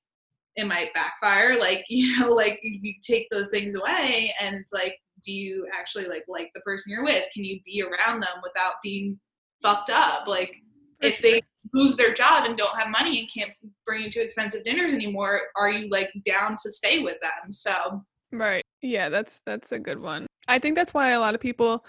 it 0.56 0.68
might 0.68 0.94
backfire. 0.94 1.58
Like 1.60 1.86
you 1.90 2.20
know 2.20 2.30
like 2.30 2.60
you 2.64 2.94
take 3.02 3.28
those 3.32 3.50
things 3.50 3.76
away 3.76 4.34
and 4.40 4.56
it's 4.56 4.74
like 4.74 4.98
do 5.24 5.34
you 5.34 5.68
actually 5.74 6.06
like 6.06 6.26
like 6.28 6.52
the 6.54 6.62
person 6.62 6.92
you're 6.92 7.04
with? 7.04 7.24
Can 7.34 7.44
you 7.44 7.60
be 7.66 7.82
around 7.82 8.22
them 8.22 8.42
without 8.44 8.76
being 8.84 9.20
fucked 9.62 9.90
up? 9.90 10.28
Like 10.28 10.56
if 11.02 11.22
they 11.22 11.42
lose 11.74 11.96
their 11.96 12.14
job 12.14 12.46
and 12.46 12.58
don't 12.58 12.78
have 12.80 12.90
money 12.90 13.20
and 13.20 13.30
can't 13.34 13.52
bring 13.86 14.04
you 14.04 14.10
to 14.10 14.22
expensive 14.22 14.64
dinners 14.64 14.94
anymore 14.94 15.42
are 15.56 15.72
you 15.72 15.90
like 15.90 16.12
down 16.26 16.56
to 16.62 16.72
stay 16.72 17.00
with 17.04 17.20
them 17.22 17.52
so 17.52 18.04
Right. 18.32 18.64
Yeah, 18.82 19.08
that's 19.10 19.42
that's 19.46 19.72
a 19.72 19.80
good 19.80 20.00
one. 20.00 20.26
I 20.48 20.60
think 20.60 20.76
that's 20.76 20.94
why 20.94 21.12
a 21.12 21.20
lot 21.20 21.36
of 21.36 21.42
people 21.42 21.86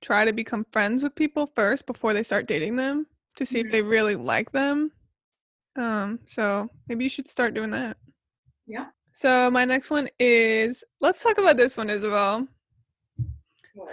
try 0.00 0.24
to 0.24 0.32
become 0.32 0.64
friends 0.72 1.02
with 1.02 1.14
people 1.14 1.50
first 1.56 1.86
before 1.86 2.14
they 2.14 2.22
start 2.22 2.46
dating 2.46 2.76
them 2.76 3.06
to 3.36 3.44
see 3.44 3.60
Mhm. 3.60 3.66
if 3.66 3.72
they 3.72 3.82
really 3.82 4.14
like 4.14 4.52
them. 4.52 4.92
Um, 5.76 6.20
so 6.26 6.68
maybe 6.86 7.04
you 7.04 7.10
should 7.10 7.28
start 7.28 7.54
doing 7.54 7.70
that. 7.70 7.96
Yeah. 8.66 8.86
So 9.12 9.50
my 9.50 9.64
next 9.64 9.90
one 9.90 10.08
is 10.20 10.84
let's 11.00 11.22
talk 11.22 11.38
about 11.38 11.56
this 11.56 11.76
one, 11.76 11.90
Isabel. 11.90 12.46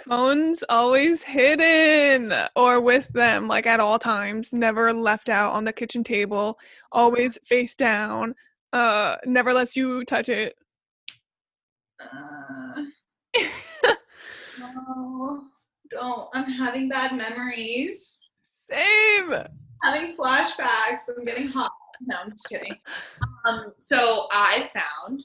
Phones 0.08 0.62
always 0.68 1.22
hidden 1.22 2.32
or 2.54 2.80
with 2.80 3.08
them, 3.08 3.48
like 3.48 3.66
at 3.66 3.80
all 3.80 3.98
times, 3.98 4.52
never 4.52 4.92
left 4.92 5.28
out 5.28 5.52
on 5.52 5.64
the 5.64 5.72
kitchen 5.72 6.04
table, 6.04 6.58
always 6.92 7.38
face 7.44 7.74
down, 7.74 8.34
uh, 8.72 9.16
never 9.24 9.52
lets 9.52 9.76
you 9.76 10.04
touch 10.04 10.28
it. 10.28 10.54
uh, 12.00 12.82
no 14.58 15.44
don't 15.90 16.28
i'm 16.34 16.50
having 16.50 16.88
bad 16.88 17.12
memories 17.14 18.18
Same. 18.70 19.32
having 19.82 20.16
flashbacks. 20.16 21.08
I'm 21.16 21.24
getting 21.24 21.46
hot. 21.48 21.70
No, 22.04 22.16
I'm 22.24 22.30
just 22.30 22.48
kidding. 22.48 22.74
Um, 23.46 23.72
so 23.80 24.26
I 24.32 24.68
found 24.72 25.22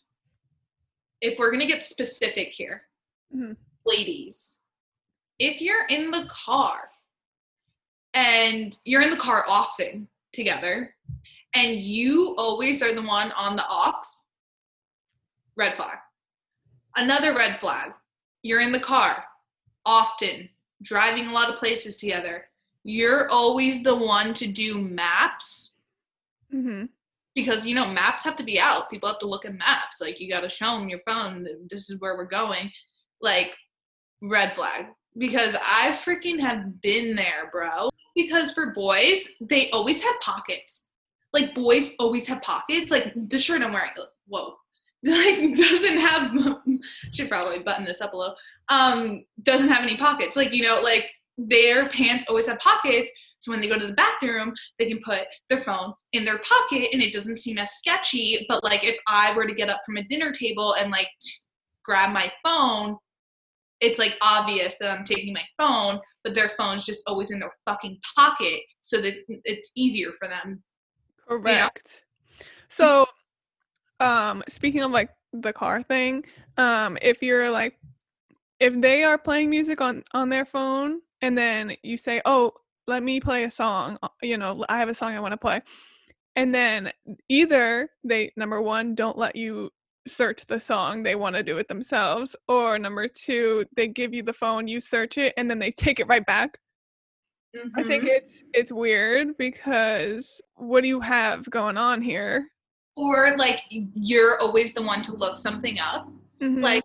if 1.21 1.39
we're 1.39 1.51
gonna 1.51 1.65
get 1.65 1.83
specific 1.83 2.49
here, 2.49 2.83
Mhm. 3.35 3.55
Ladies, 3.87 4.59
if 5.39 5.61
you're 5.61 5.87
in 5.89 6.11
the 6.11 6.27
car 6.29 6.89
and 8.13 8.77
you're 8.85 9.01
in 9.01 9.09
the 9.09 9.17
car 9.17 9.45
often 9.47 10.07
together 10.33 10.93
and 11.53 11.75
you 11.75 12.35
always 12.37 12.83
are 12.83 12.93
the 12.93 13.01
one 13.01 13.31
on 13.31 13.55
the 13.55 13.65
aux, 13.67 14.01
red 15.55 15.75
flag. 15.75 15.97
Another 16.95 17.33
red 17.35 17.59
flag. 17.59 17.93
You're 18.43 18.61
in 18.61 18.71
the 18.71 18.79
car 18.79 19.23
often, 19.85 20.49
driving 20.81 21.27
a 21.27 21.31
lot 21.31 21.49
of 21.49 21.55
places 21.55 21.95
together. 21.95 22.45
You're 22.83 23.29
always 23.29 23.83
the 23.83 23.95
one 23.95 24.33
to 24.35 24.47
do 24.47 24.79
maps 24.79 25.73
hmm 26.51 26.85
because 27.35 27.67
you 27.67 27.75
know 27.75 27.85
maps 27.87 28.23
have 28.23 28.35
to 28.35 28.43
be 28.43 28.59
out. 28.59 28.89
People 28.89 29.07
have 29.07 29.19
to 29.19 29.27
look 29.27 29.45
at 29.45 29.53
maps. 29.53 30.01
Like 30.01 30.19
you 30.19 30.27
got 30.27 30.39
to 30.39 30.49
show 30.49 30.71
them 30.71 30.89
your 30.89 31.01
phone. 31.07 31.47
This 31.69 31.87
is 31.87 32.01
where 32.01 32.17
we're 32.17 32.25
going. 32.25 32.71
Like 33.21 33.55
red 34.21 34.53
flag 34.53 34.87
because 35.17 35.55
I 35.55 35.91
freaking 35.91 36.39
have 36.39 36.81
been 36.81 37.15
there, 37.15 37.49
bro. 37.51 37.89
Because 38.15 38.51
for 38.51 38.73
boys, 38.73 39.27
they 39.41 39.69
always 39.71 40.01
have 40.01 40.19
pockets. 40.21 40.87
like 41.33 41.53
boys 41.53 41.93
always 41.99 42.27
have 42.27 42.41
pockets. 42.41 42.91
Like 42.91 43.13
the 43.15 43.37
shirt 43.37 43.61
I'm 43.61 43.73
wearing, 43.73 43.91
whoa, 44.27 44.55
like 45.03 45.55
doesn't 45.55 45.99
have 45.99 46.31
should 47.13 47.29
probably 47.29 47.59
button 47.59 47.85
this 47.85 48.01
up 48.01 48.13
a 48.13 48.17
little. 48.17 48.35
Um, 48.69 49.23
doesn't 49.43 49.69
have 49.69 49.83
any 49.83 49.97
pockets. 49.97 50.35
Like, 50.35 50.53
you 50.53 50.63
know, 50.63 50.81
like 50.83 51.09
their 51.37 51.89
pants 51.89 52.25
always 52.27 52.47
have 52.47 52.59
pockets. 52.59 53.11
So 53.39 53.51
when 53.51 53.61
they 53.61 53.67
go 53.67 53.77
to 53.77 53.85
the 53.85 53.93
bathroom, 53.93 54.55
they 54.79 54.87
can 54.87 54.99
put 55.05 55.27
their 55.49 55.59
phone 55.59 55.93
in 56.13 56.25
their 56.25 56.39
pocket 56.39 56.89
and 56.91 57.03
it 57.03 57.13
doesn't 57.13 57.37
seem 57.37 57.59
as 57.59 57.71
sketchy. 57.71 58.45
But 58.49 58.63
like 58.63 58.83
if 58.83 58.97
I 59.07 59.33
were 59.33 59.45
to 59.45 59.53
get 59.53 59.69
up 59.69 59.81
from 59.85 59.97
a 59.97 60.03
dinner 60.03 60.31
table 60.31 60.73
and 60.79 60.91
like 60.91 61.09
grab 61.85 62.11
my 62.13 62.31
phone, 62.43 62.97
it's 63.81 63.99
like 63.99 64.15
obvious 64.21 64.77
that 64.79 64.97
I'm 64.97 65.03
taking 65.03 65.33
my 65.33 65.43
phone, 65.57 65.99
but 66.23 66.35
their 66.35 66.49
phone's 66.49 66.85
just 66.85 67.01
always 67.07 67.31
in 67.31 67.39
their 67.39 67.51
fucking 67.65 67.99
pocket 68.15 68.61
so 68.81 68.99
that 69.01 69.13
it's 69.45 69.71
easier 69.75 70.11
for 70.19 70.27
them. 70.27 70.63
Correct. 71.27 72.05
So 72.69 73.07
um 73.99 74.43
speaking 74.47 74.81
of 74.81 74.91
like 74.91 75.09
the 75.33 75.53
car 75.53 75.81
thing, 75.81 76.25
um 76.57 76.97
if 77.01 77.21
you're 77.21 77.51
like 77.51 77.79
if 78.59 78.79
they 78.79 79.03
are 79.03 79.17
playing 79.17 79.49
music 79.49 79.81
on 79.81 80.03
on 80.13 80.29
their 80.29 80.45
phone 80.45 81.01
and 81.21 81.37
then 81.37 81.75
you 81.83 81.97
say, 81.97 82.21
"Oh, 82.25 82.53
let 82.87 83.03
me 83.03 83.19
play 83.19 83.43
a 83.43 83.51
song," 83.51 83.97
uh, 84.03 84.09
you 84.21 84.37
know, 84.37 84.63
I 84.69 84.79
have 84.79 84.89
a 84.89 84.93
song 84.95 85.15
I 85.15 85.19
want 85.19 85.33
to 85.33 85.37
play. 85.37 85.61
And 86.35 86.53
then 86.53 86.91
either 87.29 87.89
they 88.03 88.31
number 88.37 88.61
1 88.61 88.93
don't 88.95 89.17
let 89.17 89.35
you 89.35 89.71
search 90.07 90.45
the 90.45 90.59
song, 90.59 91.03
they 91.03 91.15
want 91.15 91.35
to 91.35 91.43
do 91.43 91.57
it 91.57 91.67
themselves, 91.67 92.35
or 92.47 92.77
number 92.79 93.07
2, 93.07 93.65
they 93.75 93.87
give 93.87 94.13
you 94.13 94.23
the 94.23 94.33
phone, 94.33 94.67
you 94.67 94.79
search 94.79 95.17
it 95.17 95.33
and 95.37 95.49
then 95.49 95.59
they 95.59 95.71
take 95.77 95.99
it 95.99 96.07
right 96.07 96.25
back. 96.25 96.57
I 97.75 97.83
think 97.83 98.03
Mhm. 98.03 98.09
it's 98.09 98.43
it's 98.53 98.71
weird 98.71 99.35
because 99.37 100.41
what 100.55 100.81
do 100.81 100.87
you 100.87 100.99
have 100.99 101.49
going 101.49 101.77
on 101.77 102.01
here? 102.01 102.47
Or 102.95 103.35
like 103.37 103.61
you're 103.69 104.39
always 104.39 104.73
the 104.73 104.81
one 104.83 105.01
to 105.03 105.13
look 105.15 105.37
something 105.37 105.79
up. 105.79 106.07
Mhm. 106.41 106.61
Like 106.61 106.83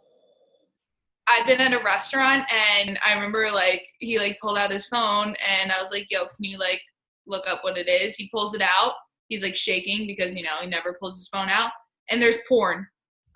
I've 1.29 1.47
been 1.47 1.61
at 1.61 1.73
a 1.73 1.83
restaurant 1.83 2.45
and 2.53 2.99
I 3.05 3.15
remember 3.15 3.51
like 3.51 3.83
he 3.99 4.19
like 4.19 4.39
pulled 4.41 4.57
out 4.59 4.71
his 4.73 4.87
phone 4.87 5.35
and 5.49 5.73
I 5.73 5.81
was 5.81 5.91
like, 5.91 6.11
"Yo, 6.11 6.21
can 6.27 6.45
you 6.45 6.59
like 6.59 6.81
look 7.27 7.47
up 7.49 7.63
what 7.65 7.77
it 7.77 7.89
is?" 7.89 8.17
He 8.17 8.29
pulls 8.31 8.55
it 8.55 8.63
out. 8.63 8.95
He's 9.29 9.43
like 9.43 9.57
shaking 9.57 10.07
because 10.07 10.35
you 10.35 10.43
know 10.43 10.57
he 10.61 10.69
never 10.69 10.97
pulls 10.99 11.17
his 11.19 11.29
phone 11.29 11.49
out. 11.49 11.73
And 12.11 12.23
there's 12.23 12.39
porn 12.49 12.87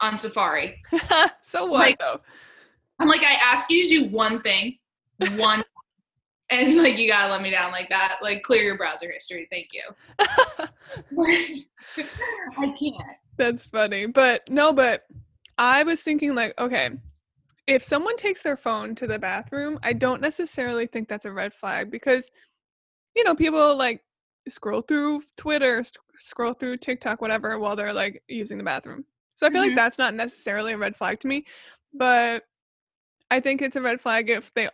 on 0.00 0.18
Safari. 0.18 0.82
so 1.42 1.66
what 1.66 1.80
like- 1.80 1.98
though? 1.98 2.20
I'm 2.98 3.08
like, 3.08 3.22
I 3.22 3.36
asked 3.42 3.70
you 3.70 3.82
to 3.82 3.88
do 3.88 4.08
one 4.10 4.40
thing, 4.40 4.78
one, 5.36 5.62
and 6.50 6.76
like 6.76 6.98
you 6.98 7.08
gotta 7.08 7.30
let 7.30 7.42
me 7.42 7.50
down 7.50 7.70
like 7.72 7.90
that. 7.90 8.18
Like 8.22 8.42
clear 8.42 8.62
your 8.62 8.78
browser 8.78 9.10
history. 9.10 9.46
Thank 9.50 9.68
you. 9.72 9.82
I 12.58 12.74
can't. 12.78 13.16
That's 13.36 13.66
funny. 13.66 14.06
But 14.06 14.48
no, 14.48 14.72
but 14.72 15.04
I 15.58 15.82
was 15.82 16.02
thinking 16.02 16.34
like, 16.34 16.58
okay, 16.58 16.90
if 17.66 17.84
someone 17.84 18.16
takes 18.16 18.42
their 18.42 18.56
phone 18.56 18.94
to 18.94 19.06
the 19.06 19.18
bathroom, 19.18 19.78
I 19.82 19.92
don't 19.92 20.22
necessarily 20.22 20.86
think 20.86 21.08
that's 21.08 21.26
a 21.26 21.32
red 21.32 21.52
flag 21.52 21.90
because 21.90 22.30
you 23.16 23.24
know, 23.24 23.34
people 23.34 23.74
like 23.76 24.02
scroll 24.48 24.82
through 24.82 25.22
Twitter, 25.36 25.82
sc- 25.82 25.98
scroll 26.20 26.52
through 26.52 26.76
TikTok, 26.76 27.20
whatever, 27.20 27.58
while 27.58 27.74
they're 27.74 27.92
like 27.92 28.22
using 28.28 28.58
the 28.58 28.64
bathroom. 28.64 29.04
So 29.36 29.46
I 29.46 29.50
feel 29.50 29.62
Mhm. 29.62 29.66
like 29.68 29.76
that's 29.76 29.98
not 29.98 30.14
necessarily 30.14 30.72
a 30.72 30.78
red 30.78 30.96
flag 30.96 31.20
to 31.20 31.28
me, 31.28 31.44
but 31.92 32.44
I 33.30 33.40
think 33.40 33.62
it's 33.62 33.76
a 33.76 33.82
red 33.82 34.00
flag 34.00 34.30
if 34.30 34.52
they 34.54 34.68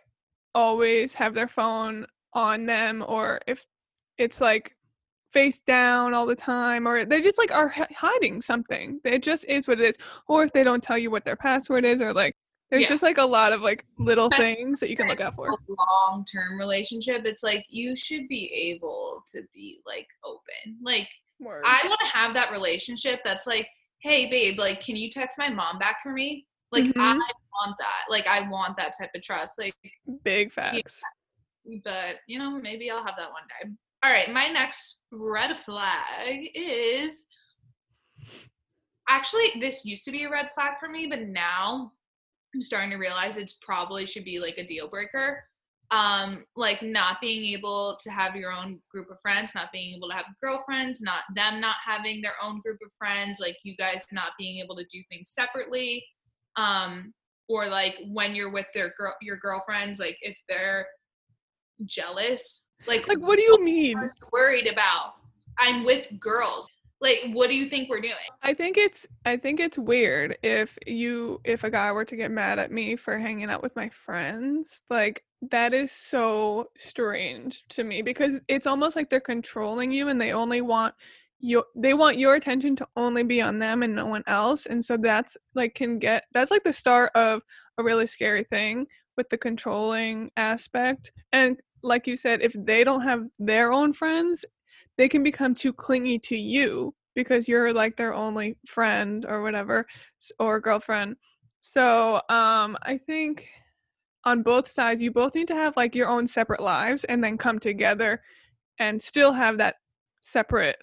always 0.55 1.13
have 1.15 1.33
their 1.33 1.47
phone 1.47 2.05
on 2.33 2.65
them 2.65 3.03
or 3.07 3.39
if 3.47 3.65
it's 4.17 4.39
like 4.41 4.75
face 5.31 5.59
down 5.61 6.13
all 6.13 6.25
the 6.27 6.35
time 6.35 6.87
or 6.87 7.05
they 7.05 7.19
just 7.19 7.37
like 7.39 7.51
are 7.51 7.67
hi- 7.69 7.87
hiding 7.95 8.41
something. 8.41 8.99
It 9.03 9.23
just 9.23 9.45
is 9.45 9.67
what 9.67 9.79
it 9.81 9.85
is. 9.85 9.97
Or 10.27 10.43
if 10.43 10.53
they 10.53 10.63
don't 10.63 10.81
tell 10.83 10.97
you 10.97 11.09
what 11.11 11.25
their 11.25 11.35
password 11.35 11.85
is 11.85 12.01
or 12.01 12.13
like 12.13 12.35
there's 12.69 12.83
Yeah. 12.83 12.89
just 12.89 13.03
like 13.03 13.17
a 13.17 13.25
lot 13.25 13.51
of 13.51 13.61
like 13.61 13.85
little 13.97 14.29
But- 14.29 14.37
things 14.39 14.79
that 14.79 14.89
you 14.89 14.95
can 14.95 15.07
look 15.07 15.19
out 15.21 15.35
for. 15.35 15.47
A 15.49 15.55
long 15.67 16.23
term 16.25 16.57
relationship, 16.57 17.25
it's 17.25 17.43
like 17.43 17.65
you 17.69 17.95
should 17.95 18.27
be 18.27 18.51
able 18.53 19.23
to 19.27 19.41
be 19.53 19.81
like 19.85 20.07
open. 20.23 20.77
Like 20.81 21.07
Word. 21.39 21.63
I 21.65 21.81
want 21.87 21.99
to 21.99 22.07
have 22.07 22.33
that 22.35 22.51
relationship 22.51 23.19
that's 23.25 23.45
like, 23.47 23.67
hey 24.03 24.29
babe, 24.29 24.59
like 24.59 24.81
can 24.81 24.95
you 24.97 25.09
text 25.09 25.37
my 25.37 25.49
mom 25.49 25.79
back 25.79 26.01
for 26.03 26.11
me? 26.11 26.45
Like 26.71 26.85
I 26.97 27.13
Mhm. 27.13 27.17
want 27.19 27.77
that. 27.79 28.05
Like 28.09 28.27
I 28.27 28.47
want 28.49 28.75
that 28.77 28.93
type 28.99 29.11
of 29.15 29.21
trust. 29.21 29.57
Like 29.57 29.73
Big 30.23 30.51
facts. 30.51 31.01
but 31.85 32.17
you 32.27 32.37
know, 32.37 32.59
maybe 32.59 32.91
I'll 32.91 33.05
have 33.05 33.15
that 33.17 33.31
one 33.31 33.43
day. 33.47 33.69
All 34.03 34.11
right, 34.11 34.29
my 34.31 34.47
next 34.47 35.01
red 35.11 35.57
flag 35.57 36.49
is 36.53 37.25
actually 39.07 39.45
this 39.61 39.85
used 39.85 40.03
to 40.05 40.11
be 40.11 40.25
a 40.25 40.29
red 40.29 40.51
flag 40.51 40.73
for 40.79 40.89
me, 40.89 41.07
but 41.07 41.21
now 41.21 41.93
I'm 42.53 42.61
starting 42.61 42.91
to 42.91 42.97
realize 42.97 43.37
it's 43.37 43.53
probably 43.61 44.05
should 44.05 44.25
be 44.25 44.39
like 44.39 44.57
a 44.57 44.65
deal 44.65 44.89
breaker. 44.89 45.45
Um, 45.93 46.43
like 46.55 46.81
not 46.81 47.21
being 47.21 47.53
able 47.53 47.97
to 48.01 48.09
have 48.09 48.35
your 48.35 48.51
own 48.51 48.79
group 48.89 49.11
of 49.11 49.17
friends, 49.21 49.51
not 49.53 49.71
being 49.71 49.95
able 49.95 50.09
to 50.09 50.15
have 50.15 50.25
girlfriends, 50.41 51.01
not 51.01 51.19
them 51.35 51.61
not 51.61 51.75
having 51.85 52.19
their 52.21 52.33
own 52.41 52.61
group 52.61 52.79
of 52.83 52.91
friends, 52.97 53.39
like 53.39 53.57
you 53.63 53.75
guys 53.77 54.03
not 54.11 54.31
being 54.39 54.57
able 54.57 54.75
to 54.77 54.85
do 54.91 55.03
things 55.11 55.29
separately. 55.29 56.03
Um, 56.55 57.13
or 57.47 57.67
like 57.67 57.95
when 58.07 58.33
you're 58.33 58.51
with 58.51 58.65
their 58.73 58.93
girl 58.97 59.13
your 59.21 59.37
girlfriends, 59.37 59.99
like 59.99 60.17
if 60.21 60.35
they're 60.49 60.87
jealous, 61.85 62.65
like 62.87 63.07
Like 63.07 63.19
what 63.19 63.37
do 63.37 63.43
you 63.43 63.63
mean? 63.63 63.95
worried 64.31 64.67
about? 64.67 65.13
I'm 65.59 65.83
with 65.83 66.07
girls. 66.19 66.67
Like, 67.03 67.33
what 67.33 67.49
do 67.49 67.57
you 67.57 67.67
think 67.67 67.89
we're 67.89 67.99
doing? 67.99 68.15
I 68.41 68.53
think 68.53 68.77
it's 68.77 69.05
I 69.25 69.35
think 69.35 69.59
it's 69.59 69.77
weird 69.77 70.37
if 70.41 70.77
you 70.87 71.41
if 71.43 71.65
a 71.65 71.69
guy 71.69 71.91
were 71.91 72.05
to 72.05 72.15
get 72.15 72.31
mad 72.31 72.59
at 72.59 72.71
me 72.71 72.95
for 72.95 73.19
hanging 73.19 73.49
out 73.49 73.61
with 73.61 73.75
my 73.75 73.89
friends. 73.89 74.81
Like 74.89 75.25
that 75.51 75.73
is 75.73 75.91
so 75.91 76.69
strange 76.77 77.67
to 77.67 77.83
me 77.83 78.01
because 78.01 78.39
it's 78.47 78.65
almost 78.65 78.95
like 78.95 79.09
they're 79.09 79.19
controlling 79.19 79.91
you 79.91 80.07
and 80.07 80.19
they 80.19 80.31
only 80.31 80.61
want 80.61 80.95
your 81.41 81.65
they 81.75 81.93
want 81.93 82.17
your 82.17 82.35
attention 82.35 82.73
to 82.77 82.87
only 82.95 83.23
be 83.23 83.41
on 83.41 83.59
them 83.59 83.83
and 83.83 83.93
no 83.93 84.05
one 84.05 84.23
else. 84.25 84.65
And 84.65 84.83
so 84.83 84.95
that's 84.95 85.35
like 85.55 85.75
can 85.75 85.99
get 85.99 86.23
that's 86.33 86.51
like 86.51 86.63
the 86.63 86.71
start 86.71 87.11
of 87.15 87.41
a 87.77 87.83
really 87.83 88.05
scary 88.05 88.45
thing 88.45 88.87
with 89.17 89.27
the 89.27 89.37
controlling 89.37 90.31
aspect. 90.37 91.11
And 91.33 91.59
like 91.83 92.07
you 92.07 92.15
said, 92.15 92.41
if 92.41 92.55
they 92.57 92.85
don't 92.85 93.01
have 93.01 93.25
their 93.39 93.73
own 93.73 93.91
friends, 93.91 94.45
they 94.97 95.09
can 95.09 95.23
become 95.23 95.53
too 95.53 95.73
clingy 95.73 96.19
to 96.19 96.37
you 96.37 96.93
because 97.15 97.47
you're 97.47 97.73
like 97.73 97.95
their 97.95 98.13
only 98.13 98.57
friend 98.67 99.25
or 99.27 99.41
whatever 99.41 99.85
or 100.39 100.59
girlfriend. 100.59 101.15
So, 101.61 102.15
um 102.29 102.77
I 102.83 102.99
think 103.05 103.47
on 104.25 104.41
both 104.43 104.67
sides 104.67 105.01
you 105.01 105.11
both 105.11 105.35
need 105.35 105.47
to 105.49 105.55
have 105.55 105.75
like 105.77 105.95
your 105.95 106.07
own 106.07 106.27
separate 106.27 106.61
lives 106.61 107.03
and 107.05 107.23
then 107.23 107.37
come 107.37 107.59
together 107.59 108.21
and 108.79 109.01
still 109.01 109.33
have 109.33 109.57
that 109.57 109.75
separate 110.21 110.77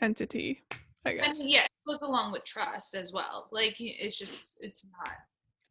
entity, 0.00 0.62
I 1.04 1.10
I 1.10 1.14
guess. 1.16 1.38
mean, 1.38 1.48
yeah, 1.48 1.64
it 1.64 1.70
goes 1.86 2.00
along 2.02 2.32
with 2.32 2.44
trust 2.44 2.94
as 2.94 3.12
well. 3.12 3.48
Like, 3.52 3.76
it's 3.78 4.18
just, 4.18 4.54
it's 4.60 4.86
not. 4.86 5.12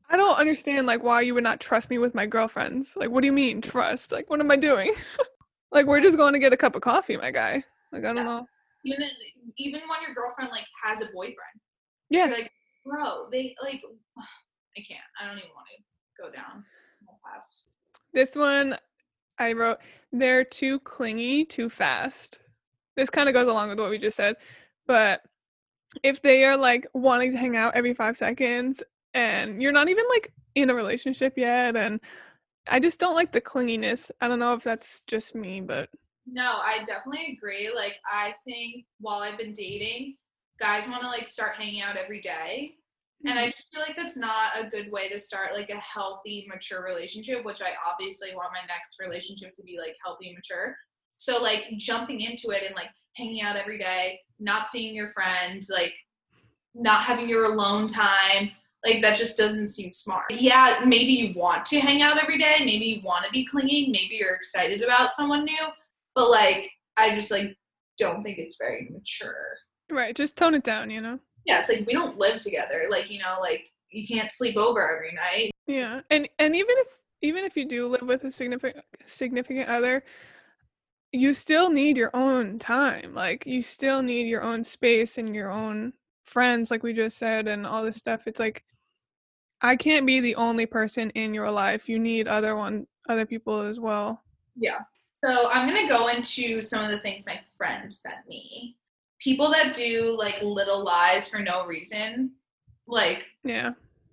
I 0.09 0.17
don't 0.17 0.37
understand 0.37 0.87
like 0.87 1.03
why 1.03 1.21
you 1.21 1.33
would 1.35 1.43
not 1.43 1.59
trust 1.59 1.89
me 1.89 1.97
with 1.99 2.15
my 2.15 2.25
girlfriends. 2.25 2.93
Like 2.95 3.09
what 3.11 3.21
do 3.21 3.27
you 3.27 3.33
mean 3.33 3.61
trust? 3.61 4.11
Like 4.11 4.29
what 4.29 4.39
am 4.39 4.49
I 4.49 4.55
doing? 4.55 4.91
like 5.71 5.85
we're 5.85 6.01
just 6.01 6.17
going 6.17 6.33
to 6.33 6.39
get 6.39 6.53
a 6.53 6.57
cup 6.57 6.75
of 6.75 6.81
coffee, 6.81 7.17
my 7.17 7.31
guy. 7.31 7.63
Like 7.91 8.03
I 8.05 8.07
don't 8.13 8.17
Yeah. 8.17 8.23
know. 8.23 8.47
Even 8.85 9.05
even 9.57 9.81
when 9.81 10.01
your 10.05 10.15
girlfriend 10.15 10.51
like 10.51 10.65
has 10.83 11.01
a 11.01 11.07
boyfriend, 11.07 11.37
Yeah. 12.09 12.25
like, 12.25 12.51
bro, 12.85 13.27
they 13.31 13.55
like, 13.61 13.81
I 14.77 14.81
can't. 14.87 15.01
I 15.19 15.25
don't 15.27 15.37
even 15.37 15.49
want 15.55 15.67
to 15.77 16.23
go 16.23 16.31
down 16.31 16.63
path. 17.23 17.45
This 18.13 18.35
one 18.35 18.77
I 19.37 19.53
wrote, 19.53 19.77
they're 20.11 20.43
too 20.43 20.79
clingy 20.81 21.45
too 21.45 21.69
fast. 21.69 22.39
This 22.95 23.09
kind 23.09 23.29
of 23.29 23.33
goes 23.33 23.47
along 23.47 23.69
with 23.69 23.79
what 23.79 23.89
we 23.89 23.97
just 23.97 24.17
said. 24.17 24.35
But 24.87 25.21
if 26.03 26.21
they 26.21 26.43
are 26.45 26.57
like 26.57 26.87
wanting 26.93 27.31
to 27.31 27.37
hang 27.37 27.55
out 27.55 27.75
every 27.75 27.93
five 27.93 28.17
seconds 28.17 28.83
and 29.13 29.61
you're 29.61 29.71
not 29.71 29.89
even 29.89 30.05
like 30.09 30.33
in 30.55 30.69
a 30.69 30.75
relationship 30.75 31.33
yet, 31.37 31.75
and 31.75 31.99
I 32.67 32.79
just 32.79 32.99
don't 32.99 33.15
like 33.15 33.31
the 33.31 33.41
clinginess. 33.41 34.11
I 34.21 34.27
don't 34.27 34.39
know 34.39 34.53
if 34.53 34.63
that's 34.63 35.01
just 35.07 35.35
me, 35.35 35.61
but 35.61 35.89
No, 36.27 36.59
I 36.61 36.83
definitely 36.85 37.37
agree. 37.37 37.71
Like, 37.73 37.97
I 38.05 38.35
think 38.45 38.85
while 38.99 39.21
I've 39.21 39.37
been 39.37 39.53
dating, 39.53 40.15
guys 40.59 40.87
want 40.87 41.01
to 41.01 41.07
like 41.07 41.27
start 41.27 41.55
hanging 41.57 41.81
out 41.81 41.95
every 41.95 42.21
day. 42.21 42.75
And 43.25 43.37
I 43.37 43.43
mm-hmm. 43.43 43.51
just 43.51 43.67
feel 43.73 43.81
like 43.81 43.97
that's 43.97 44.17
not 44.17 44.51
a 44.57 44.69
good 44.69 44.91
way 44.91 45.09
to 45.09 45.19
start 45.19 45.53
like 45.53 45.69
a 45.69 45.77
healthy, 45.77 46.47
mature 46.47 46.83
relationship, 46.83 47.43
which 47.43 47.61
I 47.61 47.71
obviously 47.85 48.29
want 48.33 48.53
my 48.53 48.65
next 48.67 48.97
relationship 48.99 49.55
to 49.55 49.63
be 49.63 49.77
like 49.77 49.95
healthy 50.03 50.27
and 50.27 50.37
mature. 50.37 50.75
So 51.17 51.41
like 51.41 51.65
jumping 51.77 52.21
into 52.21 52.51
it 52.51 52.63
and 52.65 52.75
like 52.75 52.89
hanging 53.15 53.41
out 53.41 53.57
every 53.57 53.77
day, 53.77 54.19
not 54.39 54.67
seeing 54.67 54.95
your 54.95 55.11
friends, 55.11 55.69
like 55.69 55.93
not 56.73 57.01
having 57.01 57.27
your 57.27 57.45
alone 57.45 57.87
time, 57.87 58.51
like 58.85 59.01
that 59.01 59.17
just 59.17 59.37
doesn't 59.37 59.67
seem 59.67 59.91
smart. 59.91 60.25
Yeah, 60.31 60.83
maybe 60.85 61.11
you 61.11 61.33
want 61.37 61.65
to 61.65 61.79
hang 61.79 62.01
out 62.01 62.21
every 62.21 62.37
day, 62.37 62.57
maybe 62.59 62.85
you 62.85 63.01
want 63.03 63.25
to 63.25 63.31
be 63.31 63.45
clinging, 63.45 63.91
maybe 63.91 64.15
you're 64.15 64.35
excited 64.35 64.81
about 64.81 65.11
someone 65.11 65.43
new, 65.45 65.67
but 66.15 66.29
like 66.29 66.71
I 66.97 67.15
just 67.15 67.31
like 67.31 67.55
don't 67.97 68.23
think 68.23 68.37
it's 68.37 68.57
very 68.57 68.87
mature. 68.91 69.57
Right. 69.91 70.15
Just 70.15 70.37
tone 70.37 70.55
it 70.55 70.63
down, 70.63 70.89
you 70.89 71.01
know? 71.01 71.19
Yeah, 71.45 71.59
it's 71.59 71.69
like 71.69 71.85
we 71.85 71.93
don't 71.93 72.17
live 72.17 72.39
together. 72.39 72.87
Like, 72.89 73.11
you 73.11 73.19
know, 73.19 73.37
like 73.41 73.63
you 73.91 74.07
can't 74.07 74.31
sleep 74.31 74.57
over 74.57 74.95
every 74.95 75.13
night. 75.13 75.51
Yeah. 75.67 76.01
And 76.09 76.27
and 76.39 76.55
even 76.55 76.75
if 76.77 76.87
even 77.21 77.43
if 77.43 77.57
you 77.57 77.65
do 77.65 77.87
live 77.87 78.03
with 78.03 78.23
a 78.23 78.31
significant 78.31 78.85
significant 79.05 79.69
other, 79.69 80.03
you 81.11 81.33
still 81.33 81.69
need 81.69 81.97
your 81.97 82.11
own 82.13 82.59
time. 82.59 83.13
Like 83.13 83.45
you 83.45 83.61
still 83.61 84.01
need 84.01 84.27
your 84.27 84.43
own 84.43 84.63
space 84.63 85.17
and 85.17 85.35
your 85.35 85.51
own 85.51 85.93
friends, 86.29 86.71
like 86.71 86.83
we 86.83 86.93
just 86.93 87.17
said, 87.17 87.47
and 87.47 87.65
all 87.65 87.83
this 87.83 87.97
stuff. 87.97 88.27
It's 88.27 88.39
like 88.39 88.63
I 89.61 89.75
can't 89.75 90.05
be 90.05 90.19
the 90.21 90.35
only 90.35 90.65
person 90.65 91.09
in 91.11 91.33
your 91.33 91.51
life. 91.51 91.89
You 91.89 91.99
need 91.99 92.27
other 92.27 92.55
one 92.55 92.87
other 93.09 93.25
people 93.25 93.61
as 93.61 93.79
well. 93.79 94.23
Yeah. 94.55 94.79
So 95.23 95.49
I'm 95.51 95.67
gonna 95.67 95.87
go 95.89 96.07
into 96.07 96.61
some 96.61 96.83
of 96.85 96.91
the 96.91 96.99
things 96.99 97.25
my 97.25 97.39
friends 97.57 97.99
sent 98.01 98.27
me. 98.27 98.77
People 99.19 99.49
that 99.51 99.73
do 99.73 100.15
like 100.17 100.41
little 100.41 100.83
lies 100.83 101.27
for 101.27 101.39
no 101.39 101.65
reason, 101.65 102.31
like 102.87 103.25
Yeah. 103.43 103.71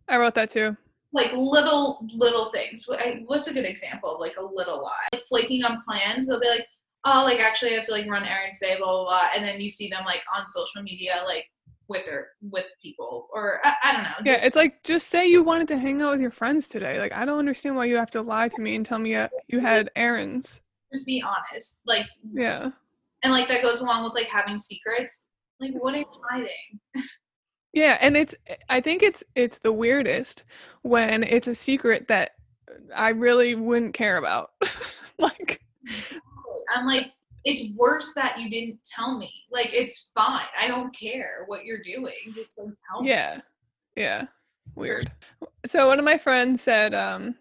I 0.09 0.17
wrote 0.19 0.35
that 0.35 0.51
too. 0.51 0.77
like 1.13 1.33
little 1.33 2.07
little 2.15 2.51
things. 2.53 2.87
What's 3.27 3.47
a 3.49 3.55
good 3.55 3.65
example 3.67 4.15
of 4.15 4.21
like 4.21 4.37
a 4.37 4.45
little 4.45 4.83
lie? 4.83 5.07
Like 5.13 5.23
flaking 5.29 5.65
on 5.65 5.83
plans. 5.83 6.27
They'll 6.27 6.41
be 6.41 6.49
like, 6.49 6.67
"Oh, 7.05 7.23
like 7.25 7.39
actually, 7.41 7.71
I 7.73 7.75
have 7.75 7.85
to 7.87 7.93
like 7.93 8.07
run 8.11 8.25
errands 8.25 8.59
today." 8.59 8.77
Blah 8.77 8.87
blah 8.87 9.05
blah. 9.05 9.29
And 9.35 9.45
then 9.45 9.61
you 9.61 9.71
see 9.71 9.89
them 9.89 10.05
like 10.05 10.23
on 10.37 10.47
social 10.47 10.83
media, 10.83 11.23
like 11.25 11.47
with 11.89 12.05
their 12.07 12.29
with 12.41 12.67
people, 12.83 13.29
or 13.33 13.61
I, 13.65 13.75
I 13.85 13.93
don't 13.93 14.03
know. 14.05 14.11
Yeah, 14.25 14.39
it's 14.43 14.57
like 14.57 14.83
just 14.85 15.09
say 15.09 15.27
you 15.29 15.43
wanted 15.43 15.69
to 15.69 15.79
hang 15.79 16.03
out 16.03 16.13
with 16.13 16.21
your 16.21 16.31
friends 16.31 16.69
today. 16.69 16.99
Like 16.99 17.17
I 17.17 17.25
don't 17.25 17.39
understand 17.39 17.77
why 17.77 17.85
you 17.87 17.97
have 17.97 18.11
to 18.13 18.23
lie 18.23 18.49
to 18.49 18.61
me 18.61 18.75
and 18.77 18.85
tell 18.85 18.99
me 18.99 19.15
uh, 19.15 19.29
you 19.49 19.61
had 19.61 19.91
errands. 19.97 20.61
just 20.93 21.07
be 21.07 21.23
honest. 21.23 21.81
Like, 21.87 22.07
Yeah. 22.33 22.71
and 23.23 23.33
like 23.33 23.49
that 23.49 23.63
goes 23.63 23.81
along 23.81 24.05
with 24.05 24.15
like 24.15 24.27
having 24.29 24.59
secrets. 24.59 25.29
Like, 25.61 25.73
what 25.75 25.95
are 25.95 25.99
you 25.99 26.07
hiding? 26.31 27.05
Yeah, 27.73 27.99
and 28.01 28.17
it's 28.17 28.35
I 28.69 28.81
think 28.81 29.03
it's 29.03 29.23
it's 29.35 29.59
the 29.59 29.73
weirdest 29.73 30.45
when 30.83 31.23
it's 31.23 31.47
a 31.49 31.55
secret 31.55 32.09
that 32.09 32.33
I 32.95 33.11
really 33.11 33.55
wouldn't 33.55 33.95
care 33.95 34.17
about. 34.17 34.51
like 35.19 35.61
I'm 36.75 36.87
like, 36.87 37.13
it's 37.47 37.75
worse 37.79 38.13
that 38.15 38.39
you 38.39 38.51
didn't 38.51 38.81
tell 38.85 39.17
me. 39.17 39.33
Like, 39.51 39.73
it's 39.73 40.11
fine. 40.19 40.45
I 40.61 40.67
don't 40.67 40.95
care 40.95 41.45
what 41.47 41.65
you're 41.65 41.83
doing. 41.83 42.13
Just 42.35 42.59
like 42.59 42.75
tell 42.91 43.03
me. 43.03 43.09
yeah. 43.09 43.41
Yeah. 43.95 44.27
Weird. 44.75 45.11
So 45.65 45.89
one 45.89 45.99
of 45.99 46.05
my 46.05 46.19
friends 46.19 46.61
said 46.61 46.93
um 46.95 47.37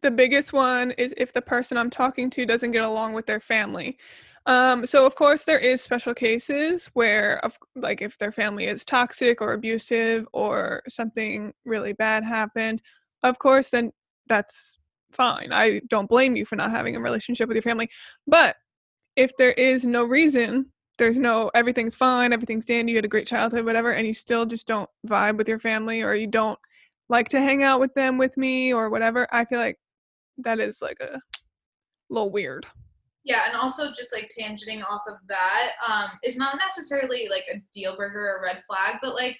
the 0.00 0.10
biggest 0.10 0.52
one 0.52 0.92
is 0.92 1.14
if 1.16 1.32
the 1.32 1.42
person 1.42 1.76
I'm 1.76 1.90
talking 1.90 2.30
to 2.30 2.46
doesn't 2.46 2.72
get 2.72 2.82
along 2.82 3.12
with 3.12 3.26
their 3.26 3.40
family. 3.40 3.98
Um, 4.46 4.86
so 4.86 5.06
of 5.06 5.14
course 5.14 5.44
there 5.44 5.58
is 5.58 5.82
special 5.82 6.14
cases 6.14 6.90
where 6.94 7.44
of 7.44 7.56
like 7.76 8.00
if 8.00 8.18
their 8.18 8.32
family 8.32 8.66
is 8.66 8.84
toxic 8.84 9.40
or 9.40 9.52
abusive 9.52 10.26
or 10.32 10.82
something 10.88 11.52
really 11.64 11.92
bad 11.92 12.24
happened, 12.24 12.82
of 13.22 13.38
course 13.38 13.70
then 13.70 13.92
that's 14.28 14.78
fine. 15.14 15.52
I 15.52 15.80
don't 15.88 16.08
blame 16.08 16.36
you 16.36 16.44
for 16.44 16.56
not 16.56 16.70
having 16.70 16.96
a 16.96 17.00
relationship 17.00 17.48
with 17.48 17.54
your 17.54 17.62
family. 17.62 17.88
But 18.26 18.56
if 19.16 19.36
there 19.36 19.52
is 19.52 19.84
no 19.84 20.04
reason, 20.04 20.66
there's 20.98 21.18
no 21.18 21.50
everything's 21.54 21.94
fine, 21.94 22.32
everything's 22.32 22.64
dandy, 22.64 22.92
you 22.92 22.98
had 22.98 23.04
a 23.04 23.08
great 23.08 23.26
childhood, 23.26 23.64
whatever, 23.64 23.92
and 23.92 24.06
you 24.06 24.14
still 24.14 24.46
just 24.46 24.66
don't 24.66 24.88
vibe 25.06 25.36
with 25.36 25.48
your 25.48 25.58
family 25.58 26.02
or 26.02 26.14
you 26.14 26.26
don't 26.26 26.58
like 27.08 27.28
to 27.28 27.40
hang 27.40 27.62
out 27.62 27.80
with 27.80 27.92
them 27.94 28.18
with 28.18 28.36
me 28.36 28.72
or 28.72 28.88
whatever, 28.88 29.26
I 29.32 29.44
feel 29.44 29.58
like 29.58 29.78
that 30.38 30.60
is 30.60 30.80
like 30.80 30.98
a 31.00 31.20
little 32.08 32.30
weird. 32.30 32.66
Yeah, 33.24 33.42
and 33.46 33.56
also 33.56 33.88
just 33.92 34.14
like 34.14 34.30
tangenting 34.36 34.82
off 34.88 35.02
of 35.06 35.16
that, 35.28 35.72
um, 35.86 36.10
is 36.24 36.36
not 36.36 36.58
necessarily 36.58 37.28
like 37.30 37.44
a 37.52 37.62
deal 37.72 37.96
breaker 37.96 38.38
or 38.38 38.44
red 38.44 38.62
flag, 38.66 38.96
but 39.02 39.14
like 39.14 39.38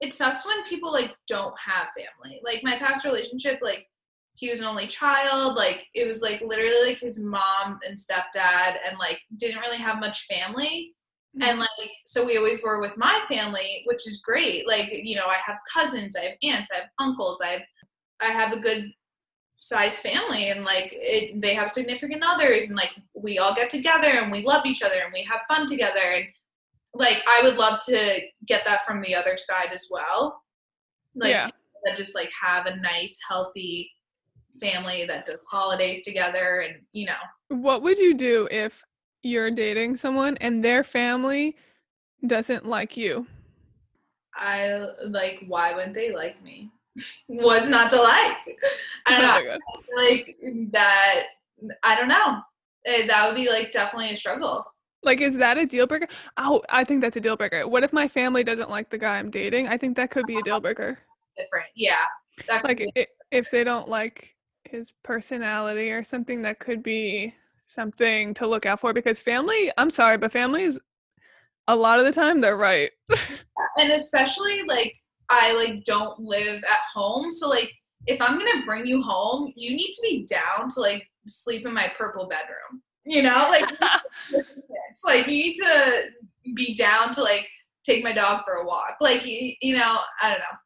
it 0.00 0.12
sucks 0.12 0.46
when 0.46 0.62
people 0.64 0.92
like 0.92 1.14
don't 1.26 1.54
have 1.58 1.88
family. 1.96 2.40
Like 2.44 2.62
my 2.62 2.76
past 2.76 3.04
relationship, 3.04 3.58
like 3.62 3.88
he 4.36 4.50
was 4.50 4.60
an 4.60 4.66
only 4.66 4.86
child, 4.86 5.56
like 5.56 5.86
it 5.94 6.06
was 6.06 6.20
like 6.20 6.42
literally 6.42 6.88
like 6.90 7.00
his 7.00 7.20
mom 7.20 7.78
and 7.86 7.98
stepdad 7.98 8.76
and 8.86 8.98
like 8.98 9.18
didn't 9.38 9.60
really 9.60 9.78
have 9.78 9.98
much 9.98 10.26
family. 10.26 10.94
Mm-hmm. 11.36 11.48
And 11.48 11.58
like 11.58 11.90
so 12.04 12.24
we 12.24 12.36
always 12.36 12.62
were 12.62 12.80
with 12.80 12.92
my 12.96 13.24
family, 13.28 13.82
which 13.86 14.06
is 14.06 14.20
great. 14.20 14.68
Like, 14.68 14.90
you 14.92 15.16
know, 15.16 15.26
I 15.26 15.38
have 15.44 15.56
cousins, 15.72 16.16
I 16.16 16.24
have 16.24 16.36
aunts, 16.42 16.70
I 16.70 16.80
have 16.80 16.90
uncles, 16.98 17.40
I 17.42 17.48
have 17.48 17.62
I 18.20 18.26
have 18.26 18.52
a 18.52 18.60
good 18.60 18.90
sized 19.58 19.98
family 19.98 20.50
and 20.50 20.64
like 20.64 20.90
it, 20.92 21.40
they 21.40 21.54
have 21.54 21.70
significant 21.70 22.22
others 22.24 22.68
and 22.68 22.76
like 22.76 22.90
we 23.14 23.38
all 23.38 23.54
get 23.54 23.70
together 23.70 24.20
and 24.20 24.30
we 24.30 24.42
love 24.44 24.66
each 24.66 24.82
other 24.82 25.00
and 25.02 25.12
we 25.12 25.22
have 25.22 25.40
fun 25.48 25.66
together 25.66 26.00
and 26.14 26.26
like 26.94 27.22
I 27.26 27.40
would 27.42 27.56
love 27.56 27.80
to 27.86 28.20
get 28.46 28.64
that 28.66 28.84
from 28.86 29.00
the 29.00 29.14
other 29.14 29.36
side 29.38 29.70
as 29.72 29.88
well. 29.90 30.42
Like 31.14 31.30
Yeah. 31.30 31.50
that 31.84 31.96
just 31.96 32.14
like 32.14 32.30
have 32.40 32.66
a 32.66 32.76
nice 32.76 33.18
healthy 33.26 33.90
family 34.60 35.06
that 35.06 35.26
does 35.26 35.44
holidays 35.50 36.02
together 36.04 36.60
and 36.60 36.76
you 36.92 37.06
know 37.06 37.16
What 37.48 37.82
would 37.82 37.98
you 37.98 38.14
do 38.14 38.48
if 38.50 38.84
you're 39.22 39.50
dating 39.50 39.96
someone 39.96 40.36
and 40.38 40.64
their 40.64 40.84
family 40.84 41.56
doesn't 42.26 42.66
like 42.66 42.96
you? 42.96 43.26
I 44.34 44.86
like 45.06 45.42
why 45.48 45.72
wouldn't 45.72 45.94
they 45.94 46.12
like 46.14 46.42
me? 46.42 46.70
Was 47.28 47.68
not 47.68 47.90
to 47.90 48.00
like. 48.00 48.36
I 49.06 49.20
don't 49.20 49.46
know. 49.48 49.56
Like 49.96 50.36
that 50.72 51.24
I 51.82 51.96
don't 51.96 52.08
know. 52.08 52.40
Eh, 52.84 53.06
That 53.06 53.26
would 53.26 53.34
be 53.36 53.48
like 53.48 53.72
definitely 53.72 54.10
a 54.10 54.16
struggle. 54.16 54.64
Like, 55.02 55.20
is 55.20 55.36
that 55.36 55.56
a 55.56 55.66
deal 55.66 55.86
breaker? 55.86 56.08
Oh, 56.36 56.62
I 56.68 56.84
think 56.84 57.00
that's 57.00 57.16
a 57.16 57.20
deal 57.20 57.36
breaker. 57.36 57.66
What 57.68 57.84
if 57.84 57.92
my 57.92 58.08
family 58.08 58.42
doesn't 58.44 58.70
like 58.70 58.90
the 58.90 58.98
guy 58.98 59.18
I'm 59.18 59.30
dating? 59.30 59.68
I 59.68 59.76
think 59.76 59.96
that 59.96 60.10
could 60.10 60.26
be 60.26 60.36
a 60.38 60.42
deal 60.42 60.60
breaker. 60.66 60.98
Different. 61.36 61.66
Yeah. 61.74 62.04
Like, 62.64 62.82
if 63.30 63.50
they 63.50 63.64
don't 63.64 63.88
like 63.88 64.35
his 64.70 64.92
personality 65.02 65.90
or 65.90 66.04
something, 66.04 66.42
that 66.42 66.58
could 66.58 66.82
be 66.82 67.34
something 67.66 68.34
to 68.34 68.46
look 68.46 68.66
out 68.66 68.80
for 68.80 68.92
because 68.92 69.20
family, 69.20 69.70
I'm 69.76 69.90
sorry, 69.90 70.18
but 70.18 70.32
families, 70.32 70.78
a 71.68 71.76
lot 71.76 71.98
of 71.98 72.04
the 72.04 72.12
time, 72.12 72.40
they're 72.40 72.56
right. 72.56 72.90
and 73.76 73.92
especially 73.92 74.62
like 74.62 74.94
I 75.30 75.52
like 75.54 75.84
don't 75.84 76.18
live 76.20 76.62
at 76.62 76.78
home. 76.94 77.32
So 77.32 77.48
like 77.48 77.72
if 78.06 78.20
I'm 78.20 78.38
gonna 78.38 78.64
bring 78.64 78.86
you 78.86 79.02
home, 79.02 79.52
you 79.56 79.70
need 79.70 79.92
to 79.92 80.02
be 80.02 80.26
down 80.26 80.68
to 80.70 80.80
like 80.80 81.08
sleep 81.26 81.66
in 81.66 81.74
my 81.74 81.90
purple 81.98 82.28
bedroom. 82.28 82.82
You 83.04 83.22
know, 83.22 83.48
like 83.50 83.70
it's 84.32 85.04
like 85.04 85.26
you 85.26 85.32
need 85.32 85.54
to 85.54 86.06
be 86.54 86.74
down 86.74 87.12
to 87.14 87.22
like 87.22 87.46
take 87.84 88.02
my 88.02 88.12
dog 88.12 88.42
for 88.44 88.54
a 88.54 88.66
walk. 88.66 88.96
Like 89.00 89.26
you, 89.26 89.52
you 89.60 89.76
know, 89.76 89.98
I 90.20 90.30
don't 90.30 90.38
know. 90.38 90.58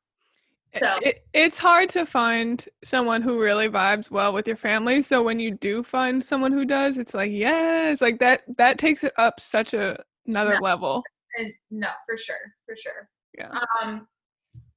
So- 0.79 0.99
it, 1.03 1.25
it's 1.33 1.59
hard 1.59 1.89
to 1.91 2.07
find 2.07 2.65
someone 2.85 3.23
who 3.23 3.41
really 3.41 3.69
vibes 3.69 4.11
well 4.11 4.33
with 4.33 4.47
your 4.47 4.57
family. 4.57 5.03
So 5.03 5.23
when 5.23 5.41
you 5.41 5.53
do 5.53 5.83
find 5.83 6.25
someone 6.25 6.53
who 6.53 6.65
does, 6.65 6.99
it's 6.99 7.15
like, 7.15 7.33
yes, 7.33 8.01
like 8.01 8.21
that, 8.21 8.43
that 8.57 8.79
takes 8.79 9.03
it 9.03 9.13
up 9.19 9.41
such 9.41 9.75
a 9.75 9.99
another 10.27 10.55
Yeah. 10.55 10.61
level. 10.61 11.03
And 11.39 11.53
no, 11.71 11.89
for 12.07 12.17
sure, 12.17 12.37
for 12.67 12.77
sure. 12.77 13.09
Yeah. 13.37 13.51
Um, 13.83 14.07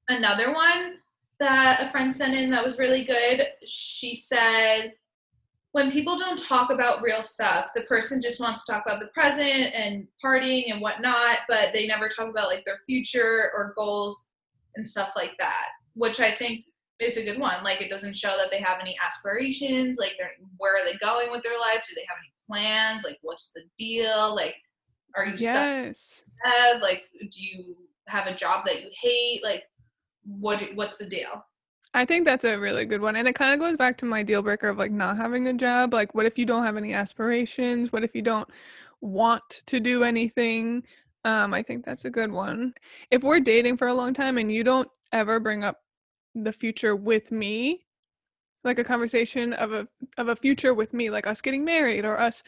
another 0.10 0.52
one 0.54 0.96
that 1.40 1.82
a 1.82 1.92
friend 1.92 2.14
sent 2.14 2.34
in 2.34 2.50
that 2.52 2.64
was 2.64 2.80
really 2.80 3.04
good. 3.04 3.46
She 3.66 4.16
said, 4.16 4.94
when 5.74 5.92
people 5.92 6.16
don't 6.18 6.38
talk 6.38 6.72
about 6.72 7.02
real 7.02 7.24
stuff, 7.24 7.70
the 7.76 7.82
person 7.82 8.22
just 8.22 8.40
wants 8.40 8.64
to 8.66 8.72
talk 8.72 8.84
about 8.86 9.00
the 9.00 9.08
present 9.08 9.74
and 9.74 10.08
partying 10.24 10.72
and 10.72 10.82
whatnot, 10.82 11.40
but 11.50 11.72
they 11.74 11.88
never 11.88 12.08
talk 12.08 12.30
about 12.30 12.48
like 12.48 12.64
their 12.66 12.80
future 12.86 13.52
or 13.56 13.74
goals 13.76 14.30
and 14.76 14.88
stuff 14.88 15.12
like 15.16 15.34
that, 15.40 15.70
which 15.96 16.20
I 16.20 16.32
think 16.32 16.66
is 17.00 17.18
a 17.18 17.24
good 17.24 17.40
one. 17.40 17.64
Like 17.64 17.82
it 17.82 17.90
doesn't 17.90 18.16
show 18.16 18.36
that 18.38 18.52
they 18.52 18.60
have 18.60 18.80
any 18.80 18.96
aspirations. 19.06 19.98
Like 20.00 20.14
they're 20.18 20.32
where 20.58 20.76
are 20.76 20.86
they 20.86 20.98
going 20.98 21.32
with 21.32 21.44
their 21.44 21.60
life? 21.60 21.84
Do 21.88 21.96
they 21.96 22.06
have 22.08 22.18
any 22.20 22.34
plans? 22.48 23.04
Like 23.04 23.18
what's 23.22 23.52
the 23.52 23.62
deal? 23.78 24.36
Like 24.36 24.56
are 25.16 25.26
you 25.26 25.38
stuck 25.38 25.54
Yes. 25.54 26.24
have? 26.44 26.82
Like, 26.82 27.04
do 27.30 27.42
you 27.42 27.76
have 28.08 28.28
a 28.28 28.36
job 28.36 28.66
that 28.66 28.82
you 28.82 28.90
hate? 29.02 29.44
Like, 29.44 29.64
what 30.26 30.62
what's 30.76 30.98
the 30.98 31.06
deal? 31.06 31.46
I 31.94 32.06
think 32.06 32.26
that's 32.26 32.46
a 32.46 32.58
really 32.58 32.86
good 32.86 33.02
one. 33.02 33.16
And 33.16 33.28
it 33.28 33.36
kind 33.36 33.54
of 33.54 33.60
goes 33.60 33.78
back 33.78 33.98
to 34.00 34.06
my 34.06 34.24
deal 34.24 34.42
breaker 34.42 34.70
of 34.70 34.78
like 34.78 34.92
not 34.92 35.18
having 35.18 35.48
a 35.48 35.54
job. 35.54 35.94
Like, 35.94 36.16
what 36.16 36.26
if 36.26 36.38
you 36.38 36.46
don't 36.46 36.64
have 36.64 36.78
any 36.78 36.94
aspirations? 36.94 37.92
What 37.92 38.04
if 38.04 38.16
you 38.16 38.24
don't 38.24 38.50
want 39.02 39.44
to 39.68 39.80
do 39.80 40.04
anything? 40.04 40.84
Um, 41.24 41.54
I 41.54 41.62
think 41.62 41.86
that's 41.86 42.06
a 42.06 42.10
good 42.10 42.32
one. 42.32 42.74
If 43.12 43.24
we're 43.24 43.40
dating 43.40 43.78
for 43.78 43.88
a 43.88 43.94
long 43.94 44.14
time 44.14 44.38
and 44.38 44.52
you 44.52 44.64
don't 44.64 44.90
ever 45.12 45.40
bring 45.40 45.64
up 45.64 45.83
the 46.36 46.54
future 46.54 46.96
with 46.96 47.32
me, 47.32 47.86
like 48.64 48.80
a 48.80 48.84
conversation 48.84 49.54
of 49.54 49.72
a 49.74 49.88
of 50.18 50.30
a 50.30 50.36
future 50.36 50.74
with 50.74 50.94
me, 50.94 51.10
like 51.10 51.28
us 51.28 51.42
getting 51.42 51.66
married 51.66 52.06
or 52.06 52.20
us 52.20 52.44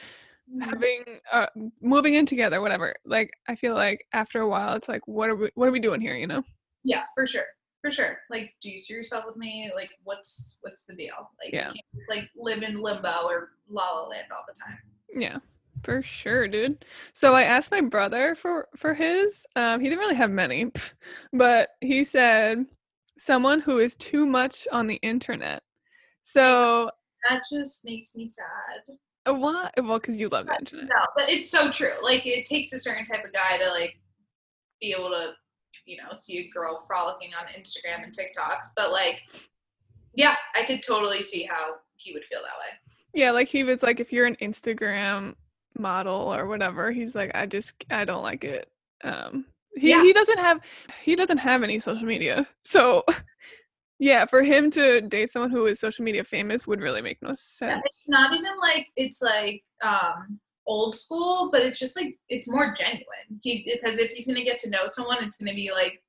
having 0.61 1.03
uh 1.31 1.47
moving 1.81 2.13
in 2.15 2.25
together, 2.25 2.61
whatever. 2.61 2.95
Like 3.05 3.31
I 3.47 3.55
feel 3.55 3.73
like 3.75 4.05
after 4.13 4.41
a 4.41 4.47
while 4.47 4.75
it's 4.75 4.87
like 4.89 5.07
what 5.07 5.29
are 5.29 5.35
we 5.35 5.49
what 5.55 5.67
are 5.67 5.71
we 5.71 5.79
doing 5.79 6.01
here, 6.01 6.15
you 6.15 6.27
know? 6.27 6.43
Yeah, 6.83 7.03
for 7.15 7.25
sure, 7.25 7.45
for 7.81 7.89
sure. 7.89 8.19
Like, 8.29 8.53
do 8.61 8.69
you 8.69 8.77
see 8.77 8.93
yourself 8.93 9.25
with 9.27 9.37
me? 9.37 9.71
Like, 9.75 9.89
what's 10.03 10.59
what's 10.61 10.85
the 10.85 10.95
deal? 10.95 11.15
Like, 11.43 11.51
Yeah. 11.53 11.65
can't 11.65 12.07
like 12.09 12.29
live 12.35 12.61
in 12.61 12.79
limbo 12.81 13.23
or 13.25 13.49
la 13.67 14.01
la 14.01 14.07
land 14.07 14.27
all 14.31 14.45
the 14.47 14.59
time. 14.59 14.77
Yeah. 15.15 15.37
For 15.83 16.01
sure, 16.01 16.47
dude. 16.47 16.85
So 17.13 17.35
I 17.35 17.43
asked 17.43 17.69
my 17.69 17.81
brother 17.81 18.33
for 18.35 18.67
for 18.75 18.93
his. 18.93 19.45
Um, 19.55 19.79
he 19.81 19.89
didn't 19.89 19.99
really 19.99 20.15
have 20.15 20.31
many, 20.31 20.71
but 21.33 21.69
he 21.81 22.03
said 22.03 22.65
someone 23.17 23.61
who 23.61 23.79
is 23.79 23.95
too 23.95 24.25
much 24.25 24.67
on 24.71 24.87
the 24.87 24.95
internet. 24.95 25.63
So 26.23 26.89
That 27.29 27.41
just 27.51 27.85
makes 27.85 28.15
me 28.15 28.27
sad. 28.27 28.97
uh, 29.27 29.33
why? 29.33 29.69
Well, 29.81 29.99
because 29.99 30.19
you 30.19 30.29
love 30.29 30.47
the 30.47 30.55
internet. 30.57 30.85
No, 30.85 31.05
but 31.15 31.29
it's 31.29 31.49
so 31.49 31.69
true. 31.71 31.93
Like 32.03 32.25
it 32.25 32.45
takes 32.45 32.73
a 32.73 32.79
certain 32.79 33.05
type 33.05 33.23
of 33.25 33.33
guy 33.33 33.57
to 33.57 33.69
like 33.69 33.97
be 34.81 34.93
able 34.97 35.09
to, 35.11 35.33
you 35.85 35.97
know, 35.97 36.11
see 36.13 36.39
a 36.39 36.49
girl 36.49 36.79
frolicking 36.87 37.31
on 37.39 37.45
Instagram 37.47 38.03
and 38.03 38.13
TikToks. 38.15 38.67
But 38.75 38.91
like, 38.91 39.21
yeah, 40.13 40.35
I 40.55 40.63
could 40.63 40.81
totally 40.83 41.21
see 41.21 41.43
how 41.43 41.75
he 41.97 42.13
would 42.13 42.25
feel 42.25 42.39
that 42.41 42.57
way. 42.59 42.77
Yeah, 43.13 43.31
like 43.31 43.47
he 43.47 43.63
was 43.63 43.81
like, 43.83 43.99
if 43.99 44.11
you're 44.11 44.25
an 44.25 44.35
Instagram 44.41 45.35
model 45.77 46.33
or 46.33 46.47
whatever, 46.47 46.91
he's 46.91 47.15
like, 47.15 47.31
I 47.35 47.45
just 47.45 47.85
I 47.89 48.03
don't 48.05 48.23
like 48.23 48.43
it. 48.43 48.69
Um, 49.03 49.45
he 49.75 49.89
Yeah. 49.89 50.01
he 50.01 50.13
doesn't 50.13 50.39
have 50.39 50.59
he 51.03 51.15
doesn't 51.15 51.37
have 51.37 51.63
any 51.63 51.79
social 51.79 52.05
media, 52.05 52.47
so 52.63 53.03
yeah, 53.99 54.25
for 54.25 54.43
him 54.43 54.69
to 54.71 55.01
date 55.01 55.31
someone 55.31 55.51
who 55.51 55.65
is 55.67 55.79
social 55.79 56.03
media 56.03 56.23
famous 56.23 56.67
would 56.67 56.81
really 56.81 57.01
make 57.01 57.21
no 57.21 57.29
Yeah, 57.29 57.35
sense. 57.35 57.81
It's 57.85 58.09
not 58.09 58.33
even 58.35 58.57
like 58.61 58.87
it's 58.95 59.21
like 59.21 59.63
um 59.83 60.39
old 60.67 60.95
school, 60.95 61.49
but 61.51 61.61
it's 61.61 61.79
just 61.79 61.95
like 61.95 62.17
it's 62.29 62.49
more 62.49 62.73
genuine. 62.77 63.39
He 63.41 63.69
because 63.81 63.99
if 63.99 64.11
he's 64.11 64.27
gonna 64.27 64.43
get 64.43 64.59
to 64.59 64.69
know 64.69 64.87
someone, 64.87 65.23
it's 65.23 65.37
gonna 65.37 65.53
be 65.53 65.71
like 65.71 66.01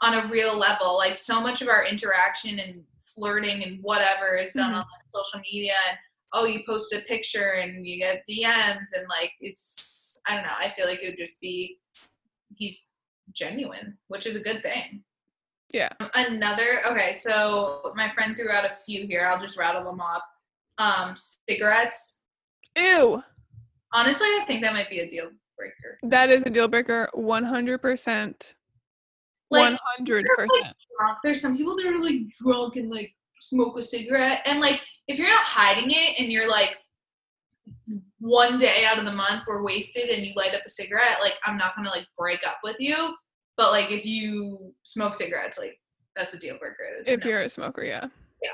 on 0.00 0.14
a 0.14 0.28
real 0.28 0.56
level. 0.56 0.96
Like 0.96 1.16
so 1.16 1.40
much 1.40 1.62
of 1.62 1.68
our 1.68 1.84
interaction 1.84 2.58
and 2.58 2.82
flirting 3.14 3.64
and 3.64 3.82
whatever 3.82 4.36
is 4.36 4.52
done 4.52 4.72
on 4.72 4.78
like, 4.78 4.86
social 5.12 5.40
media 5.52 5.72
and 5.88 5.98
oh 6.32 6.44
you 6.46 6.60
post 6.66 6.92
a 6.92 7.00
picture 7.00 7.54
and 7.60 7.84
you 7.86 7.98
get 7.98 8.24
DMs 8.28 8.96
and 8.96 9.06
like 9.08 9.32
it's 9.40 10.18
I 10.26 10.34
don't 10.34 10.44
know, 10.44 10.54
I 10.56 10.70
feel 10.76 10.86
like 10.86 11.00
it 11.02 11.08
would 11.08 11.18
just 11.18 11.40
be 11.40 11.78
he's 12.56 12.88
genuine, 13.32 13.96
which 14.08 14.26
is 14.26 14.36
a 14.36 14.40
good 14.40 14.62
thing. 14.62 15.02
Yeah. 15.72 15.90
Another 16.14 16.80
okay, 16.90 17.12
so 17.12 17.92
my 17.94 18.10
friend 18.10 18.36
threw 18.36 18.50
out 18.50 18.64
a 18.64 18.74
few 18.86 19.06
here. 19.06 19.26
I'll 19.26 19.40
just 19.40 19.58
rattle 19.58 19.84
them 19.84 20.00
off. 20.00 20.22
Um, 20.78 21.14
cigarettes. 21.16 22.20
Ew, 22.76 23.22
Honestly, 23.92 24.26
I 24.26 24.44
think 24.46 24.62
that 24.62 24.72
might 24.74 24.90
be 24.90 25.00
a 25.00 25.08
deal 25.08 25.30
breaker. 25.56 25.98
that 26.04 26.30
is 26.30 26.42
a 26.44 26.50
deal 26.50 26.68
breaker, 26.68 27.08
one 27.14 27.44
hundred 27.44 27.78
percent. 27.78 28.54
Like 29.50 29.70
One 29.70 29.78
hundred 29.96 30.26
you're, 30.28 30.46
like, 30.46 30.48
percent. 30.62 30.76
There's 31.24 31.40
some 31.40 31.56
people 31.56 31.74
that 31.76 31.86
are 31.86 32.02
like 32.02 32.20
drunk 32.42 32.76
and 32.76 32.90
like 32.90 33.14
smoke 33.40 33.78
a 33.78 33.82
cigarette, 33.82 34.42
and 34.46 34.60
like 34.60 34.80
if 35.08 35.18
you're 35.18 35.28
not 35.28 35.44
hiding 35.44 35.90
it 35.90 36.20
and 36.20 36.30
you're 36.30 36.48
like 36.48 36.76
one 38.18 38.58
day 38.58 38.84
out 38.86 38.98
of 38.98 39.04
the 39.06 39.12
month 39.12 39.42
we're 39.46 39.62
wasted 39.62 40.08
and 40.10 40.24
you 40.26 40.32
light 40.36 40.54
up 40.54 40.62
a 40.66 40.70
cigarette, 40.70 41.18
like 41.20 41.34
I'm 41.44 41.56
not 41.56 41.74
gonna 41.76 41.90
like 41.90 42.06
break 42.18 42.46
up 42.46 42.58
with 42.64 42.76
you. 42.78 43.14
But 43.56 43.72
like 43.72 43.90
if 43.90 44.04
you 44.04 44.72
smoke 44.84 45.14
cigarettes, 45.14 45.58
like 45.58 45.78
that's 46.16 46.34
a 46.34 46.38
deal 46.38 46.58
breaker. 46.58 46.76
If 47.06 47.24
no. 47.24 47.30
you're 47.30 47.40
a 47.40 47.48
smoker, 47.48 47.82
yeah. 47.84 48.06
Yeah. 48.42 48.50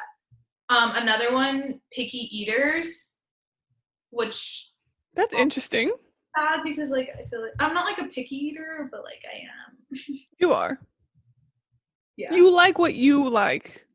Um, 0.76 0.92
another 0.96 1.32
one, 1.32 1.80
picky 1.92 2.28
eaters, 2.36 3.12
which 4.10 4.70
That's 5.14 5.34
Oh. 5.34 5.38
interesting. 5.38 5.92
bad 6.34 6.60
because 6.64 6.90
like 6.90 7.10
I 7.14 7.24
feel 7.28 7.42
like 7.42 7.52
I'm 7.60 7.74
not 7.74 7.84
like 7.86 7.98
a 7.98 8.08
picky 8.08 8.36
eater, 8.36 8.88
but 8.90 9.02
like 9.04 9.22
I 9.30 9.36
am. 9.38 10.18
You 10.40 10.52
are. 10.52 10.78
Yeah. 12.16 12.34
You 12.34 12.54
like 12.54 12.78
what 12.78 12.94
you 12.94 13.28
like. 13.28 13.86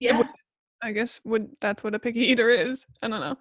yeah. 0.00 0.18
would- 0.18 0.26
I 0.82 0.92
guess 0.92 1.20
would 1.24 1.50
that's 1.60 1.84
what 1.84 1.94
a 1.94 1.98
picky 1.98 2.20
eater 2.20 2.48
is. 2.48 2.86
I 3.02 3.08
don't 3.08 3.20
know. 3.20 3.36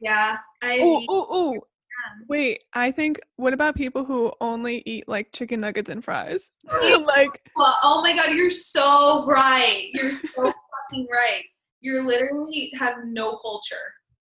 Yeah. 0.00 0.36
I 0.62 0.80
Oh, 0.82 1.00
eat- 1.00 1.08
oh, 1.10 1.26
oh. 1.30 1.52
Yeah. 1.54 2.24
Wait, 2.28 2.62
I 2.74 2.90
think 2.90 3.20
what 3.36 3.52
about 3.54 3.76
people 3.76 4.04
who 4.04 4.32
only 4.40 4.82
eat 4.84 5.08
like 5.08 5.32
chicken 5.32 5.60
nuggets 5.60 5.88
and 5.90 6.04
fries? 6.04 6.50
like 7.06 7.30
Well, 7.56 7.76
oh 7.82 8.02
my 8.02 8.14
god, 8.14 8.34
you're 8.34 8.50
so 8.50 9.24
right. 9.26 9.88
You're 9.94 10.10
so 10.10 10.26
fucking 10.36 11.06
right. 11.12 11.42
You're 11.80 12.02
literally 12.02 12.72
have 12.78 12.96
no 13.04 13.36
culture. 13.36 13.76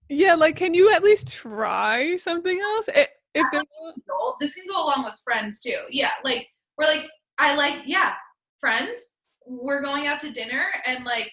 yeah, 0.10 0.36
like 0.36 0.56
can 0.56 0.74
you 0.74 0.92
at 0.94 1.04
least 1.04 1.28
try 1.28 2.16
something 2.18 2.60
else? 2.60 2.90
I- 2.96 3.08
If 3.34 3.48
they're 3.52 3.62
Adult- 3.62 4.40
This 4.40 4.54
can 4.56 4.66
go 4.70 4.86
along 4.86 5.04
with 5.06 5.16
friends 5.24 5.60
too. 5.60 5.82
Yeah, 5.90 6.12
like 6.24 6.48
we're 6.78 6.86
like 6.86 7.08
I 7.40 7.56
like 7.56 7.82
yeah, 7.86 8.14
friends. 8.60 9.16
We're 9.48 9.82
going 9.82 10.08
out 10.08 10.20
to 10.22 10.30
dinner 10.32 10.66
and 10.86 11.04
like 11.04 11.32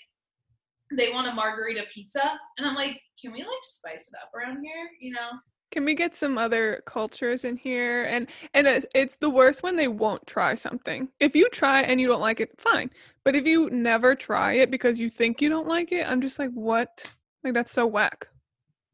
they 0.97 1.11
want 1.11 1.28
a 1.28 1.32
margarita 1.32 1.84
pizza 1.93 2.38
and 2.59 2.66
I'm 2.66 2.74
like, 2.74 3.01
can 3.20 3.32
we 3.32 3.41
like 3.41 3.51
spice 3.62 4.09
it 4.09 4.18
up 4.20 4.30
around 4.34 4.62
here? 4.62 4.91
You 5.01 5.12
know? 5.12 5.30
can 5.70 5.84
we 5.84 5.95
get 5.95 6.14
some 6.14 6.36
other 6.36 6.82
cultures 6.86 7.45
in 7.45 7.57
here? 7.57 8.05
And 8.05 8.26
and 8.55 8.66
it's, 8.66 8.86
it's 8.95 9.16
the 9.16 9.30
worst 9.30 9.62
when 9.62 9.76
they 9.76 9.88
won't 9.88 10.26
try 10.26 10.55
something. 10.55 11.09
If 11.20 11.34
you 11.34 11.49
try 11.51 11.82
and 11.82 12.01
you 12.01 12.09
don't 12.09 12.20
like 12.20 12.41
it, 12.41 12.51
fine. 12.59 12.91
But 13.24 13.36
if 13.36 13.45
you 13.45 13.70
never 13.70 14.14
try 14.14 14.55
it 14.55 14.70
because 14.70 14.99
you 14.99 15.09
think 15.09 15.41
you 15.41 15.49
don't 15.49 15.68
like 15.68 15.93
it, 15.93 16.07
I'm 16.09 16.20
just 16.20 16.38
like, 16.38 16.51
what? 16.51 17.05
Like 17.45 17.55
that's 17.55 17.72
so 17.72 17.86
whack. 17.86 18.26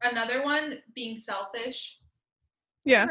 Another 0.01 0.43
one 0.43 0.77
being 0.93 1.17
selfish. 1.17 1.99
Yeah. 2.85 3.07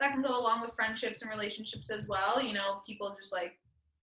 that 0.00 0.12
can 0.12 0.22
go 0.22 0.38
along 0.38 0.60
with 0.60 0.74
friendships 0.74 1.22
and 1.22 1.30
relationships 1.30 1.90
as 1.90 2.06
well. 2.08 2.42
You 2.42 2.52
know, 2.52 2.80
people 2.86 3.14
just 3.18 3.32
like 3.32 3.52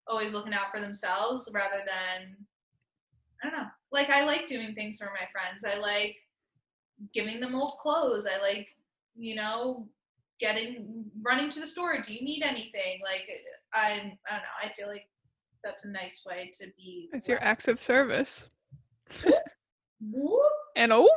always 0.08 0.34
looking 0.34 0.54
out 0.54 0.72
for 0.74 0.80
themselves 0.80 1.50
rather 1.54 1.84
than 1.86 2.36
I 3.44 3.50
don't 3.50 3.60
know. 3.60 3.68
Like 3.92 4.10
I 4.10 4.24
like 4.26 4.48
doing 4.48 4.74
things 4.76 4.98
for 4.98 5.06
my 5.06 5.28
friends. 5.32 5.64
I 5.64 5.80
like 5.80 6.16
giving 7.14 7.40
them 7.40 7.56
old 7.56 7.78
clothes. 7.80 8.28
I 8.28 8.40
like, 8.42 8.68
you 9.16 9.36
know, 9.36 9.88
getting 10.40 11.06
running 11.22 11.50
to 11.50 11.60
the 11.60 11.66
store. 11.66 12.00
Do 12.02 12.14
you 12.14 12.22
need 12.22 12.44
anything? 12.44 13.00
Like 13.04 13.28
I 13.74 14.18
I 14.28 14.32
don't 14.32 14.42
know. 14.42 14.58
I 14.62 14.72
feel 14.78 14.88
like 14.88 15.08
that's 15.64 15.86
a 15.86 15.92
nice 15.92 16.24
way 16.26 16.52
to 16.60 16.68
be. 16.78 17.10
It's 17.14 17.28
your 17.28 17.42
acts 17.42 17.68
of 17.68 17.82
service. 17.82 18.48
And 20.76 20.92
oh, 20.92 21.10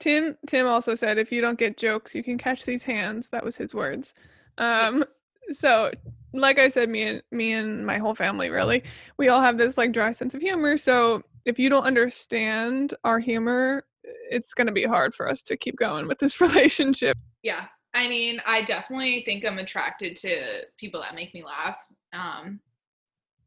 Tim 0.00 0.36
Tim 0.46 0.66
also 0.66 0.94
said 0.94 1.18
if 1.18 1.30
you 1.30 1.40
don't 1.40 1.58
get 1.58 1.76
jokes, 1.76 2.14
you 2.14 2.24
can 2.24 2.38
catch 2.38 2.64
these 2.64 2.84
hands. 2.84 3.28
That 3.28 3.44
was 3.44 3.56
his 3.56 3.74
words. 3.74 4.14
Um 4.58 5.04
so 5.52 5.92
like 6.32 6.58
I 6.58 6.68
said 6.68 6.88
me 6.88 7.02
and 7.02 7.22
me 7.30 7.52
and 7.52 7.86
my 7.86 7.98
whole 7.98 8.14
family 8.14 8.48
really, 8.48 8.82
we 9.18 9.28
all 9.28 9.40
have 9.40 9.58
this 9.58 9.78
like 9.78 9.92
dry 9.92 10.12
sense 10.12 10.34
of 10.34 10.40
humor. 10.40 10.76
So 10.76 11.22
if 11.44 11.58
you 11.58 11.68
don't 11.68 11.84
understand 11.84 12.94
our 13.04 13.18
humor, 13.18 13.84
it's 14.04 14.54
going 14.54 14.66
to 14.66 14.72
be 14.72 14.84
hard 14.84 15.14
for 15.14 15.28
us 15.28 15.42
to 15.42 15.56
keep 15.56 15.76
going 15.76 16.06
with 16.06 16.18
this 16.18 16.40
relationship. 16.40 17.16
Yeah. 17.42 17.66
I 17.94 18.08
mean, 18.08 18.40
I 18.46 18.62
definitely 18.62 19.22
think 19.26 19.44
I'm 19.44 19.58
attracted 19.58 20.16
to 20.16 20.40
people 20.78 21.00
that 21.02 21.14
make 21.14 21.34
me 21.34 21.44
laugh. 21.44 21.86
Um, 22.12 22.60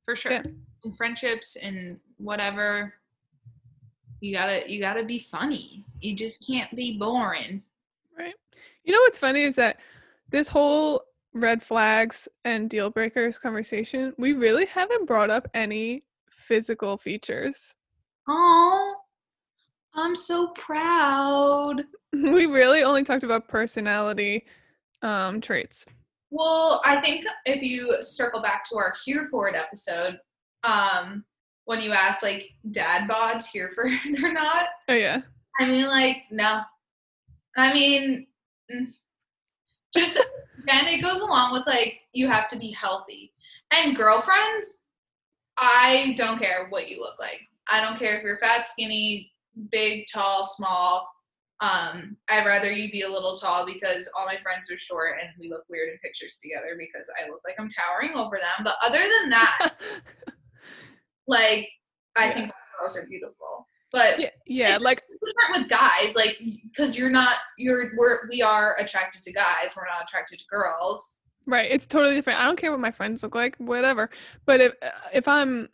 for 0.04 0.16
sure. 0.16 0.34
Yeah. 0.34 0.44
In 0.84 0.94
friendships 0.94 1.56
and 1.56 2.00
whatever, 2.18 2.94
you 4.22 4.34
gotta 4.34 4.72
you 4.72 4.80
gotta 4.80 5.04
be 5.04 5.20
funny. 5.20 5.84
You 6.00 6.16
just 6.16 6.46
can't 6.46 6.74
be 6.76 6.98
boring. 6.98 7.64
Right. 8.18 8.36
You 8.84 8.94
know 8.94 9.00
what's 9.00 9.20
funny 9.20 9.44
is 9.44 9.56
that 9.56 9.78
this 10.30 10.48
whole 10.48 11.02
red 11.34 11.62
flags 11.62 12.28
and 12.46 12.70
deal 12.70 12.90
breakers 12.90 13.38
conversation, 13.38 14.14
we 14.18 14.34
really 14.34 14.66
haven't 14.66 15.06
brought 15.06 15.30
up 15.30 15.48
any 15.54 16.04
physical 16.30 16.98
features. 16.98 17.74
Oh, 18.28 18.96
I'm 19.94 20.16
so 20.16 20.48
proud. 20.50 21.84
we 22.14 22.46
really 22.46 22.84
only 22.84 23.04
talked 23.04 23.24
about 23.24 23.48
personality 23.48 24.46
um 25.02 25.42
traits. 25.42 25.86
Well, 26.32 26.82
I 26.86 27.00
think 27.02 27.26
if 27.46 27.62
you 27.62 28.02
circle 28.02 28.42
back 28.42 28.68
to 28.70 28.78
our 28.78 28.94
here 29.06 29.28
for 29.30 29.48
it 29.48 29.56
episode, 29.56 30.20
um, 30.64 31.24
when 31.66 31.82
you 31.82 31.92
asked 31.92 32.24
like 32.24 32.50
dad 32.72 33.10
bods 33.10 33.46
here 33.46 33.72
for 33.74 33.86
it 33.88 34.24
or 34.24 34.34
not, 34.34 34.68
Oh 34.90 34.94
yeah. 34.94 35.22
I 35.60 35.66
mean, 35.68 35.88
like, 35.88 36.18
no. 36.32 36.62
I 37.56 37.74
mean, 37.74 38.28
mm. 38.72 38.92
just 39.96 40.22
then 40.68 40.88
it 40.88 41.02
goes 41.02 41.22
along 41.22 41.54
with 41.54 41.66
like 41.66 42.02
you 42.14 42.28
have 42.28 42.48
to 42.50 42.58
be 42.58 42.72
healthy. 42.72 43.32
And 43.72 43.96
girlfriends, 43.96 44.86
I 45.58 46.14
don't 46.18 46.40
care 46.40 46.68
what 46.70 46.90
you 46.90 47.00
look 47.00 47.18
like. 47.20 47.42
I 47.70 47.82
don't 47.82 47.98
care 47.98 48.18
if 48.18 48.24
you're 48.24 48.40
fat, 48.40 48.68
skinny, 48.68 49.32
big, 49.72 50.06
tall, 50.14 50.44
small. 50.44 51.08
Um, 51.62 52.18
I'd 52.30 52.46
rather 52.46 52.72
you 52.72 52.92
be 52.92 53.02
a 53.04 53.10
little 53.10 53.38
tall 53.38 53.66
because 53.66 54.10
all 54.18 54.26
my 54.26 54.38
friends 54.44 54.70
are 54.72 54.78
short 54.78 55.18
and 55.22 55.30
we 55.40 55.50
look 55.50 55.64
weird 55.70 55.90
in 55.90 55.98
pictures 56.04 56.38
together 56.44 56.76
because 56.78 57.10
I 57.24 57.30
look 57.30 57.40
like 57.46 57.56
I'm 57.58 57.70
towering 57.70 58.16
over 58.16 58.38
them. 58.38 58.64
But 58.66 58.76
other 58.84 59.00
than 59.00 59.30
that, 59.30 59.74
like 61.28 61.70
I 62.18 62.28
Yeah. 62.28 62.34
think 62.34 62.52
girls 62.80 62.98
are 62.98 63.06
beautiful. 63.08 63.68
But 63.92 64.20
yeah, 64.20 64.30
yeah, 64.46 64.78
like 64.82 65.04
different 65.24 65.62
with 65.62 65.70
guys, 65.70 66.16
like 66.16 66.38
because 66.64 66.98
you're 66.98 67.10
not 67.10 67.38
you're 67.58 67.92
we're 67.98 68.28
we 68.30 68.42
are 68.42 68.76
attracted 68.78 69.22
to 69.24 69.32
guys, 69.32 69.68
we're 69.76 69.86
not 69.88 70.04
attracted 70.04 70.40
to 70.40 70.46
girls. 70.50 71.20
right, 71.48 71.72
it's 71.72 71.88
totally 71.88 72.16
different. 72.16 72.40
I 72.40 72.44
don't 72.46 72.58
care 72.58 72.72
what 72.72 72.82
my 72.82 72.92
friends 72.92 73.24
look 73.24 73.36
like, 73.36 73.56
whatever. 73.58 74.10
But 74.46 74.60
if 74.60 74.74
uh, 74.82 74.90
if 75.14 75.28
I'm 75.30 75.70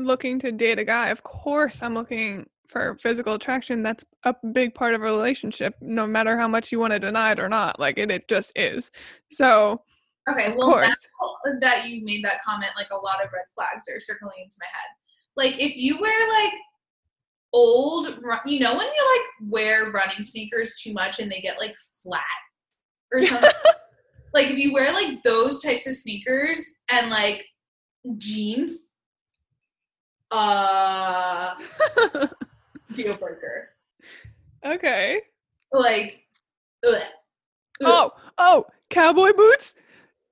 looking 0.00 0.38
to 0.40 0.52
date 0.52 0.78
a 0.78 0.84
guy, 0.84 1.08
of 1.08 1.22
course 1.22 1.82
I'm 1.82 1.94
looking 1.94 2.46
for 2.68 2.96
physical 3.00 3.34
attraction, 3.34 3.82
that's 3.82 4.04
a 4.24 4.34
big 4.52 4.74
part 4.74 4.94
of 4.94 5.00
a 5.00 5.04
relationship, 5.04 5.74
no 5.80 6.06
matter 6.06 6.38
how 6.38 6.48
much 6.48 6.72
you 6.72 6.78
want 6.78 6.92
to 6.92 6.98
deny 6.98 7.32
it 7.32 7.40
or 7.40 7.48
not. 7.48 7.78
Like 7.80 7.98
it, 7.98 8.10
it 8.10 8.28
just 8.28 8.52
is. 8.54 8.90
So, 9.30 9.82
Okay, 10.28 10.54
well, 10.56 10.68
now 10.68 10.74
course. 10.74 11.06
Uh, 11.46 11.52
that 11.60 11.88
you 11.88 12.04
made 12.04 12.24
that 12.24 12.42
comment, 12.44 12.72
like 12.76 12.90
a 12.92 12.96
lot 12.96 13.24
of 13.24 13.32
red 13.32 13.44
flags 13.54 13.86
are 13.92 14.00
circling 14.00 14.44
into 14.44 14.56
my 14.60 14.66
head. 14.72 14.88
Like 15.36 15.60
if 15.60 15.76
you 15.76 16.00
wear 16.00 16.28
like 16.28 16.52
old, 17.52 18.08
you 18.46 18.60
know, 18.60 18.76
when 18.76 18.86
you 18.86 19.18
like 19.18 19.50
wear 19.50 19.90
running 19.90 20.22
sneakers 20.22 20.78
too 20.80 20.92
much 20.92 21.18
and 21.18 21.30
they 21.30 21.40
get 21.40 21.58
like 21.58 21.74
flat 22.02 22.22
or 23.12 23.22
something. 23.26 23.50
like 24.34 24.48
if 24.48 24.58
you 24.58 24.72
wear 24.72 24.92
like 24.92 25.22
those 25.22 25.62
types 25.62 25.86
of 25.86 25.94
sneakers 25.94 26.64
and 26.92 27.10
like 27.10 27.44
jeans, 28.18 28.89
uh, 30.30 31.54
deal 32.94 33.16
breaker. 33.16 33.70
okay. 34.64 35.20
Like, 35.72 36.24
ugh. 36.86 37.02
Oh, 37.82 38.12
oh, 38.38 38.66
cowboy 38.90 39.32
boots? 39.32 39.74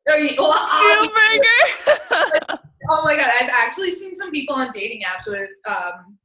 Well, 0.06 0.18
Deal 0.26 1.10
breaker. 1.10 2.58
Oh 2.90 3.02
my 3.04 3.16
god, 3.16 3.30
I've 3.38 3.50
actually 3.50 3.90
seen 3.90 4.14
some 4.14 4.30
people 4.30 4.54
on 4.54 4.70
dating 4.70 5.02
apps 5.02 5.28
with 5.28 5.50
um 5.68 6.16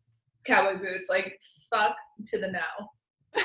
cowboy 0.45 0.79
boots. 0.79 1.09
Like 1.09 1.39
fuck 1.69 1.95
to 2.27 2.39
the 2.39 2.51
no. 2.51 2.59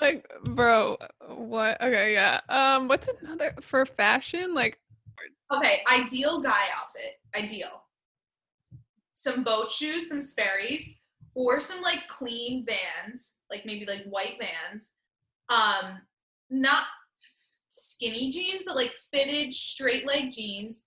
like, 0.00 0.26
bro, 0.44 0.96
what? 1.28 1.80
Okay, 1.80 2.14
yeah. 2.14 2.40
Um, 2.48 2.88
what's 2.88 3.08
another 3.22 3.54
for 3.60 3.84
fashion? 3.86 4.54
Like, 4.54 4.78
Okay, 5.52 5.82
ideal 5.92 6.40
guy 6.40 6.64
outfit. 6.76 7.20
Ideal. 7.36 7.82
Some 9.20 9.42
boat 9.42 9.68
shoes, 9.68 10.08
some 10.08 10.20
Sperry's, 10.20 10.94
or 11.34 11.58
some 11.58 11.82
like 11.82 12.06
clean 12.06 12.64
Vans, 12.64 13.40
like 13.50 13.66
maybe 13.66 13.84
like 13.84 14.04
white 14.04 14.38
Vans. 14.38 14.92
Um, 15.48 16.02
not 16.50 16.84
skinny 17.68 18.30
jeans, 18.30 18.62
but 18.64 18.76
like 18.76 18.92
fitted 19.12 19.52
straight 19.52 20.06
leg 20.06 20.30
jeans. 20.30 20.86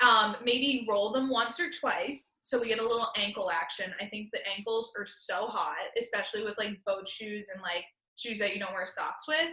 Um, 0.00 0.36
maybe 0.44 0.86
roll 0.88 1.10
them 1.10 1.28
once 1.28 1.58
or 1.58 1.68
twice 1.68 2.36
so 2.42 2.60
we 2.60 2.68
get 2.68 2.78
a 2.78 2.86
little 2.86 3.08
ankle 3.16 3.50
action. 3.50 3.92
I 4.00 4.06
think 4.06 4.30
the 4.32 4.46
ankles 4.56 4.92
are 4.96 5.06
so 5.06 5.46
hot, 5.46 5.76
especially 5.98 6.44
with 6.44 6.54
like 6.56 6.80
boat 6.86 7.08
shoes 7.08 7.48
and 7.52 7.60
like 7.60 7.86
shoes 8.14 8.38
that 8.38 8.54
you 8.54 8.60
don't 8.60 8.72
wear 8.72 8.86
socks 8.86 9.26
with. 9.26 9.50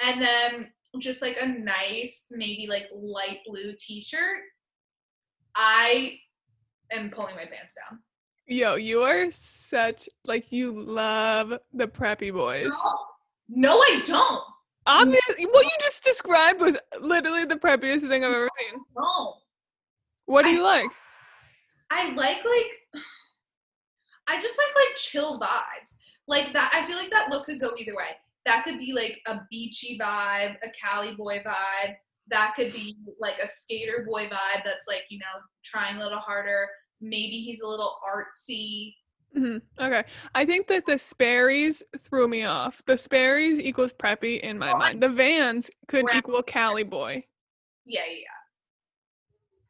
And 0.00 0.22
then 0.22 0.68
just 1.00 1.20
like 1.20 1.36
a 1.38 1.46
nice, 1.46 2.28
maybe 2.30 2.66
like 2.66 2.88
light 2.92 3.40
blue 3.46 3.74
t-shirt. 3.78 4.40
I 5.54 6.18
am 6.92 7.10
pulling 7.10 7.36
my 7.36 7.44
pants 7.44 7.74
down. 7.74 8.00
yo, 8.46 8.76
you 8.76 9.00
are 9.02 9.30
such 9.30 10.08
like 10.24 10.50
you 10.52 10.72
love 10.84 11.52
the 11.72 11.86
preppy 11.86 12.32
boys. 12.32 12.68
No, 13.48 13.72
no, 13.72 13.78
I 13.78 14.02
don't. 14.04 14.40
Obviously, 14.86 15.44
what 15.46 15.64
you 15.66 15.70
just 15.80 16.02
described 16.02 16.60
was 16.62 16.76
literally 17.00 17.44
the 17.44 17.56
preppiest 17.56 18.08
thing 18.08 18.24
I've 18.24 18.32
ever 18.32 18.48
seen. 18.58 18.80
No. 18.96 19.34
What 20.26 20.42
do 20.44 20.48
I- 20.48 20.52
you 20.52 20.62
like? 20.62 20.90
I 21.90 22.10
like 22.14 22.44
like 22.44 23.02
I 24.28 24.38
just 24.38 24.58
like 24.58 24.74
like 24.86 24.94
chill 24.96 25.40
vibes. 25.40 25.96
Like 26.26 26.52
that 26.52 26.70
I 26.74 26.86
feel 26.86 26.96
like 26.98 27.10
that 27.10 27.30
look 27.30 27.46
could 27.46 27.60
go 27.60 27.70
either 27.78 27.94
way. 27.96 28.10
That 28.44 28.64
could 28.64 28.78
be 28.78 28.92
like 28.92 29.20
a 29.26 29.40
beachy 29.50 29.98
vibe, 29.98 30.56
a 30.62 30.68
Cali 30.78 31.14
boy 31.14 31.38
vibe. 31.46 31.94
That 32.30 32.54
could 32.56 32.72
be 32.72 32.96
like 33.18 33.38
a 33.42 33.46
skater 33.46 34.06
boy 34.08 34.26
vibe 34.26 34.64
that's 34.64 34.86
like, 34.86 35.04
you 35.08 35.18
know, 35.18 35.40
trying 35.64 35.96
a 35.96 36.02
little 36.02 36.18
harder. 36.18 36.68
Maybe 37.00 37.40
he's 37.40 37.60
a 37.62 37.66
little 37.68 37.98
artsy. 38.06 38.94
hmm 39.34 39.58
Okay, 39.80 40.04
I 40.34 40.44
think 40.44 40.66
that 40.68 40.84
the 40.86 40.98
Sperry's 40.98 41.82
threw 41.98 42.28
me 42.28 42.44
off. 42.44 42.82
The 42.86 42.98
Sperry's 42.98 43.60
equals 43.60 43.92
preppy 43.92 44.40
in 44.40 44.58
my 44.58 44.72
Oh, 44.72 44.78
mind. 44.78 45.02
The 45.02 45.08
Vans 45.08 45.70
could 45.86 46.06
equal 46.14 46.42
Cali 46.42 46.82
boy. 46.82 47.24
Yeah, 47.84 48.02
yeah, 48.06 48.12
yeah. 48.16 48.38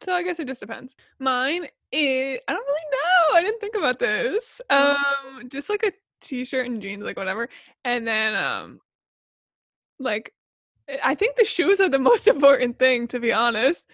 So 0.01 0.13
I 0.15 0.23
guess 0.23 0.39
it 0.39 0.47
just 0.47 0.61
depends. 0.61 0.95
Mine 1.19 1.67
is 1.93 2.39
I 2.49 2.53
don't 2.53 2.67
really 2.67 2.91
know. 2.93 3.37
I 3.37 3.43
didn't 3.43 3.61
think 3.61 3.75
about 3.75 3.99
this. 3.99 4.61
Um 4.71 5.49
just 5.49 5.69
like 5.69 5.83
a 5.83 5.93
t-shirt 6.21 6.67
and 6.67 6.81
jeans 6.81 7.03
like 7.05 7.17
whatever. 7.17 7.49
And 7.85 8.07
then 8.07 8.35
um 8.35 8.81
like 9.99 10.33
I- 10.89 11.01
I 11.05 11.15
think 11.15 11.37
the 11.37 11.45
shoes 11.45 11.81
are 11.81 11.89
the 11.89 11.99
most 12.11 12.27
important 12.29 12.79
thing 12.79 13.07
to 13.09 13.21
be 13.21 13.33
honest. 13.33 13.87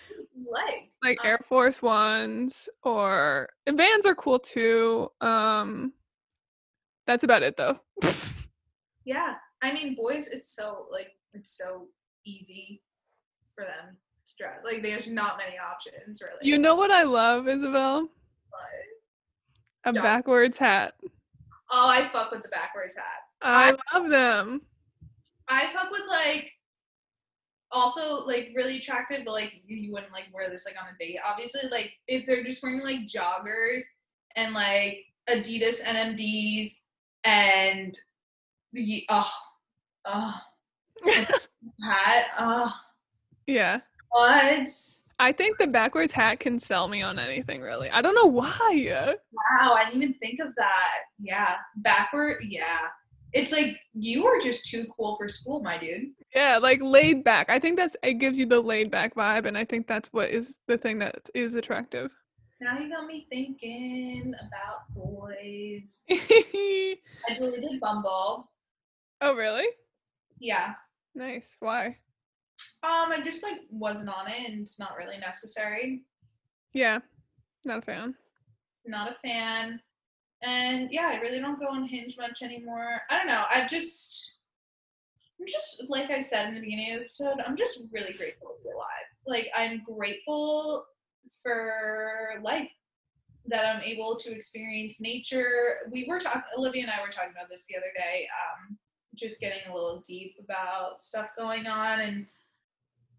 Like. 0.51 0.90
Like 1.03 1.20
Um, 1.20 1.26
Air 1.26 1.38
Force 1.49 1.82
Ones 1.82 2.68
or 2.82 3.49
Vans 3.68 4.07
are 4.07 4.14
cool 4.14 4.38
too. 4.38 5.11
Um 5.20 5.92
that's 7.07 7.24
about 7.24 7.42
it 7.42 7.57
though. 7.57 7.80
Yeah. 9.07 9.34
I 9.61 9.72
mean 9.72 9.95
boys 9.95 10.28
it's 10.28 10.55
so 10.55 10.86
like 10.90 11.11
it's 11.34 11.57
so 11.59 11.88
easy 12.24 12.82
for 13.55 13.64
them 13.64 13.97
to 14.24 14.32
dress. 14.38 14.61
Like 14.64 14.82
there's 14.82 15.09
not 15.09 15.36
many 15.36 15.57
options 15.59 16.22
really. 16.22 16.38
you 16.40 16.57
know 16.59 16.74
what 16.74 16.90
I 16.90 17.03
love, 17.03 17.47
Isabel? 17.49 18.09
But- 18.51 19.90
A 19.90 19.92
backwards 19.92 20.57
hat. 20.57 20.95
Oh, 21.70 21.88
I 21.88 22.09
fuck 22.09 22.30
with 22.30 22.42
the 22.42 22.49
backwards 22.49 22.95
hat. 22.97 23.05
I 23.42 23.76
love 23.95 24.09
them. 24.09 24.62
I 25.49 25.66
fuck 25.74 25.90
with 25.90 26.07
like 26.09 26.51
also 27.75 28.25
like 28.25 28.53
really 28.55 28.79
attractive, 28.79 29.22
but 29.25 29.33
like 29.33 29.53
you, 29.66 29.77
you 29.77 29.93
wouldn't 29.93 30.12
like 30.12 30.33
wear 30.33 30.49
this 30.49 30.64
like 30.64 30.77
on 30.81 30.95
a 30.95 30.97
date. 30.97 31.18
Obviously, 31.29 31.68
like 31.70 31.93
if 32.07 32.25
they're 32.25 32.45
just 32.45 32.62
wearing 32.62 32.83
like 32.83 33.01
joggers 33.01 33.83
and 34.37 34.55
like 34.55 35.05
Adidas 35.29 35.83
NMDs 35.83 36.70
and 37.25 37.99
the 38.72 39.05
oh 39.11 39.31
oh 40.05 40.41
hat 41.83 42.27
oh 42.39 42.72
yeah. 43.47 43.81
what 44.11 44.68
I 45.18 45.33
think 45.33 45.59
the 45.59 45.66
backwards 45.66 46.12
hat 46.12 46.41
can 46.41 46.59
sell 46.59 46.89
me 46.89 47.03
on 47.03 47.18
anything 47.18 47.61
really. 47.61 47.91
I 47.91 48.03
don't 48.03 48.14
know 48.14 48.27
why. 48.27 49.14
wow 49.33 49.75
I 49.75 49.85
didn't 49.85 50.03
even 50.03 50.14
think 50.14 50.41
of 50.41 50.49
that 50.57 50.99
yeah 51.18 51.57
backward 51.77 52.43
yeah 52.49 52.89
it's 53.35 53.53
like 53.53 53.76
you 53.93 54.24
are 54.26 54.41
just 54.41 54.70
too 54.70 54.87
cool 54.97 55.16
for 55.16 55.28
school 55.28 55.62
my 55.62 55.76
dude 55.76 56.07
Yeah, 56.35 56.59
like 56.59 56.80
laid 56.82 57.24
back. 57.24 57.51
I 57.51 57.59
think 57.59 57.76
that's 57.76 57.97
it 58.03 58.14
gives 58.14 58.39
you 58.39 58.47
the 58.47 58.61
laid 58.61 58.91
back 58.91 59.14
vibe 59.14 59.47
and 59.47 59.59
I 59.59 59.64
think 59.64 59.87
that's 59.87 60.09
what 60.12 60.30
is 60.30 60.61
the 60.68 60.78
thing 60.78 60.99
that 61.01 61.28
is 61.35 61.55
attractive. 61.55 62.11
now 62.61 62.78
you 62.78 62.89
got 62.89 63.07
me 63.07 63.26
thinking 63.30 64.32
about 64.47 64.78
boys 64.95 66.05
I 66.11 67.35
deleted 67.35 67.80
Bumble. 67.80 68.51
Oh 69.20 69.35
really? 69.35 69.66
Yeah. 70.39 70.74
Nice. 71.14 71.57
Why? 71.61 71.97
Um, 72.82 73.11
I 73.12 73.20
just 73.22 73.43
like 73.43 73.61
wasn't 73.70 74.09
on 74.09 74.28
it 74.28 74.49
and 74.51 74.61
it's 74.62 74.78
not 74.78 74.97
really 74.97 75.18
necessary. 75.18 76.03
Yeah. 76.72 76.99
Not 77.64 77.78
a 77.78 77.82
fan. 77.82 78.14
Not 78.87 79.11
a 79.12 79.16
fan. 79.26 79.80
And 80.45 80.88
yeah, 80.92 81.11
I 81.12 81.20
really 81.20 81.40
don't 81.40 81.59
go 81.59 81.68
on 81.68 81.86
Hinge 81.86 82.16
much 82.18 82.42
anymore. 82.42 83.01
I 83.11 83.18
don't 83.18 83.28
know. 83.28 83.45
I've 83.53 83.68
just 83.68 84.32
I'm 85.40 85.47
just 85.47 85.84
like 85.88 86.11
I 86.11 86.20
said 86.20 86.49
in 86.49 86.55
the 86.55 86.61
beginning 86.61 86.92
of 86.92 86.99
the 86.99 87.05
episode, 87.05 87.40
I'm 87.47 87.57
just 87.57 87.80
really 87.92 88.12
grateful 88.12 88.51
to 88.51 88.62
be 88.62 88.70
alive. 88.70 88.86
Like 89.26 89.49
I'm 89.55 89.82
grateful 89.82 90.84
for 91.42 92.40
life 92.42 92.70
that 93.47 93.66
I'm 93.66 93.82
able 93.82 94.16
to 94.16 94.32
experience 94.32 95.01
nature. 95.01 95.78
We 95.90 96.07
were 96.09 96.18
talking 96.18 96.42
Olivia 96.57 96.82
and 96.82 96.90
I 96.90 97.03
were 97.03 97.11
talking 97.11 97.32
about 97.32 97.51
this 97.51 97.64
the 97.66 97.76
other 97.76 97.92
day. 97.97 98.28
Um 98.28 98.78
just 99.16 99.40
getting 99.40 99.61
a 99.70 99.74
little 99.74 100.03
deep 100.07 100.34
about 100.42 101.01
stuff 101.01 101.28
going 101.38 101.66
on 101.66 102.01
and 102.01 102.26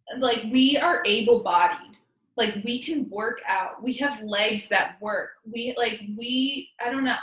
and, 0.10 0.22
like 0.22 0.44
we 0.52 0.78
are 0.78 1.02
able 1.06 1.40
bodied 1.40 1.98
like 2.38 2.56
we 2.64 2.82
can 2.82 3.10
work 3.10 3.42
out. 3.48 3.82
We 3.82 3.94
have 3.94 4.22
legs 4.24 4.68
that 4.70 4.98
work. 5.02 5.32
We 5.52 5.74
like 5.78 6.02
we 6.18 6.70
i 6.84 6.90
don't 6.90 7.04
know. 7.04 7.16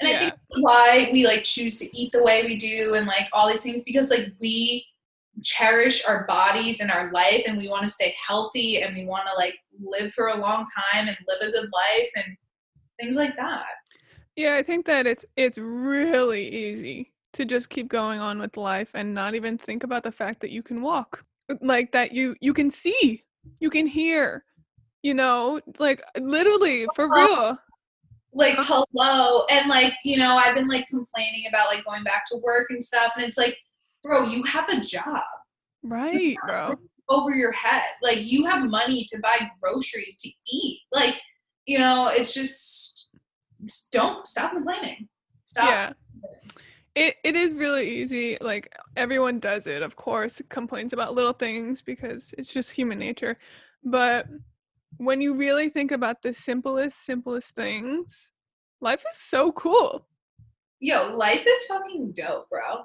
And 0.00 0.10
i 0.10 0.18
think 0.18 0.34
why 0.58 1.10
we 1.12 1.26
like 1.26 1.44
choose 1.44 1.76
to 1.76 1.96
eat 1.96 2.12
the 2.12 2.22
way 2.22 2.44
we 2.44 2.56
do 2.56 2.94
and 2.94 3.06
like 3.06 3.28
all 3.32 3.48
these 3.48 3.60
things 3.60 3.82
because 3.84 4.10
like 4.10 4.32
we 4.40 4.84
cherish 5.42 6.04
our 6.06 6.24
bodies 6.26 6.80
and 6.80 6.90
our 6.90 7.10
life 7.12 7.42
and 7.46 7.56
we 7.56 7.68
want 7.68 7.84
to 7.84 7.90
stay 7.90 8.14
healthy 8.28 8.82
and 8.82 8.94
we 8.94 9.06
want 9.06 9.26
to 9.26 9.34
like 9.36 9.56
live 9.82 10.12
for 10.12 10.28
a 10.28 10.36
long 10.36 10.66
time 10.92 11.08
and 11.08 11.16
live 11.26 11.38
a 11.40 11.50
good 11.50 11.70
life 11.72 12.10
and 12.16 12.36
things 13.00 13.16
like 13.16 13.34
that. 13.36 13.64
Yeah, 14.36 14.56
I 14.56 14.62
think 14.62 14.86
that 14.86 15.06
it's 15.06 15.24
it's 15.36 15.58
really 15.58 16.48
easy 16.48 17.12
to 17.34 17.44
just 17.44 17.70
keep 17.70 17.88
going 17.88 18.20
on 18.20 18.38
with 18.38 18.56
life 18.56 18.90
and 18.94 19.14
not 19.14 19.34
even 19.34 19.58
think 19.58 19.84
about 19.84 20.02
the 20.02 20.12
fact 20.12 20.40
that 20.40 20.50
you 20.50 20.62
can 20.62 20.82
walk. 20.82 21.24
Like 21.60 21.92
that 21.92 22.12
you 22.12 22.34
you 22.40 22.54
can 22.54 22.70
see, 22.70 23.22
you 23.60 23.70
can 23.70 23.86
hear. 23.86 24.44
You 25.02 25.14
know, 25.14 25.60
like 25.78 26.02
literally 26.18 26.86
for 26.94 27.12
real. 27.12 27.58
like 28.32 28.58
uh-huh. 28.58 28.84
hello 28.94 29.44
and 29.50 29.68
like 29.68 29.92
you 30.04 30.16
know 30.16 30.36
i've 30.36 30.54
been 30.54 30.66
like 30.66 30.86
complaining 30.86 31.44
about 31.50 31.66
like 31.66 31.84
going 31.84 32.02
back 32.02 32.24
to 32.24 32.38
work 32.38 32.68
and 32.70 32.82
stuff 32.82 33.12
and 33.14 33.26
it's 33.26 33.36
like 33.36 33.54
bro 34.02 34.24
you 34.24 34.42
have 34.44 34.66
a 34.70 34.80
job 34.80 35.20
Right, 35.82 36.36
bro. 36.46 36.74
over 37.08 37.30
your 37.30 37.52
head. 37.52 37.82
Like 38.02 38.20
you 38.20 38.46
have 38.46 38.68
money 38.68 39.06
to 39.10 39.18
buy 39.18 39.50
groceries 39.60 40.16
to 40.18 40.30
eat. 40.46 40.80
Like, 40.92 41.20
you 41.66 41.78
know, 41.78 42.10
it's 42.12 42.32
just 42.34 43.08
don't 43.90 44.26
stop 44.26 44.52
complaining. 44.52 45.08
Stop. 45.44 45.68
Yeah. 45.68 45.92
It 46.94 47.16
it 47.24 47.36
is 47.36 47.54
really 47.54 47.88
easy. 47.88 48.36
Like 48.40 48.72
everyone 48.96 49.38
does 49.38 49.66
it, 49.66 49.82
of 49.82 49.96
course, 49.96 50.42
complains 50.48 50.92
about 50.92 51.14
little 51.14 51.32
things 51.32 51.80
because 51.80 52.34
it's 52.36 52.52
just 52.52 52.70
human 52.70 52.98
nature. 52.98 53.36
But 53.82 54.26
when 54.98 55.20
you 55.20 55.34
really 55.34 55.68
think 55.68 55.90
about 55.90 56.22
the 56.22 56.32
simplest, 56.32 57.04
simplest 57.04 57.54
things, 57.54 58.30
life 58.80 59.04
is 59.10 59.18
so 59.18 59.52
cool. 59.52 60.06
Yo, 60.80 61.14
life 61.14 61.44
is 61.46 61.64
fucking 61.66 62.12
dope, 62.12 62.50
bro. 62.50 62.84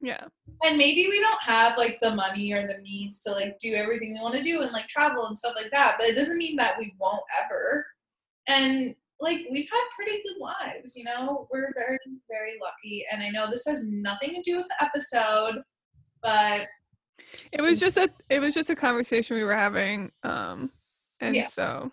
Yeah. 0.00 0.24
And 0.62 0.78
maybe 0.78 1.08
we 1.08 1.20
don't 1.20 1.42
have 1.42 1.76
like 1.76 1.98
the 2.00 2.14
money 2.14 2.52
or 2.52 2.66
the 2.66 2.78
means 2.82 3.20
to 3.22 3.32
like 3.32 3.58
do 3.58 3.74
everything 3.74 4.14
we 4.14 4.20
want 4.20 4.34
to 4.34 4.42
do 4.42 4.62
and 4.62 4.72
like 4.72 4.88
travel 4.88 5.26
and 5.26 5.38
stuff 5.38 5.54
like 5.56 5.70
that. 5.72 5.96
But 5.98 6.08
it 6.08 6.14
doesn't 6.14 6.38
mean 6.38 6.56
that 6.56 6.78
we 6.78 6.94
won't 6.98 7.22
ever. 7.44 7.86
And 8.46 8.94
like 9.20 9.38
we've 9.50 9.68
had 9.70 9.82
pretty 9.96 10.22
good 10.24 10.40
lives, 10.40 10.96
you 10.96 11.04
know. 11.04 11.46
We're 11.52 11.72
very, 11.74 11.98
very 12.28 12.58
lucky. 12.62 13.04
And 13.12 13.22
I 13.22 13.28
know 13.30 13.50
this 13.50 13.64
has 13.66 13.84
nothing 13.86 14.34
to 14.34 14.42
do 14.42 14.56
with 14.56 14.66
the 14.68 14.84
episode, 14.84 15.62
but 16.22 16.66
It 17.52 17.60
was 17.60 17.78
just 17.78 17.96
a 17.96 18.08
it 18.30 18.40
was 18.40 18.54
just 18.54 18.70
a 18.70 18.76
conversation 18.76 19.36
we 19.36 19.44
were 19.44 19.54
having. 19.54 20.10
Um 20.24 20.70
and 21.20 21.36
Yeah. 21.36 21.46
so 21.46 21.92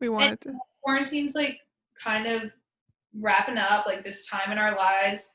we 0.00 0.08
wanted 0.08 0.40
to 0.42 0.54
quarantine's 0.82 1.34
like 1.34 1.58
kind 2.02 2.26
of 2.26 2.50
wrapping 3.20 3.56
up 3.58 3.86
like 3.86 4.02
this 4.04 4.26
time 4.26 4.50
in 4.50 4.58
our 4.58 4.76
lives 4.76 5.30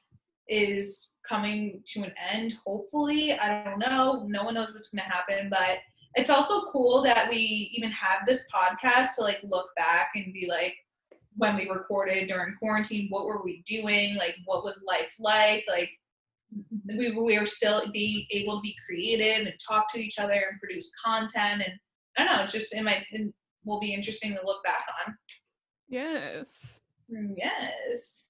is 0.49 1.13
coming 1.27 1.81
to 1.85 2.03
an 2.03 2.11
end 2.31 2.53
hopefully 2.65 3.33
i 3.39 3.63
don't 3.63 3.79
know 3.79 4.25
no 4.27 4.43
one 4.43 4.53
knows 4.55 4.73
what's 4.73 4.89
going 4.89 5.01
to 5.03 5.09
happen 5.15 5.49
but 5.49 5.77
it's 6.15 6.29
also 6.29 6.69
cool 6.71 7.01
that 7.01 7.29
we 7.29 7.71
even 7.73 7.89
have 7.91 8.19
this 8.27 8.45
podcast 8.53 9.15
to 9.15 9.21
like 9.21 9.39
look 9.43 9.69
back 9.77 10.09
and 10.15 10.33
be 10.33 10.47
like 10.49 10.75
when 11.39 11.55
we 11.55 11.69
recorded 11.69 12.27
during 12.27 12.55
quarantine 12.59 13.07
what 13.09 13.25
were 13.25 13.43
we 13.43 13.63
doing 13.65 14.15
like 14.15 14.35
what 14.45 14.63
was 14.63 14.83
life 14.85 15.13
like 15.19 15.63
like 15.69 15.89
mm-hmm. 16.55 16.97
we, 16.97 17.11
we 17.11 17.39
were 17.39 17.45
still 17.45 17.81
being 17.91 18.25
able 18.31 18.57
to 18.57 18.61
be 18.61 18.75
creative 18.85 19.47
and 19.47 19.53
talk 19.67 19.91
to 19.91 19.99
each 19.99 20.19
other 20.19 20.33
and 20.33 20.59
produce 20.59 20.91
content 21.03 21.61
and 21.65 21.73
i 22.17 22.23
don't 22.23 22.35
know 22.35 22.43
it's 22.43 22.51
just 22.51 22.73
it 22.73 22.83
might 22.83 23.05
it 23.11 23.33
will 23.65 23.79
be 23.79 23.93
interesting 23.93 24.31
to 24.31 24.45
look 24.45 24.63
back 24.63 24.85
on 25.05 25.15
Yes. 25.89 26.79
Yes. 27.09 28.29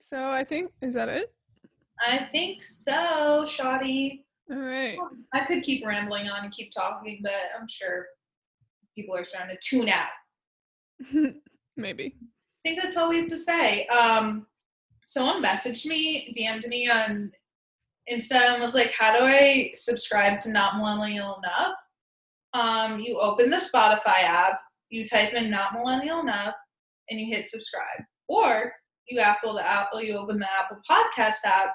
So 0.00 0.30
I 0.30 0.42
think 0.42 0.70
is 0.80 0.94
that 0.94 1.08
it? 1.08 1.32
I 2.00 2.18
think 2.18 2.62
so, 2.62 3.44
Shoddy. 3.46 4.24
All 4.50 4.58
right. 4.58 4.98
I 5.32 5.44
could 5.44 5.62
keep 5.62 5.86
rambling 5.86 6.28
on 6.28 6.44
and 6.44 6.52
keep 6.52 6.70
talking, 6.70 7.20
but 7.22 7.32
I'm 7.58 7.68
sure 7.68 8.06
people 8.94 9.14
are 9.16 9.24
starting 9.24 9.56
to 9.56 9.60
tune 9.62 9.88
out. 9.88 11.34
Maybe. 11.76 12.16
Think 12.64 12.82
that's 12.82 12.96
all 12.96 13.10
we 13.10 13.18
have 13.18 13.28
to 13.28 13.36
say. 13.36 13.86
Um, 13.86 14.46
someone 15.04 15.42
messaged 15.42 15.86
me, 15.86 16.32
DM'd 16.36 16.66
me 16.66 16.88
on 16.90 17.30
Insta 18.10 18.52
and 18.54 18.62
was 18.62 18.74
like, 18.74 18.92
How 18.98 19.16
do 19.16 19.24
I 19.24 19.72
subscribe 19.74 20.38
to 20.40 20.50
Not 20.50 20.76
Millennial 20.76 21.38
Enough? 21.42 21.74
Um, 22.54 23.00
you 23.00 23.18
open 23.18 23.50
the 23.50 23.56
Spotify 23.56 24.22
app, 24.22 24.60
you 24.88 25.04
type 25.04 25.34
in 25.34 25.50
Not 25.50 25.74
Millennial 25.74 26.20
Enough, 26.20 26.54
and 27.10 27.20
you 27.20 27.34
hit 27.34 27.46
subscribe. 27.46 28.04
Or 28.28 28.72
you 29.08 29.20
Apple 29.20 29.54
the 29.54 29.68
Apple, 29.68 30.02
you 30.02 30.16
open 30.16 30.38
the 30.38 30.48
Apple 30.50 30.78
Podcast 30.90 31.44
app, 31.44 31.74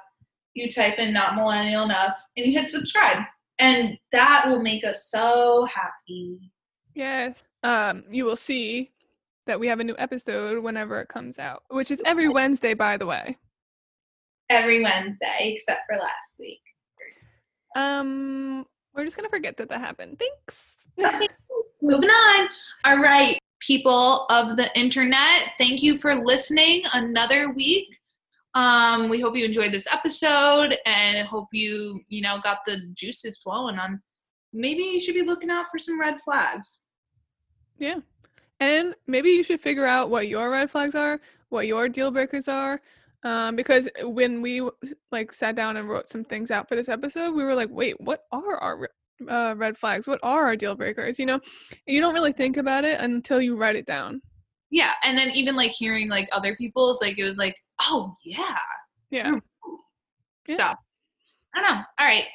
you 0.53 0.71
type 0.71 0.97
in 0.99 1.13
Not 1.13 1.35
Millennial 1.35 1.83
Enough, 1.83 2.15
and 2.37 2.45
you 2.45 2.59
hit 2.59 2.71
subscribe. 2.71 3.19
And 3.59 3.97
that 4.11 4.45
will 4.47 4.61
make 4.61 4.83
us 4.83 5.09
so 5.09 5.65
happy. 5.65 6.39
Yes. 6.95 7.43
Um, 7.61 8.03
you 8.09 8.25
will 8.25 8.37
see 8.37 8.91
that 9.49 9.59
we 9.59 9.67
have 9.67 9.79
a 9.79 9.83
new 9.83 9.95
episode 9.97 10.63
whenever 10.63 11.01
it 11.01 11.07
comes 11.07 11.39
out, 11.39 11.63
which 11.71 11.89
is 11.89 12.01
every 12.05 12.29
Wednesday, 12.29 12.75
by 12.75 12.97
the 12.97 13.07
way. 13.07 13.35
Every 14.47 14.83
Wednesday, 14.83 15.55
except 15.55 15.81
for 15.87 15.97
last 15.97 16.39
week. 16.39 16.61
Um, 17.75 18.63
we're 18.93 19.05
just 19.05 19.15
gonna 19.15 19.29
forget 19.29 19.57
that 19.57 19.69
that 19.69 19.81
happened. 19.81 20.19
Thanks. 20.19 20.75
Okay, 20.99 21.27
moving 21.81 22.09
on. 22.09 22.47
All 22.85 22.99
right, 22.99 23.39
people 23.59 24.27
of 24.29 24.55
the 24.55 24.69
internet, 24.79 25.53
thank 25.57 25.81
you 25.81 25.97
for 25.97 26.13
listening 26.13 26.83
another 26.93 27.51
week. 27.53 27.87
Um, 28.53 29.09
we 29.09 29.19
hope 29.19 29.35
you 29.35 29.45
enjoyed 29.45 29.71
this 29.71 29.91
episode 29.91 30.77
and 30.85 31.27
hope 31.27 31.47
you, 31.53 32.01
you 32.09 32.21
know, 32.21 32.39
got 32.43 32.59
the 32.65 32.77
juices 32.93 33.37
flowing 33.37 33.79
on 33.79 33.99
maybe 34.53 34.83
you 34.83 34.99
should 34.99 35.15
be 35.15 35.23
looking 35.23 35.49
out 35.49 35.65
for 35.71 35.79
some 35.79 35.99
red 35.99 36.19
flags. 36.21 36.83
Yeah. 37.79 37.99
And 38.59 38.95
maybe 39.07 39.29
you 39.29 39.43
should 39.43 39.61
figure 39.61 39.85
out 39.85 40.09
what 40.09 40.27
your 40.27 40.49
red 40.49 40.69
flags 40.69 40.95
are, 40.95 41.21
what 41.49 41.67
your 41.67 41.87
deal 41.87 42.11
breakers 42.11 42.47
are. 42.47 42.81
Um, 43.23 43.55
because 43.55 43.89
when 44.01 44.41
we 44.41 44.67
like 45.11 45.33
sat 45.33 45.55
down 45.55 45.77
and 45.77 45.89
wrote 45.89 46.09
some 46.09 46.23
things 46.23 46.51
out 46.51 46.69
for 46.69 46.75
this 46.75 46.89
episode, 46.89 47.31
we 47.31 47.43
were 47.43 47.55
like, 47.55 47.69
wait, 47.69 47.99
what 47.99 48.23
are 48.31 48.57
our 48.57 48.89
uh, 49.27 49.53
red 49.57 49.77
flags? 49.77 50.07
What 50.07 50.19
are 50.23 50.45
our 50.45 50.55
deal 50.55 50.75
breakers? 50.75 51.19
You 51.19 51.25
know, 51.25 51.39
you 51.85 51.99
don't 51.99 52.13
really 52.13 52.31
think 52.31 52.57
about 52.57 52.85
it 52.85 52.99
until 53.01 53.41
you 53.41 53.57
write 53.57 53.75
it 53.75 53.85
down. 53.85 54.21
Yeah, 54.71 54.91
and 55.03 55.17
then 55.17 55.31
even 55.31 55.55
like 55.55 55.71
hearing 55.71 56.09
like 56.09 56.29
other 56.31 56.55
people's, 56.55 57.01
like 57.01 57.17
it 57.17 57.23
was 57.23 57.37
like, 57.37 57.55
oh 57.81 58.13
yeah. 58.23 58.57
Yeah. 59.09 59.39
Yeah. 60.47 60.55
So 60.55 60.63
I 61.55 61.61
don't 61.61 61.63
know. 61.63 61.81
All 61.99 62.05
right. 62.07 62.25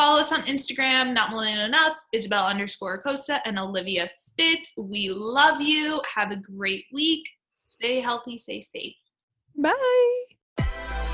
Follow 0.00 0.18
us 0.18 0.32
on 0.32 0.40
Instagram, 0.44 1.12
not 1.12 1.28
millennial 1.28 1.66
enough, 1.66 1.94
Isabel 2.14 2.46
underscore 2.46 2.94
Acosta 2.94 3.46
and 3.46 3.58
Olivia 3.58 4.08
Fitz. 4.34 4.72
We 4.78 5.10
love 5.10 5.60
you. 5.60 6.00
Have 6.16 6.30
a 6.30 6.36
great 6.36 6.86
week. 6.90 7.28
Stay 7.68 8.00
healthy, 8.00 8.38
stay 8.38 8.62
safe. 8.62 8.94
Bye. 9.54 11.04